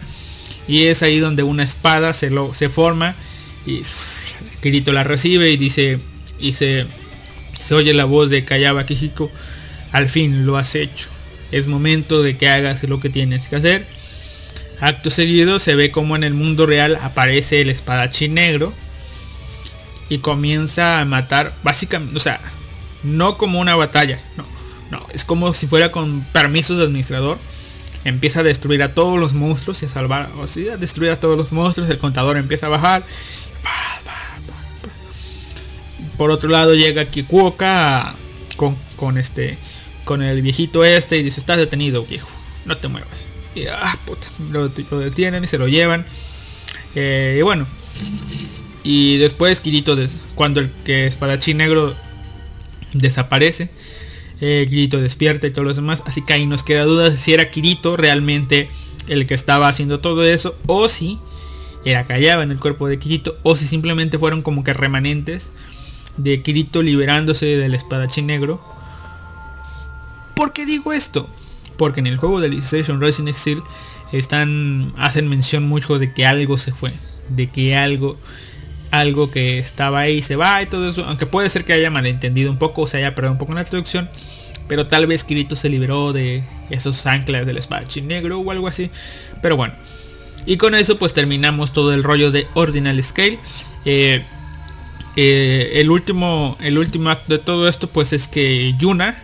[0.68, 3.16] Y es ahí donde una espada se, lo, se forma
[3.66, 3.84] y
[4.62, 6.00] Kirito la recibe y dice,
[6.40, 6.88] y se,
[7.60, 9.32] se oye la voz de Kayaba Kijiko,
[9.92, 11.10] al fin lo has hecho.
[11.52, 13.88] Es momento de que hagas lo que tienes que hacer.
[14.80, 18.74] Acto seguido se ve como en el mundo real aparece el espadachín negro
[20.10, 22.40] y comienza a matar básicamente, o sea,
[23.04, 24.46] no como una batalla, no,
[24.92, 27.38] no, es como si fuera con permisos de administrador.
[28.04, 31.20] Empieza a destruir a todos los monstruos y a salvar, o sea, a destruir a
[31.20, 33.04] todos los monstruos, el contador empieza a bajar.
[36.18, 38.16] Por otro lado llega Kikuoka
[38.56, 39.58] con, con este
[40.08, 42.30] con el viejito este y dice, estás detenido viejo,
[42.66, 43.28] no te muevas.
[43.54, 46.06] Y ah, puta, lo, detienen y se lo llevan.
[46.96, 47.68] Eh, y bueno.
[48.84, 49.98] Y después Kirito,
[50.34, 51.94] cuando el que espadachín negro
[53.00, 53.70] desaparece.
[54.40, 56.04] Eh, Kirito despierta y todos los demás.
[56.06, 58.70] Así que ahí nos queda duda si era Kirito realmente
[59.08, 60.56] el que estaba haciendo todo eso.
[60.68, 61.20] O si
[61.86, 63.38] era callaba en el cuerpo de Kirito.
[63.44, 65.52] O si simplemente fueron como que remanentes
[66.18, 68.62] de Kirito liberándose del espadachín negro.
[70.36, 71.30] ¿Por qué digo esto?
[71.78, 73.62] Porque en el juego de Alicization Racing Exile
[74.12, 76.94] están, hacen mención mucho de que algo se fue.
[77.30, 78.18] De que algo
[78.92, 81.06] algo que estaba ahí se va y todo eso.
[81.06, 83.58] Aunque puede ser que haya malentendido un poco, o se haya perdido un poco en
[83.58, 84.10] la traducción.
[84.68, 88.92] Pero tal vez Kirito se liberó de esos anclas del espadachín negro o algo así.
[89.42, 89.74] Pero bueno.
[90.46, 93.40] Y con eso pues terminamos todo el rollo de Ordinal Scale.
[93.86, 94.24] Eh,
[95.16, 99.22] eh, el, último, el último acto de todo esto pues es que Yuna,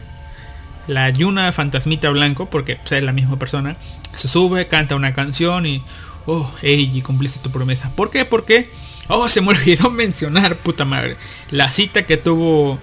[0.87, 3.77] la Yuna fantasmita blanco, porque pues, es la misma persona,
[4.15, 5.81] se sube, canta una canción y...
[6.25, 7.91] Oh, Eiji, cumpliste tu promesa.
[7.95, 8.25] ¿Por qué?
[8.25, 8.69] Porque...
[9.07, 11.15] Oh, se me olvidó mencionar, puta madre.
[11.51, 12.79] La cita que tuvo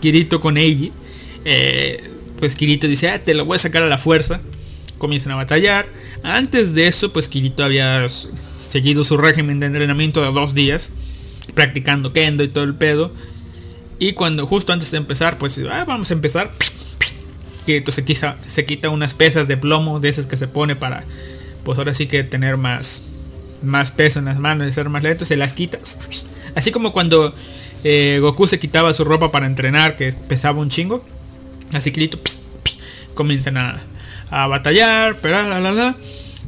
[0.00, 0.92] Kirito con Eiji.
[1.44, 4.40] Eh, pues Kirito dice, ah, te lo voy a sacar a la fuerza.
[4.98, 5.86] Comienzan a batallar.
[6.22, 10.90] Antes de eso, pues Kirito había seguido su régimen de entrenamiento de dos días.
[11.54, 13.12] Practicando kendo y todo el pedo.
[13.98, 16.50] Y cuando justo antes de empezar, pues ah, vamos a empezar.
[17.66, 21.04] Kirito se, quita, se quita unas pesas de plomo de esas que se pone para,
[21.64, 23.02] pues ahora sí que tener más,
[23.66, 25.24] más peso en las manos y ser más lento.
[25.24, 25.78] Se las quita.
[26.54, 27.34] Así como cuando
[27.84, 31.04] eh, Goku se quitaba su ropa para entrenar, que pesaba un chingo.
[31.72, 32.18] Así Kirito
[33.14, 33.82] comienzan a,
[34.30, 35.96] a batallar, pero la, la, la.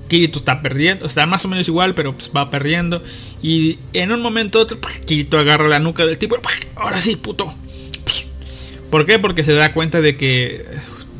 [0.08, 3.02] Kirito está perdiendo, está más o menos igual, pero pues va perdiendo.
[3.42, 6.36] Y en un momento otro, Kirito agarra la nuca del tipo.
[6.76, 7.54] Ahora sí, puto.
[8.90, 9.18] ¿Por qué?
[9.18, 10.64] Porque se da cuenta de que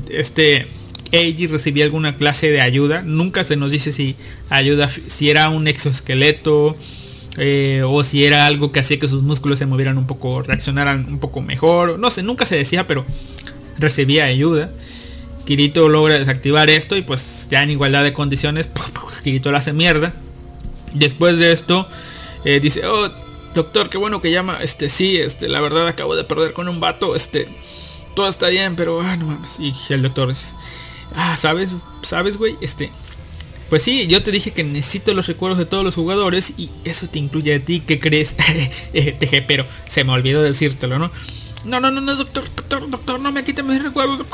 [0.09, 0.67] este
[1.13, 3.03] Eiji recibía alguna clase de ayuda.
[3.03, 4.17] Nunca se nos dice si
[4.51, 6.77] ayuda, si era un exoesqueleto.
[7.41, 11.07] Eh, o si era algo que hacía que sus músculos se movieran un poco, reaccionaran
[11.09, 11.99] un poco mejor.
[11.99, 13.07] No sé, nunca se decía, pero
[13.79, 14.73] recibía ayuda.
[15.45, 18.69] Kirito logra desactivar esto y pues ya en igualdad de condiciones,
[19.23, 20.15] Kirito lo hace mierda.
[20.95, 21.89] Después de esto,
[22.45, 23.09] eh, dice, oh,
[23.55, 24.59] doctor, qué bueno que llama.
[24.63, 27.15] Este, sí, este, la verdad acabo de perder con un vato.
[27.15, 27.49] Este,
[28.15, 29.59] todo está bien, pero, ah, no mames.
[29.61, 30.49] Y el doctor dice,
[31.15, 31.75] ah, ¿sabes?
[32.03, 32.57] ¿Sabes, güey?
[32.61, 32.91] Este,
[33.69, 37.07] pues sí, yo te dije que necesito los recuerdos de todos los jugadores y eso
[37.07, 38.35] te incluye a ti, ¿qué crees?
[38.93, 41.11] Teje, pero se me olvidó decírtelo, ¿no?
[41.65, 44.25] No, no, no, no, doctor, doctor, doctor, no me quiten mis recuerdos.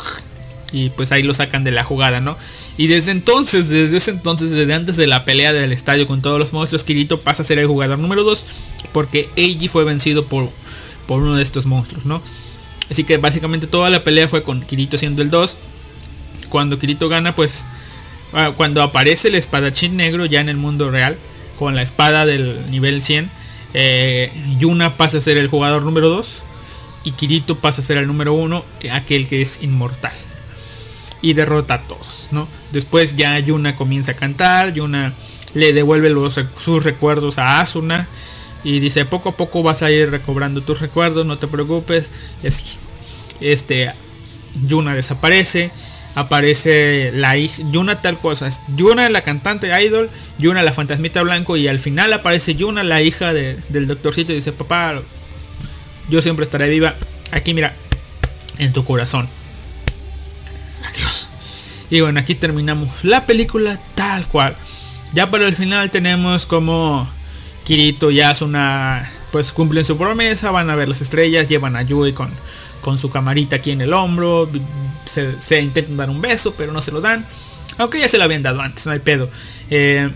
[0.73, 2.37] Y pues ahí lo sacan de la jugada, ¿no?
[2.77, 6.39] Y desde entonces, desde ese entonces, desde antes de la pelea del estadio con todos
[6.39, 8.45] los monstruos, Kirito pasa a ser el jugador número 2
[8.93, 10.51] porque Eiji fue vencido por,
[11.07, 12.23] por uno de estos monstruos, ¿no?
[12.91, 15.57] Así que básicamente toda la pelea fue con Kirito siendo el 2.
[16.55, 17.65] Cuando Kirito gana, pues
[18.33, 21.19] ah, cuando aparece el espadachín negro ya en el mundo real,
[21.59, 23.29] con la espada del nivel 100,
[23.75, 26.45] eh, Yuna pasa a ser el jugador número 2
[27.03, 30.13] y Kirito pasa a ser el número 1, aquel que es inmortal.
[31.23, 32.47] Y derrota a todos, ¿no?
[32.71, 35.13] Después ya Yuna comienza a cantar, Yuna
[35.55, 36.15] le devuelve
[36.57, 38.07] sus recuerdos a Asuna
[38.63, 42.11] y dice poco a poco vas a ir recobrando tus recuerdos, no te preocupes.
[43.41, 43.91] Este
[44.69, 45.73] Yuna desaparece,
[46.15, 51.69] aparece la hija, Yuna tal cosa, Yuna la cantante idol, Yuna la fantasmita blanco y
[51.69, 55.01] al final aparece Yuna la hija de, del doctorcito y dice papá,
[56.09, 56.95] yo siempre estaré viva
[57.33, 57.75] aquí mira,
[58.59, 59.29] en tu corazón.
[60.87, 61.29] Adiós.
[61.91, 64.57] Y bueno, aquí terminamos la película tal cual.
[65.13, 67.09] Ya para el final tenemos como
[67.65, 72.13] Kirito y Asuna pues cumplen su promesa, van a ver las estrellas, llevan a Yui
[72.13, 72.31] con,
[72.81, 74.49] con su camarita aquí en el hombro,
[75.05, 77.27] se, intentan dar un beso, pero no se lo dan.
[77.79, 79.29] Aunque ya se lo habían dado antes, no hay pedo.
[79.71, 80.09] Eh,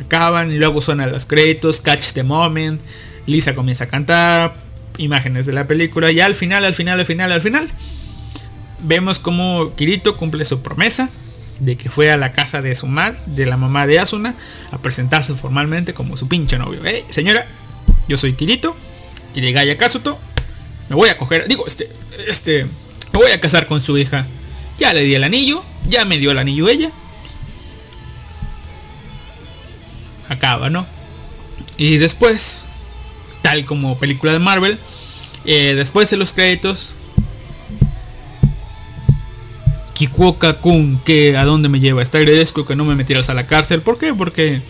[0.00, 2.80] acaban y luego suenan los créditos, Catch the Moment,
[3.26, 4.54] Lisa comienza a cantar,
[4.98, 7.70] imágenes de la película y al final, al final, al final, al final,
[8.82, 11.10] vemos como Kirito cumple su promesa
[11.60, 14.34] de que fue a la casa de su madre, de la mamá de Asuna,
[14.72, 16.80] a presentarse formalmente como su pinche novio.
[16.84, 17.46] Hey, señora,
[18.08, 18.76] yo soy Kirito,
[19.34, 20.18] Kirigaya Kazuto,
[20.88, 21.90] me voy a coger, digo, este,
[22.26, 22.66] este,
[23.14, 24.26] me voy a casar con su hija.
[24.76, 26.90] Ya le di el anillo, ya me dio el anillo ella.
[30.28, 30.86] Acaba, ¿no?
[31.76, 32.62] Y después,
[33.40, 34.78] tal como película de Marvel,
[35.44, 36.88] eh, después de los créditos,
[39.94, 42.02] Kikuoka Kun, que a dónde me lleva.
[42.02, 43.80] Está agradezco que no me metieras a la cárcel.
[43.80, 44.12] ¿Por qué?
[44.12, 44.60] Porque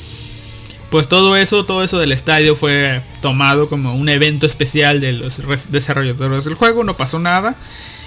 [0.90, 5.40] pues todo eso, todo eso del estadio fue tomado como un evento especial de los
[5.70, 6.84] desarrolladores del juego.
[6.84, 7.56] No pasó nada.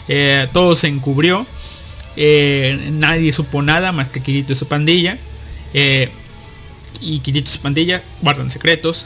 [0.07, 1.45] Eh, todo se encubrió.
[2.15, 5.17] Eh, nadie supo nada más que Kirito y su pandilla.
[5.73, 6.09] Eh,
[7.01, 9.05] y Kirito y su pandilla guardan secretos.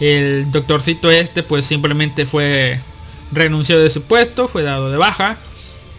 [0.00, 2.80] el doctorcito este pues simplemente fue
[3.30, 5.38] renunció de su puesto, fue dado de baja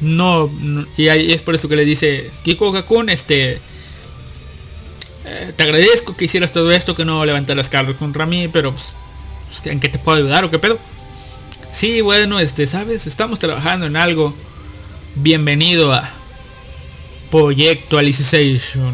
[0.01, 0.51] no,
[0.97, 3.61] y es por eso que le dice Kiko Kakun, este
[5.55, 8.93] te agradezco que hicieras todo esto, que no levantaras cargos contra mí, pero pues,
[9.65, 10.77] ¿en qué te puedo ayudar o qué pedo?
[11.73, 14.33] Sí, bueno, este, sabes, estamos trabajando en algo.
[15.15, 16.07] Bienvenido a
[17.31, 18.93] Proyecto Alicization.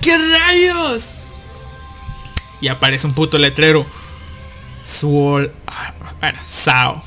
[0.00, 1.16] ¿Qué rayos?
[2.60, 3.84] Y aparece un puto letrero.
[4.86, 7.02] Sword, ah, bueno, Sao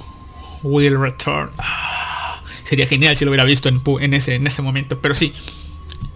[0.62, 1.52] Will Return.
[1.58, 5.34] Ah, sería genial si lo hubiera visto en, en ese, en ese momento, pero sí.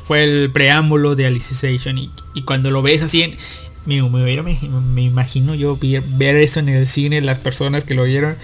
[0.06, 3.38] Fue el preámbulo de Alicization y, y cuando lo ves así en...
[3.86, 8.04] Me, me, me- imagino yo ver, ver eso en el cine, las personas que lo
[8.06, 8.36] vieron,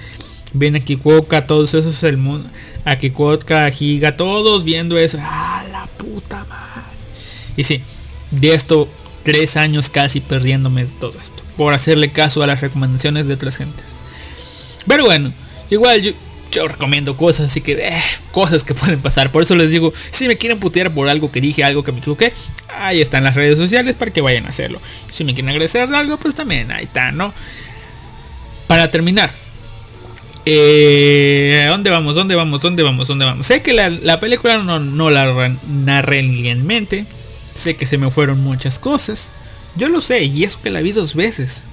[0.54, 2.50] ven a Kikuoka, todos esos el mundo,
[2.86, 5.18] a Kikuoka, a Giga, todos viendo eso.
[5.22, 6.84] ¡Ah, la puta madre!
[7.58, 7.82] Y sí,
[8.32, 8.88] de esto
[9.24, 11.44] tres años casi perdiéndome de todo esto.
[11.58, 13.86] Por hacerle caso a las recomendaciones de otras gentes.
[14.88, 15.32] Pero bueno,
[15.70, 16.12] igual yo,
[16.52, 18.02] yo recomiendo cosas, así que eh,
[18.32, 19.32] cosas que pueden pasar.
[19.32, 22.00] Por eso les digo, si me quieren putear por algo que dije, algo que me
[22.00, 22.34] equivoqué,
[22.68, 24.82] ahí están las redes sociales para que vayan a hacerlo.
[25.12, 27.34] Si me quieren agradecer de algo, pues también ahí está, ¿no?
[28.68, 29.34] Para terminar.
[30.46, 32.16] Eh, ¿Dónde vamos?
[32.16, 32.62] ¿Dónde vamos?
[32.62, 33.08] ¿Dónde vamos?
[33.08, 33.48] ¿Dónde vamos?
[33.48, 37.06] Sé que la, la película no, no la narré en mente.
[37.56, 39.30] Sé que se me fueron muchas cosas.
[39.76, 41.64] Yo lo sé, y eso que la vi dos veces.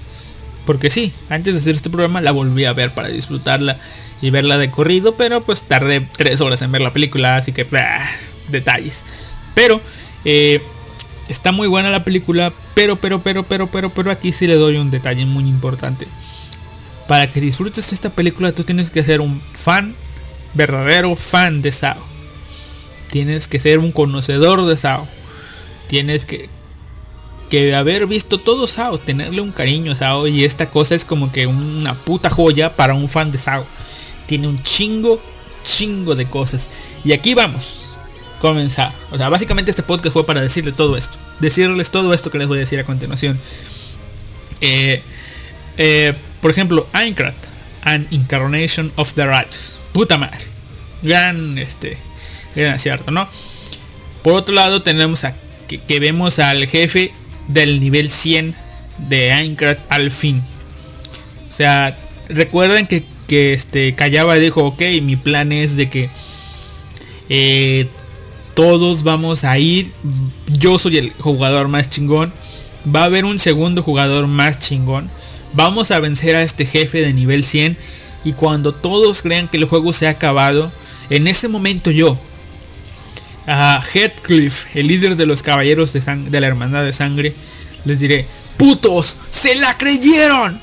[0.69, 3.79] Porque sí, antes de hacer este programa la volví a ver para disfrutarla
[4.21, 7.67] y verla de corrido, pero pues tardé tres horas en ver la película, así que
[8.49, 9.03] detalles.
[9.55, 9.81] Pero
[10.27, 10.61] eh,
[11.31, 14.77] está muy buena la película, pero, pero, pero, pero, pero, pero aquí sí le doy
[14.77, 16.07] un detalle muy importante.
[17.07, 19.95] Para que disfrutes esta película tú tienes que ser un fan,
[20.53, 21.97] verdadero fan de Sao.
[23.11, 25.09] Tienes que ser un conocedor de Sao.
[25.87, 26.51] Tienes que,
[27.49, 31.33] que haber visto todo Sao, tenerle un cariño a Sao y esta cosa es como
[31.33, 33.67] que una puta joya para un fan de Sao.
[34.27, 35.21] Tiene un chingo,
[35.65, 36.71] chingo de cosas.
[37.05, 37.67] Y aquí vamos.
[38.41, 38.93] Comenzar.
[39.11, 41.17] O sea, básicamente este podcast fue para decirle todo esto.
[41.41, 43.39] Decirles todo esto que les voy a decir a continuación.
[44.61, 45.03] Eh,
[45.77, 47.35] eh, por ejemplo, Aincrad,
[47.83, 49.73] An Incarnation of the Righteous.
[49.93, 50.39] Puta madre.
[51.03, 51.97] Gran este.
[52.55, 53.29] Gran acierto, ¿no?
[54.23, 55.35] Por otro lado tenemos a
[55.69, 57.13] que vemos al jefe
[57.49, 58.55] del nivel 100
[59.09, 60.43] de Aincrad al fin.
[61.49, 61.97] O sea,
[62.29, 66.11] recuerden que, que este Callaba dijo, ok, mi plan es de que
[67.29, 67.89] eh,
[68.55, 69.93] todos vamos a ir.
[70.47, 72.33] Yo soy el jugador más chingón.
[72.95, 75.11] Va a haber un segundo jugador más chingón.
[75.53, 77.77] Vamos a vencer a este jefe de nivel 100.
[78.25, 80.73] Y cuando todos crean que el juego se ha acabado,
[81.09, 82.19] en ese momento yo,
[83.49, 87.35] a Heathcliff, el líder de los caballeros de, la hermandad de sangre,
[87.85, 88.27] les diré,
[88.59, 90.61] putos, se la creyeron.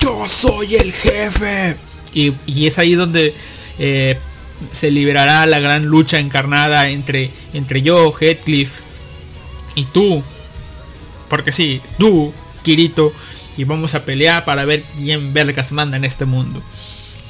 [0.00, 1.76] Yo soy el jefe.
[2.12, 3.34] Y, es ahí donde
[3.78, 4.18] eh,
[4.72, 8.80] se liberará la gran lucha encarnada entre, entre yo, Heathcliff,
[9.74, 10.22] y tú.
[11.28, 12.32] Porque sí, tú,
[12.62, 13.12] Kirito,
[13.56, 16.62] y vamos a pelear para ver quién vergas manda en este mundo.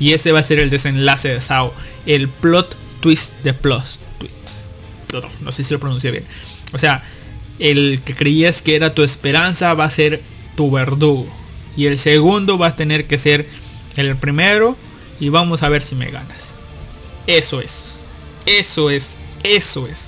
[0.00, 1.72] Y ese va a ser el desenlace de Sao.
[2.06, 3.84] El plot twist de plot
[4.18, 4.57] twists.
[5.40, 6.24] No, sé si lo pronuncié bien.
[6.72, 7.02] O sea,
[7.58, 10.22] el que creías que era tu esperanza va a ser
[10.56, 11.26] tu verdugo.
[11.76, 13.48] Y el segundo va a tener que ser
[13.96, 14.76] el primero.
[15.20, 16.54] Y vamos a ver si me ganas.
[17.26, 17.84] Eso es.
[18.46, 19.10] Eso es.
[19.42, 20.06] Eso es.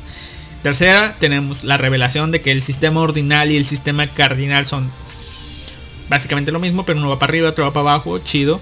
[0.62, 4.90] Tercera, tenemos la revelación de que el sistema ordinal y el sistema cardinal son
[6.10, 8.60] básicamente lo mismo, pero uno va para arriba, otro va para abajo, chido.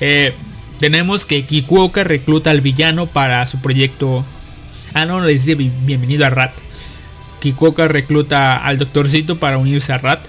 [0.00, 0.34] Eh,
[0.78, 4.24] tenemos que Kikuoka recluta al villano para su proyecto.
[4.94, 6.52] Ah, no, le dice bi- bienvenido a Rat.
[7.40, 10.20] Kikuoka recluta al doctorcito para unirse a Rat.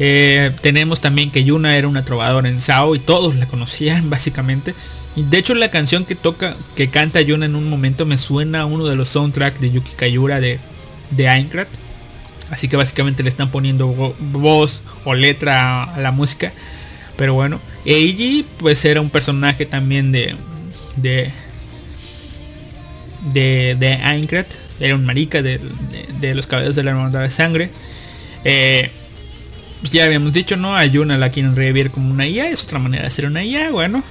[0.00, 4.74] Eh, tenemos también que Yuna era una trovadora en Sao y todos la conocían básicamente.
[5.16, 8.60] Y de hecho la canción que toca, que canta Yuna en un momento me suena
[8.62, 10.58] a uno de los soundtracks de Yuki Kayura de,
[11.10, 11.66] de Aincrad.
[12.50, 16.52] Así que básicamente le están poniendo vo- voz o letra a la música.
[17.16, 20.36] Pero bueno, Eiji pues era un personaje también de
[20.96, 21.32] de
[23.32, 24.46] de, de Aincrad.
[24.80, 25.60] Era un marica de,
[26.20, 27.70] de- los caballeros de la hermandad de sangre.
[28.44, 28.90] Eh,
[29.80, 30.76] pues ya habíamos dicho, ¿no?
[30.76, 32.50] A Yuna la quieren revivir como una IA.
[32.50, 34.02] Es otra manera de hacer una IA, bueno.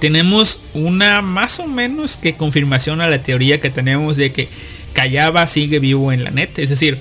[0.00, 4.48] Tenemos una más o menos que confirmación a la teoría que tenemos de que
[4.94, 6.58] Kayaba sigue vivo en la net.
[6.58, 6.98] Es decir,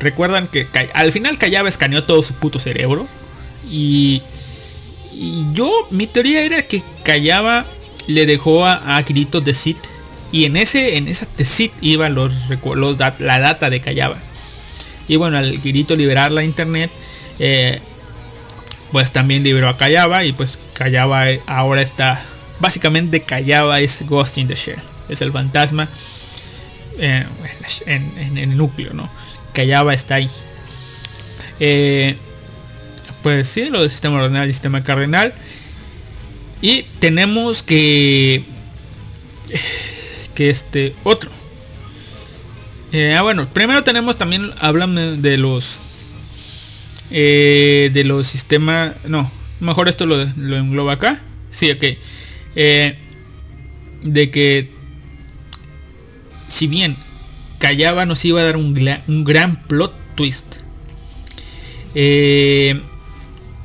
[0.00, 3.06] recuerdan que al final Kayaba escaneó todo su puto cerebro.
[3.70, 4.22] Y,
[5.14, 7.66] y yo, mi teoría era que Kayaba
[8.06, 9.78] le dejó a, a de Sith.
[10.32, 12.32] Y en ese, en esa de Sith iba los,
[12.74, 14.18] los la data de Kayaba.
[15.08, 16.90] Y bueno, al Kirito liberar la internet,
[17.40, 17.80] eh,
[18.92, 20.24] pues también liberó a Kayaba.
[20.24, 22.22] Y pues Kayaba eh, ahora está.
[22.60, 24.78] Básicamente Kayaba es Ghost in the Shell.
[25.08, 25.88] Es el fantasma
[26.98, 27.26] eh,
[27.86, 29.10] en, el núcleo, ¿no?
[29.52, 30.30] Kayaba está ahí.
[33.22, 35.34] Pues sí, lo del sistema ordinal y sistema cardenal.
[36.62, 38.44] Y tenemos que.
[40.48, 40.94] Este.
[41.04, 41.30] Otro.
[42.92, 44.50] Eh, ah, bueno, primero tenemos también.
[44.58, 45.78] Hablan de los.
[47.10, 48.94] eh, de los sistemas.
[49.06, 49.30] No.
[49.60, 51.22] Mejor esto lo, lo engloba acá.
[51.50, 51.84] Sí, ok.
[52.56, 52.98] Eh,
[54.02, 54.70] de que
[56.48, 56.96] si bien
[57.58, 58.74] Callaba nos iba a dar un,
[59.06, 60.56] un gran plot twist.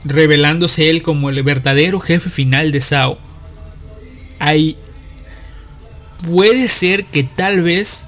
[0.04, 3.18] revelándose él como el verdadero jefe final de Sao.
[4.40, 4.78] Hay
[6.26, 8.02] puede ser que tal vez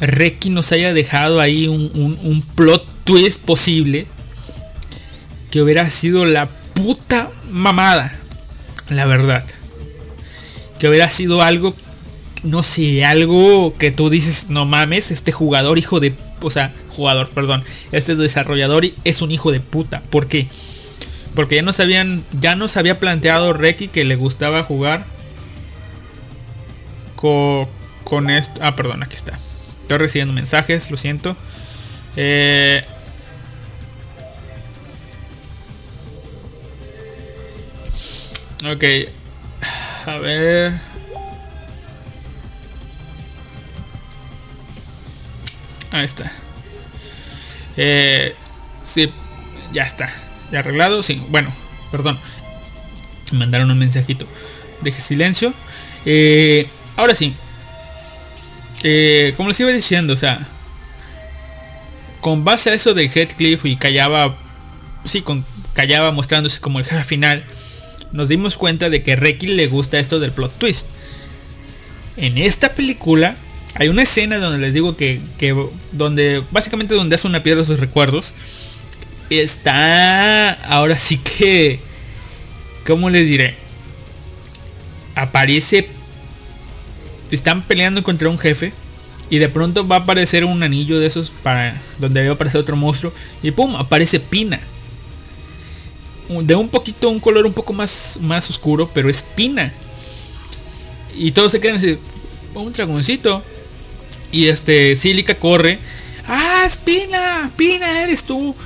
[0.00, 4.06] Reki nos haya dejado ahí un, plot twist posible
[5.50, 8.18] que hubiera sido la puta mamada,
[8.90, 9.44] la verdad.
[10.78, 11.74] Que hubiera sido algo,
[12.42, 17.30] no sé, algo que tú dices, no mames, este jugador hijo de, o sea, jugador,
[17.30, 20.02] perdón, este desarrollador es un hijo de puta.
[20.10, 20.48] ¿Por qué?
[21.34, 25.17] Porque ya nos habían, ya nos había planteado Reki que le gustaba jugar
[27.18, 27.68] co-
[28.04, 28.60] con esto.
[28.62, 29.36] Ah, perdón, aquí está.
[29.82, 31.36] Estoy recibiendo mensajes, lo siento.
[32.16, 32.84] Eh,
[38.64, 38.84] ok.
[40.06, 40.80] A ver.
[45.90, 46.30] Ahí está.
[47.76, 48.34] Eh,
[48.84, 49.12] sí,
[49.72, 50.12] ya está.
[50.52, 51.02] Ya arreglado.
[51.02, 51.52] Sí, bueno,
[51.90, 52.18] perdón.
[53.32, 54.26] Mandaron un mensajito.
[54.80, 55.52] Deje silencio.
[56.04, 57.34] Eh, ahora sí.
[58.82, 60.46] Eh, como les iba diciendo, o sea.
[62.20, 64.36] Con base a eso de Heathcliff y callaba.
[65.04, 67.44] Sí, con callaba mostrándose como el final.
[68.12, 70.86] Nos dimos cuenta de que Reki le gusta esto del plot twist.
[72.16, 73.36] En esta película
[73.74, 75.54] hay una escena donde les digo que, que
[75.92, 78.32] donde básicamente donde hace una piedra de sus recuerdos
[79.30, 81.78] está ahora sí que
[82.86, 83.54] cómo les diré
[85.14, 85.88] aparece
[87.30, 88.72] están peleando contra un jefe
[89.30, 92.60] y de pronto va a aparecer un anillo de esos para donde va a aparecer
[92.60, 94.60] otro monstruo y pum aparece Pina.
[96.28, 99.72] De un poquito un color un poco más más oscuro pero es Pina.
[101.14, 101.98] Y todos se quedan así
[102.54, 103.42] un dragoncito
[104.32, 105.78] y este Silica corre
[106.26, 108.56] ah es Pina Pina eres tú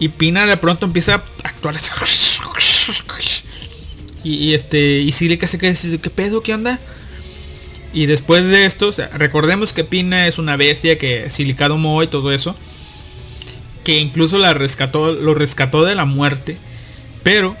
[0.00, 1.90] y Pina de pronto empieza a actuar así.
[4.24, 6.80] y, y este y Silica se queda así, qué pedo qué onda
[7.92, 12.32] y después de esto recordemos que Pina es una bestia que Silica domó y todo
[12.32, 12.56] eso
[13.84, 16.58] que incluso la rescató lo rescató de la muerte
[17.22, 17.56] pero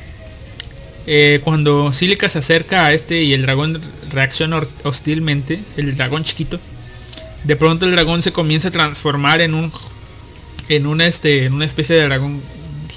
[1.06, 3.80] eh, cuando Silica se acerca a este y el dragón
[4.10, 6.58] reacciona hostilmente el dragón chiquito
[7.44, 9.72] de pronto el dragón se comienza a transformar en un
[10.68, 12.42] en una este en una especie de dragón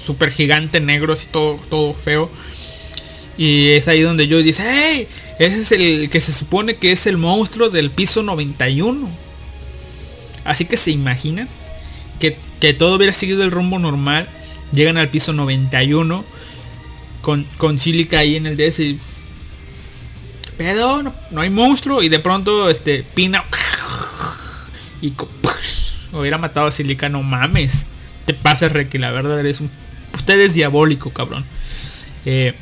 [0.04, 2.30] super gigante negro así todo todo feo.
[3.38, 5.08] Y es ahí donde yo dice hey
[5.40, 9.08] ese es el que se supone que es el monstruo del piso 91
[10.44, 11.48] así que se imaginan
[12.20, 14.28] que, que todo hubiera seguido el rumbo normal
[14.72, 16.24] llegan al piso 91
[17.20, 19.00] con, con Silica ahí en el DS y
[20.56, 23.42] pedo no, hay monstruo y de pronto este Pina
[25.02, 25.14] y
[26.12, 27.86] hubiera matado a Silica, no mames.
[28.26, 29.70] Te pasa Reiki, la verdad eres un.
[30.14, 31.44] Usted es diabólico, cabrón.
[32.24, 32.54] Eh,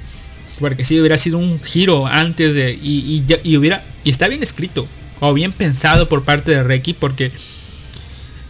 [0.61, 2.73] porque si hubiera sido un giro antes de.
[2.73, 3.85] Y, y, hubiera.
[4.05, 4.87] Y está bien escrito.
[5.21, 6.95] O bien pensado por parte de Reiki.
[6.95, 7.33] Porque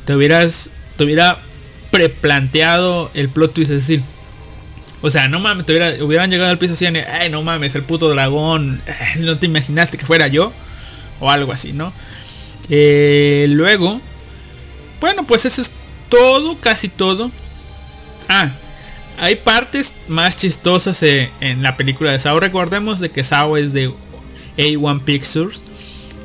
[0.04, 0.70] te hubieras.
[0.96, 1.38] Te hubiera
[1.90, 3.70] preplanteado el plot twist.
[3.70, 4.02] Es decir.
[5.00, 7.84] O sea, no mames, te hubiera- hubieran llegado al piso así, ay no mames, el
[7.84, 8.82] puto dragón,
[9.20, 10.52] no te imaginaste que fuera yo,
[11.20, 11.92] o algo así, ¿no?
[12.68, 14.00] Eh, luego,
[15.00, 15.70] bueno, pues eso es
[16.08, 17.30] todo, casi todo.
[18.28, 18.50] Ah,
[19.18, 22.38] hay partes más chistosas eh, en la película de Sao.
[22.38, 23.92] Recordemos de que Sao es de
[24.56, 25.62] A1 Pictures.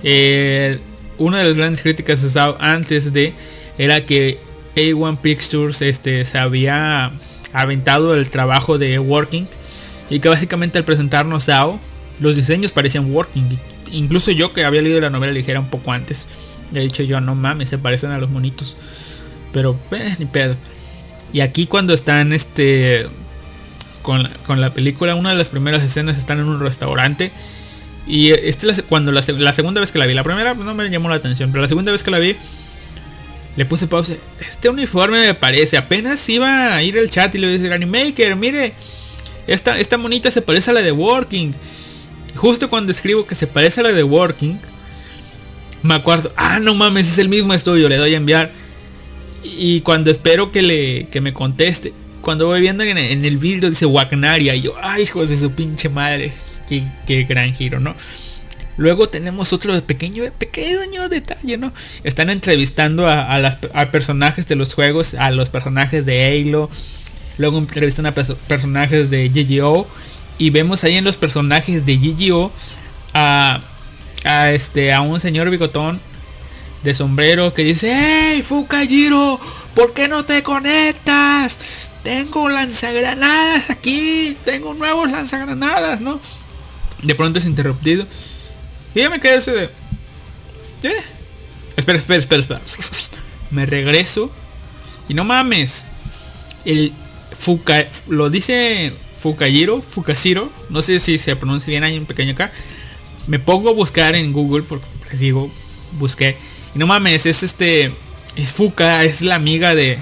[0.03, 0.79] Eh,
[1.17, 3.33] una de las grandes críticas de Sao antes de
[3.77, 4.39] era que
[4.75, 7.11] A1 Pictures este, se había
[7.51, 9.47] aventado el trabajo de Working
[10.09, 11.79] y que básicamente al presentarnos Sao
[12.19, 13.59] los diseños parecían Working.
[13.91, 16.27] Incluso yo que había leído la novela ligera un poco antes,
[16.73, 18.75] he dicho yo no mames, se parecen a los monitos.
[19.51, 20.57] Pero eh, ni pedo.
[21.33, 23.07] Y aquí cuando están este
[24.01, 27.31] con, con la película, una de las primeras escenas están en un restaurante.
[28.05, 30.89] Y este cuando la, se- la segunda vez que la vi, la primera no me
[30.89, 32.35] llamó la atención, pero la segunda vez que la vi,
[33.55, 34.13] le puse pausa.
[34.39, 35.77] Este uniforme me parece.
[35.77, 38.73] Apenas iba a ir al chat y le dije, Animaker, mire,
[39.47, 41.53] esta, esta monita se parece a la de Working.
[42.35, 44.59] Justo cuando escribo que se parece a la de Working,
[45.81, 48.51] me acuerdo, ah, no mames, es el mismo estudio, le doy a enviar.
[49.43, 53.85] Y cuando espero que le que me conteste, cuando voy viendo en, el vídeo dice
[53.85, 56.31] Wagnaria, y yo, ay, hijos de su pinche madre,
[56.67, 57.95] qué, qué gran giro, ¿no?
[58.77, 61.73] Luego tenemos otro pequeño, pequeño detalle, ¿no?
[62.03, 63.57] Están entrevistando a, a las,
[63.91, 66.69] personajes de los juegos, a los personajes de Halo,
[67.37, 69.87] Luego entrevistan a perso- personajes de GGO.
[70.37, 72.51] Y vemos ahí en los personajes de GGO
[73.13, 73.61] a,
[74.23, 75.99] a este a un señor bigotón
[76.83, 79.39] de sombrero que dice, ¡Hey, Fukajiro!
[79.75, 81.59] ¿Por qué no te conectas?
[82.03, 86.19] Tengo lanzagranadas aquí, tengo nuevos lanzagranadas, ¿no?
[87.01, 88.05] De pronto es interrumpido.
[88.93, 89.63] Y yo me quedé así de...
[90.83, 91.01] ¿Eh?
[91.77, 92.61] Espera, espera, espera, espera.
[93.51, 94.31] Me regreso.
[95.07, 95.85] Y no mames.
[96.65, 96.93] El
[97.37, 97.87] Fuka...
[98.07, 100.51] Lo dice Fukajiro, Fukashiro.
[100.69, 102.51] No sé si se pronuncia bien, hay un pequeño acá.
[103.27, 105.51] Me pongo a buscar en Google, porque les digo,
[105.93, 106.37] busqué.
[106.75, 107.93] Y no mames, es este...
[108.35, 109.99] Es Fuka, es la amiga de...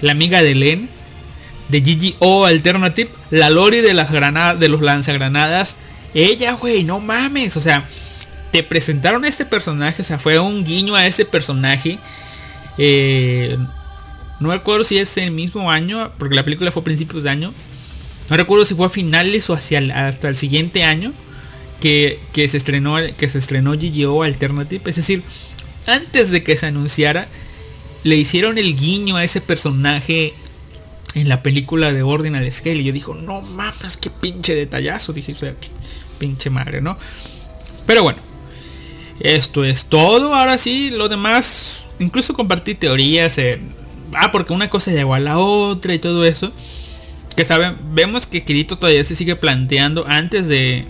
[0.00, 0.88] La amiga de Len.
[1.68, 3.10] De GGO Alternative.
[3.30, 5.76] La Lori de las granadas, de los lanzagranadas.
[6.14, 7.56] Ella, güey, no mames.
[7.56, 7.86] O sea,
[8.52, 10.02] te presentaron a este personaje.
[10.02, 11.98] O sea, fue un guiño a ese personaje.
[12.78, 13.56] Eh,
[14.40, 16.12] no recuerdo si es el mismo año.
[16.18, 17.52] Porque la película fue a principios de año.
[18.30, 21.12] No recuerdo si fue a finales o hacia hasta el siguiente año.
[21.80, 24.82] Que, que se estrenó que se estrenó GGO Alternative.
[24.86, 25.22] Es decir,
[25.86, 27.28] antes de que se anunciara.
[28.02, 30.34] Le hicieron el guiño a ese personaje
[31.14, 32.76] en la película de Ordinal Scale.
[32.76, 35.12] Y yo digo, no mames, qué pinche detallazo.
[35.12, 35.54] Dije, o sea,
[36.18, 36.98] pinche madre, ¿no?
[37.86, 38.20] Pero bueno,
[39.20, 40.34] esto es todo.
[40.34, 43.38] Ahora sí, lo demás, incluso compartí teorías.
[43.38, 43.60] eh,
[44.14, 46.52] ah, porque una cosa llegó a la otra y todo eso.
[47.36, 50.86] Que saben, vemos que Kirito todavía se sigue planteando antes de,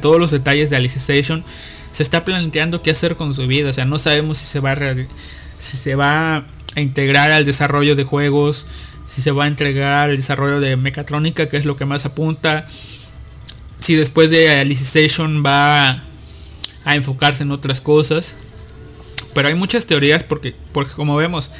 [0.00, 1.44] todos los detalles de Alicization.
[1.92, 3.70] Se está planteando qué hacer con su vida.
[3.70, 4.94] O sea, no sabemos si se va a,
[5.58, 6.44] si se va
[6.74, 8.66] a integrar al desarrollo de juegos.
[9.06, 12.66] Si se va a entregar al desarrollo de Mecatrónica, que es lo que más apunta.
[13.80, 16.02] Si después de Alicization va
[16.84, 18.34] a enfocarse en otras cosas.
[19.34, 21.50] Pero hay muchas teorías porque, porque como vemos,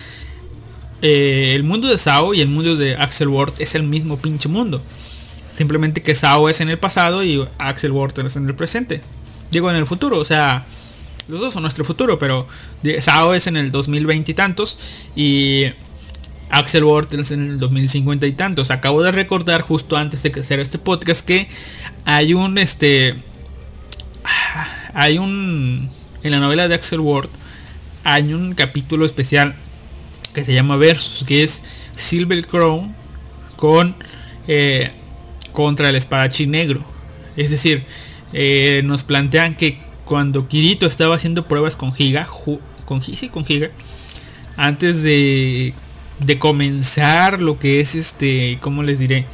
[1.00, 4.48] eh, el mundo de Sao y el mundo de Axel Ward es el mismo pinche
[4.48, 4.82] mundo.
[5.50, 9.00] Simplemente que Sao es en el pasado y Axel Ward es en el presente.
[9.52, 10.64] Digo en el futuro, o sea,
[11.28, 12.48] los dos son nuestro futuro, pero
[13.00, 14.78] Sao es en el 2020 y tantos
[15.14, 15.66] y
[16.50, 18.70] Axel Ward es en el 2050 y tantos.
[18.70, 21.48] Acabo de recordar justo antes de hacer este podcast que
[22.04, 23.14] hay un este
[24.94, 25.90] hay un
[26.22, 27.28] en la novela de Axel Ward
[28.04, 29.54] hay un capítulo especial
[30.34, 31.62] que se llama Versus, que es
[31.96, 32.94] Silver Crown
[33.56, 33.94] con
[34.48, 34.90] eh,
[35.52, 36.82] contra el espadachín negro.
[37.36, 37.84] Es decir,
[38.32, 42.28] eh, nos plantean que cuando Kirito estaba haciendo pruebas con Giga,
[42.84, 43.70] con, sí, con Giga,
[44.56, 45.74] antes de,
[46.18, 49.26] de comenzar lo que es este, ¿cómo les diré?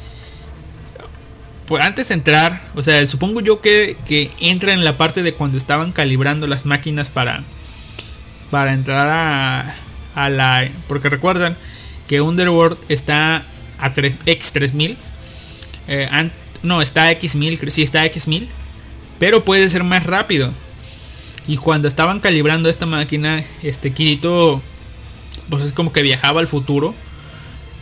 [1.65, 5.33] Pues antes de entrar, o sea, supongo yo que, que entra en la parte de
[5.33, 7.43] cuando estaban calibrando las máquinas para,
[8.49, 9.75] para entrar a,
[10.15, 10.67] a la...
[10.87, 11.57] Porque recuerdan
[12.07, 13.43] que Underworld está
[13.77, 14.97] a 3, X3000.
[15.87, 16.29] eh,
[16.63, 18.47] no, está a X1000, creo sí está a X1000.
[19.19, 20.51] Pero puede ser más rápido.
[21.47, 24.61] Y cuando estaban calibrando esta máquina, este Kirito,
[25.49, 26.93] pues es como que viajaba al futuro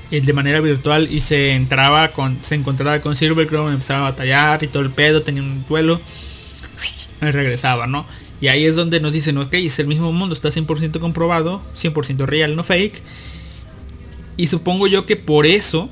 [0.09, 4.11] eh, de manera virtual y se entraba con, se encontraba con Silver Crown, empezaba a
[4.11, 5.99] batallar y todo el pedo, tenía un duelo
[7.19, 8.05] regresaba, ¿no?
[8.39, 12.25] Y ahí es donde nos dicen, ok, es el mismo mundo, está 100% comprobado, 100%
[12.25, 13.01] real, no fake.
[14.37, 15.89] Y supongo yo que por eso,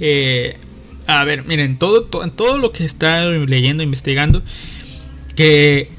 [0.00, 0.58] eh,
[1.06, 4.42] a ver, miren, todo, to- todo lo que está leyendo, investigando,
[5.36, 5.90] que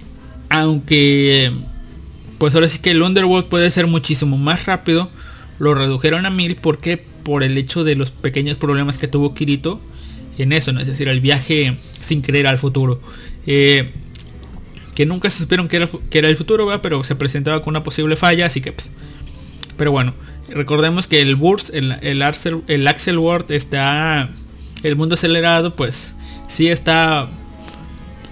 [0.50, 1.52] aunque,
[2.38, 5.10] pues ahora sí que el Underworld puede ser muchísimo más rápido,
[5.60, 9.80] lo redujeron a mil porque por el hecho de los pequeños problemas que tuvo Kirito
[10.38, 10.80] en eso, ¿no?
[10.80, 13.02] es decir, el viaje sin querer al futuro.
[13.46, 13.92] Eh,
[14.96, 17.84] que nunca se supieron que era, que era el futuro, pero se presentaba con una
[17.84, 18.72] posible falla, así que...
[18.74, 18.92] pues,
[19.76, 20.14] pero bueno,
[20.50, 22.24] recordemos que el Burst, el, el,
[22.68, 24.30] el Axel Ward está...
[24.84, 26.16] El mundo acelerado, pues
[26.48, 27.30] sí está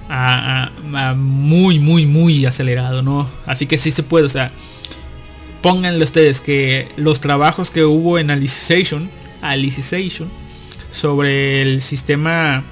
[0.09, 0.69] a-
[1.15, 3.29] muy, muy, muy acelerado, ¿no?
[3.45, 4.51] Así que sí se puede, o sea,
[5.61, 9.09] pónganle ustedes que los trabajos que hubo en Alicization,
[9.41, 10.29] Alicization,
[10.91, 12.63] sobre el sistema,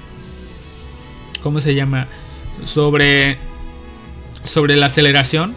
[1.42, 2.08] ¿cómo se llama?
[2.64, 3.38] Sobre,
[4.44, 5.54] sobre la aceleración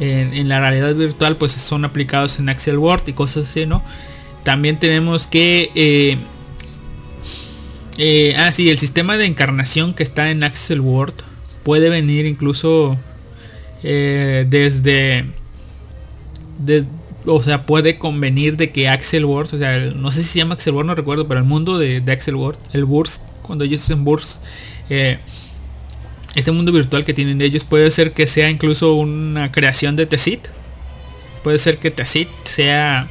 [0.00, 3.82] en, en la realidad virtual, pues son aplicados en Axel Word y cosas así, ¿no?
[4.44, 5.70] También tenemos que...
[5.74, 6.16] eh,
[8.04, 11.14] eh, ah, sí, el sistema de encarnación que está en Axel Word
[11.62, 12.98] puede venir incluso
[13.84, 15.26] eh, desde,
[16.58, 16.84] de-
[17.26, 20.54] o sea, puede convenir de que Axel Word, o sea, no sé si se llama
[20.54, 24.02] Axel Word, no recuerdo, pero el mundo de, Axel Word, el Burst, cuando ellos hacen
[24.02, 24.42] Burst,
[24.90, 25.20] eh,
[26.34, 30.48] ese mundo virtual que tienen ellos puede ser que sea incluso una creación de Tessit.
[31.44, 33.06] Puede ser que Tessit sea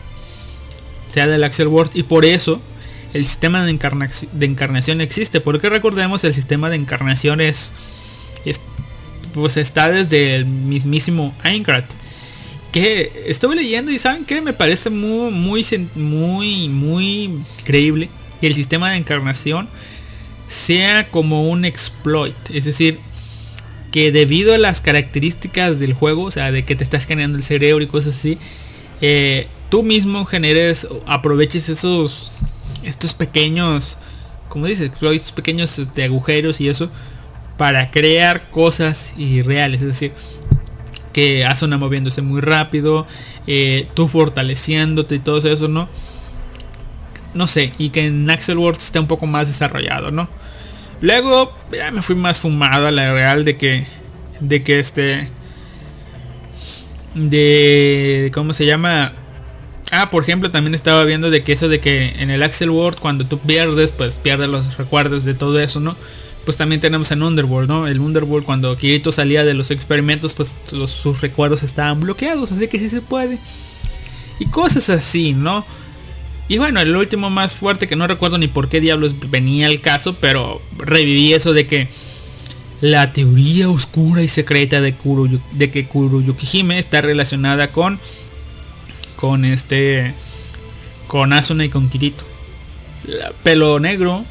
[1.13, 2.61] sea del Axel World y por eso
[3.13, 5.41] el sistema de, encarnaci- de encarnación existe.
[5.41, 7.71] Porque recordemos el sistema de encarnación es,
[8.45, 8.61] es-
[9.33, 11.83] pues está desde el mismísimo Aincrad.
[12.71, 15.65] Que estuve leyendo y saben que me parece muy muy
[15.95, 18.09] muy muy creíble
[18.39, 19.67] que el sistema de encarnación
[20.47, 22.99] sea como un exploit, es decir,
[23.91, 27.43] que debido a las características del juego, o sea, de que te estás generando el
[27.43, 28.37] cerebro y cosas así,
[29.01, 32.31] eh, tú mismo generes, aproveches esos,
[32.83, 33.97] estos pequeños,
[34.49, 36.89] como dices, exploits, pequeños este, agujeros y eso,
[37.57, 40.13] para crear cosas irreales, es decir,
[41.13, 43.05] que Asuna moviéndose muy rápido,
[43.47, 45.89] eh, tú fortaleciéndote y todo eso, ¿no?
[47.33, 50.27] No sé, y que en Axel World esté un poco más desarrollado, ¿no?
[51.01, 53.87] Luego ya me fui más fumado a la real de que
[54.39, 55.29] de que este
[57.15, 59.13] de cómo se llama
[59.91, 62.99] ah por ejemplo también estaba viendo de que eso de que en el Axel World
[62.99, 65.95] cuando tú pierdes pues pierdes los recuerdos de todo eso no
[66.45, 70.53] pues también tenemos en Underworld no el Underworld cuando Kirito salía de los experimentos pues
[70.87, 73.37] sus recuerdos estaban bloqueados así que sí se puede.
[74.39, 75.65] Y cosas así no
[76.47, 79.79] y bueno, el último más fuerte que no recuerdo ni por qué diablos venía el
[79.79, 81.87] caso, pero reviví eso de que
[82.81, 87.99] la teoría oscura y secreta de Kuroyu- de que Kuroyukihime está relacionada con
[89.21, 90.15] con este
[91.05, 92.25] con Asuna y con Kirito.
[93.43, 94.25] Pelo negro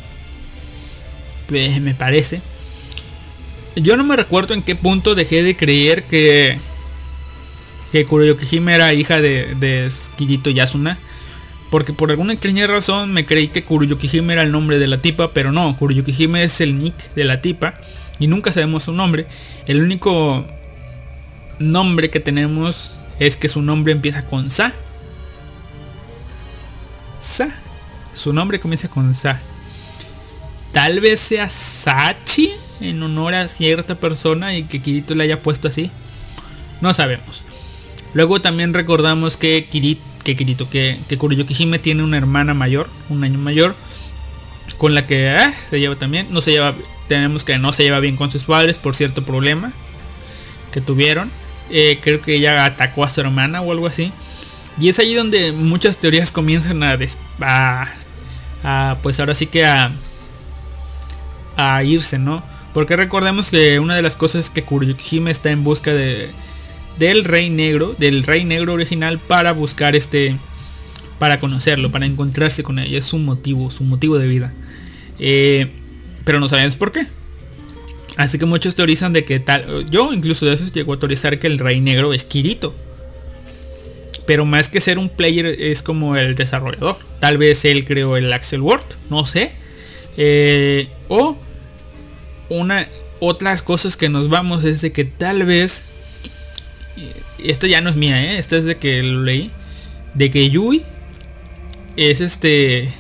[1.52, 2.42] eh, me parece.
[3.76, 6.58] Yo no me recuerdo en qué punto dejé de creer que
[7.92, 10.98] que Kuroyukihime era hija de, de Kirito y Asuna.
[11.70, 15.32] Porque por alguna extraña razón me creí que Kuroyukihime era el nombre de la tipa,
[15.32, 17.74] pero no, Kuroyukihime es el nick de la tipa
[18.18, 19.28] y nunca sabemos su nombre.
[19.66, 20.48] El único
[21.60, 22.90] nombre que tenemos
[23.20, 24.72] es que su nombre empieza con Sa.
[27.20, 27.50] Sa.
[28.14, 29.40] Su nombre comienza con Sa.
[30.72, 35.68] Tal vez sea Sachi en honor a cierta persona y que Kirito le haya puesto
[35.68, 35.90] así.
[36.80, 37.42] No sabemos.
[38.14, 43.38] Luego también recordamos que Kirito, que Kirito, que, que tiene una hermana mayor, un año
[43.38, 43.76] mayor,
[44.78, 46.74] con la que ah, se lleva también, no se lleva,
[47.06, 49.72] tenemos que no se lleva bien con sus padres por cierto problema
[50.72, 51.30] que tuvieron.
[51.70, 54.12] Eh, creo que ella atacó a su hermana o algo así.
[54.80, 56.98] Y es ahí donde muchas teorías comienzan a,
[57.40, 57.92] a,
[58.62, 59.92] a, pues ahora sí que a,
[61.56, 62.42] a irse, ¿no?
[62.72, 66.30] Porque recordemos que una de las cosas es que Kuroyukihime está en busca de
[66.98, 70.36] del Rey Negro, del Rey Negro original para buscar este
[71.18, 74.52] para conocerlo, para encontrarse con ella, es su motivo, su motivo de vida.
[75.18, 75.70] Eh,
[76.24, 77.06] pero no sabemos por qué.
[78.20, 81.46] Así que muchos teorizan de que tal, yo incluso de eso llego a teorizar que
[81.46, 82.74] el Rey Negro es Kirito.
[84.26, 86.98] Pero más que ser un player es como el desarrollador.
[87.18, 89.52] Tal vez él creó el Axel World, no sé.
[90.18, 91.34] Eh, o
[92.50, 92.86] una
[93.20, 95.86] otras cosas que nos vamos es de que tal vez
[97.42, 98.38] esto ya no es mía, ¿eh?
[98.38, 99.50] esto es de que lo leí
[100.12, 100.82] de que Yui
[101.96, 102.92] es este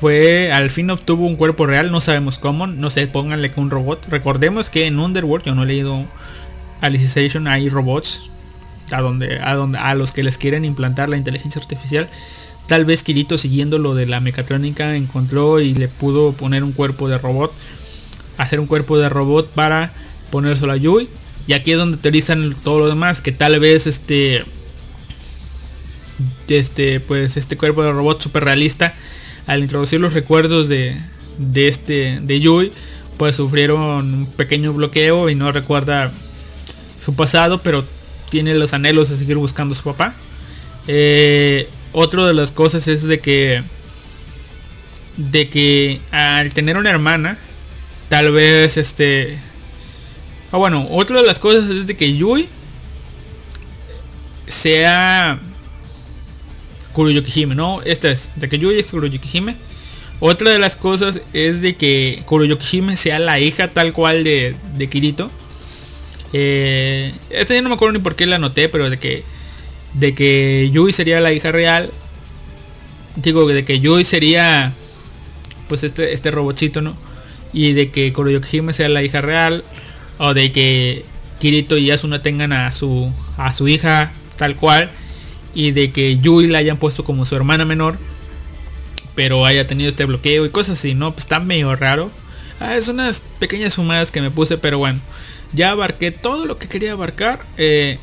[0.00, 3.70] fue al fin obtuvo un cuerpo real, no sabemos cómo, no sé, pónganle que un
[3.70, 4.06] robot.
[4.08, 6.06] Recordemos que en Underworld yo no he leído
[6.80, 8.22] Alicization hay robots
[8.90, 12.08] a donde a donde a los que les quieren implantar la inteligencia artificial.
[12.66, 17.08] Tal vez Kirito siguiendo lo de la mecatrónica encontró y le pudo poner un cuerpo
[17.08, 17.52] de robot,
[18.38, 19.92] hacer un cuerpo de robot para
[20.30, 21.10] ponérselo a Yui.
[21.46, 24.44] Y aquí es donde teorizan todo lo demás, que tal vez este
[26.48, 28.94] este pues este cuerpo de robot super realista
[29.50, 30.96] al introducir los recuerdos de,
[31.38, 32.72] de este de Yui
[33.16, 36.12] pues sufrieron un pequeño bloqueo y no recuerda
[37.04, 37.84] su pasado pero
[38.30, 40.14] tiene los anhelos de seguir buscando a su papá.
[40.86, 43.64] Eh, otro de las cosas es de que
[45.16, 47.36] de que al tener una hermana
[48.08, 49.36] tal vez este
[50.52, 52.48] ah, bueno otra de las cosas es de que Yui
[54.46, 55.40] sea
[56.92, 57.82] Kuroyukihime, ¿no?
[57.82, 59.56] Esta es, Yui es Kuroyukihime.
[60.20, 64.88] Otra de las cosas es de que Kuroyukihime sea la hija tal cual de, de
[64.88, 65.30] Kirito.
[66.32, 69.24] Eh, esta ya no me acuerdo ni por qué la anoté, pero de que
[69.94, 71.90] de que Yui sería la hija real.
[73.16, 74.72] Digo, de que Yui sería
[75.68, 76.96] pues este, este robotcito, ¿no?
[77.52, 79.64] Y de que Kuroyukihime sea la hija real.
[80.18, 81.04] O de que
[81.38, 84.90] Kirito y Asuna tengan a su, a su hija tal cual
[85.54, 87.98] y de que Yui la hayan puesto como su hermana menor
[89.14, 92.10] pero haya tenido este bloqueo y cosas así no pues está medio raro
[92.60, 95.00] ah, es unas pequeñas sumadas que me puse pero bueno
[95.52, 97.98] ya abarqué todo lo que quería abarcar eh,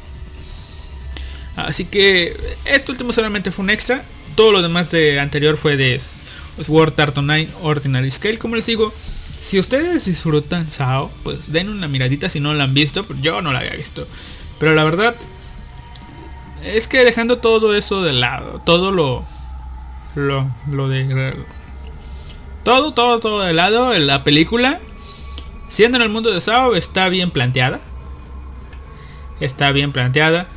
[1.55, 4.03] así que esto último solamente fue un extra
[4.35, 5.99] todo lo demás de anterior fue de
[6.63, 8.37] Sword Art Online Ordinary Scale.
[8.37, 8.93] Como les digo,
[9.41, 13.05] si ustedes disfrutan Sao, pues den una miradita si no la han visto.
[13.21, 14.07] Yo no la había visto.
[14.59, 15.15] Pero la verdad
[16.63, 19.25] es que dejando todo eso de lado, todo lo
[20.15, 21.35] lo, lo de
[22.63, 24.79] todo, todo, todo de lado, la película,
[25.69, 27.79] siendo en el mundo de Sao, está bien planteada.
[29.39, 30.47] Está bien planteada.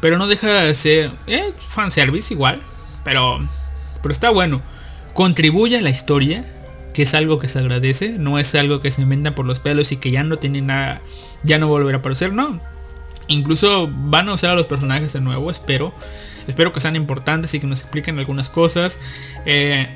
[0.00, 2.60] Pero no deja de ser eh, fanservice igual.
[3.04, 3.38] Pero,
[4.02, 4.62] pero está bueno.
[5.14, 6.44] Contribuye a la historia.
[6.92, 8.08] Que es algo que se agradece.
[8.18, 11.02] No es algo que se inventa por los pelos y que ya no tiene nada.
[11.44, 12.32] Ya no volverá a aparecer.
[12.32, 12.58] No.
[13.30, 15.50] Incluso van a usar a los personajes de nuevo.
[15.50, 15.94] Espero.
[16.48, 18.98] Espero que sean importantes y que nos expliquen algunas cosas.
[19.46, 19.88] Eh,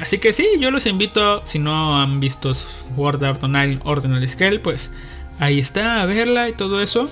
[0.00, 1.42] así que sí, yo los invito.
[1.46, 4.58] Si no han visto Sword Art Online Ordinary Scale.
[4.58, 4.90] Pues
[5.38, 6.02] ahí está.
[6.02, 7.08] A verla y todo eso.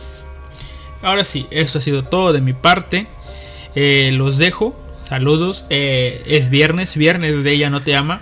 [1.03, 3.07] Ahora sí, esto ha sido todo de mi parte.
[3.77, 4.77] Eh, los dejo.
[5.09, 5.67] Saludos.
[5.71, 8.21] Eh, es viernes, viernes de ella no te ama.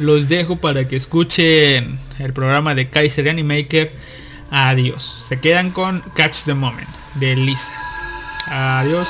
[0.00, 3.92] Los dejo para que escuchen el programa de Kaiser Animaker.
[4.52, 5.24] Adiós.
[5.26, 7.72] Se quedan con Catch the Moment de Lisa.
[8.48, 9.08] Adiós.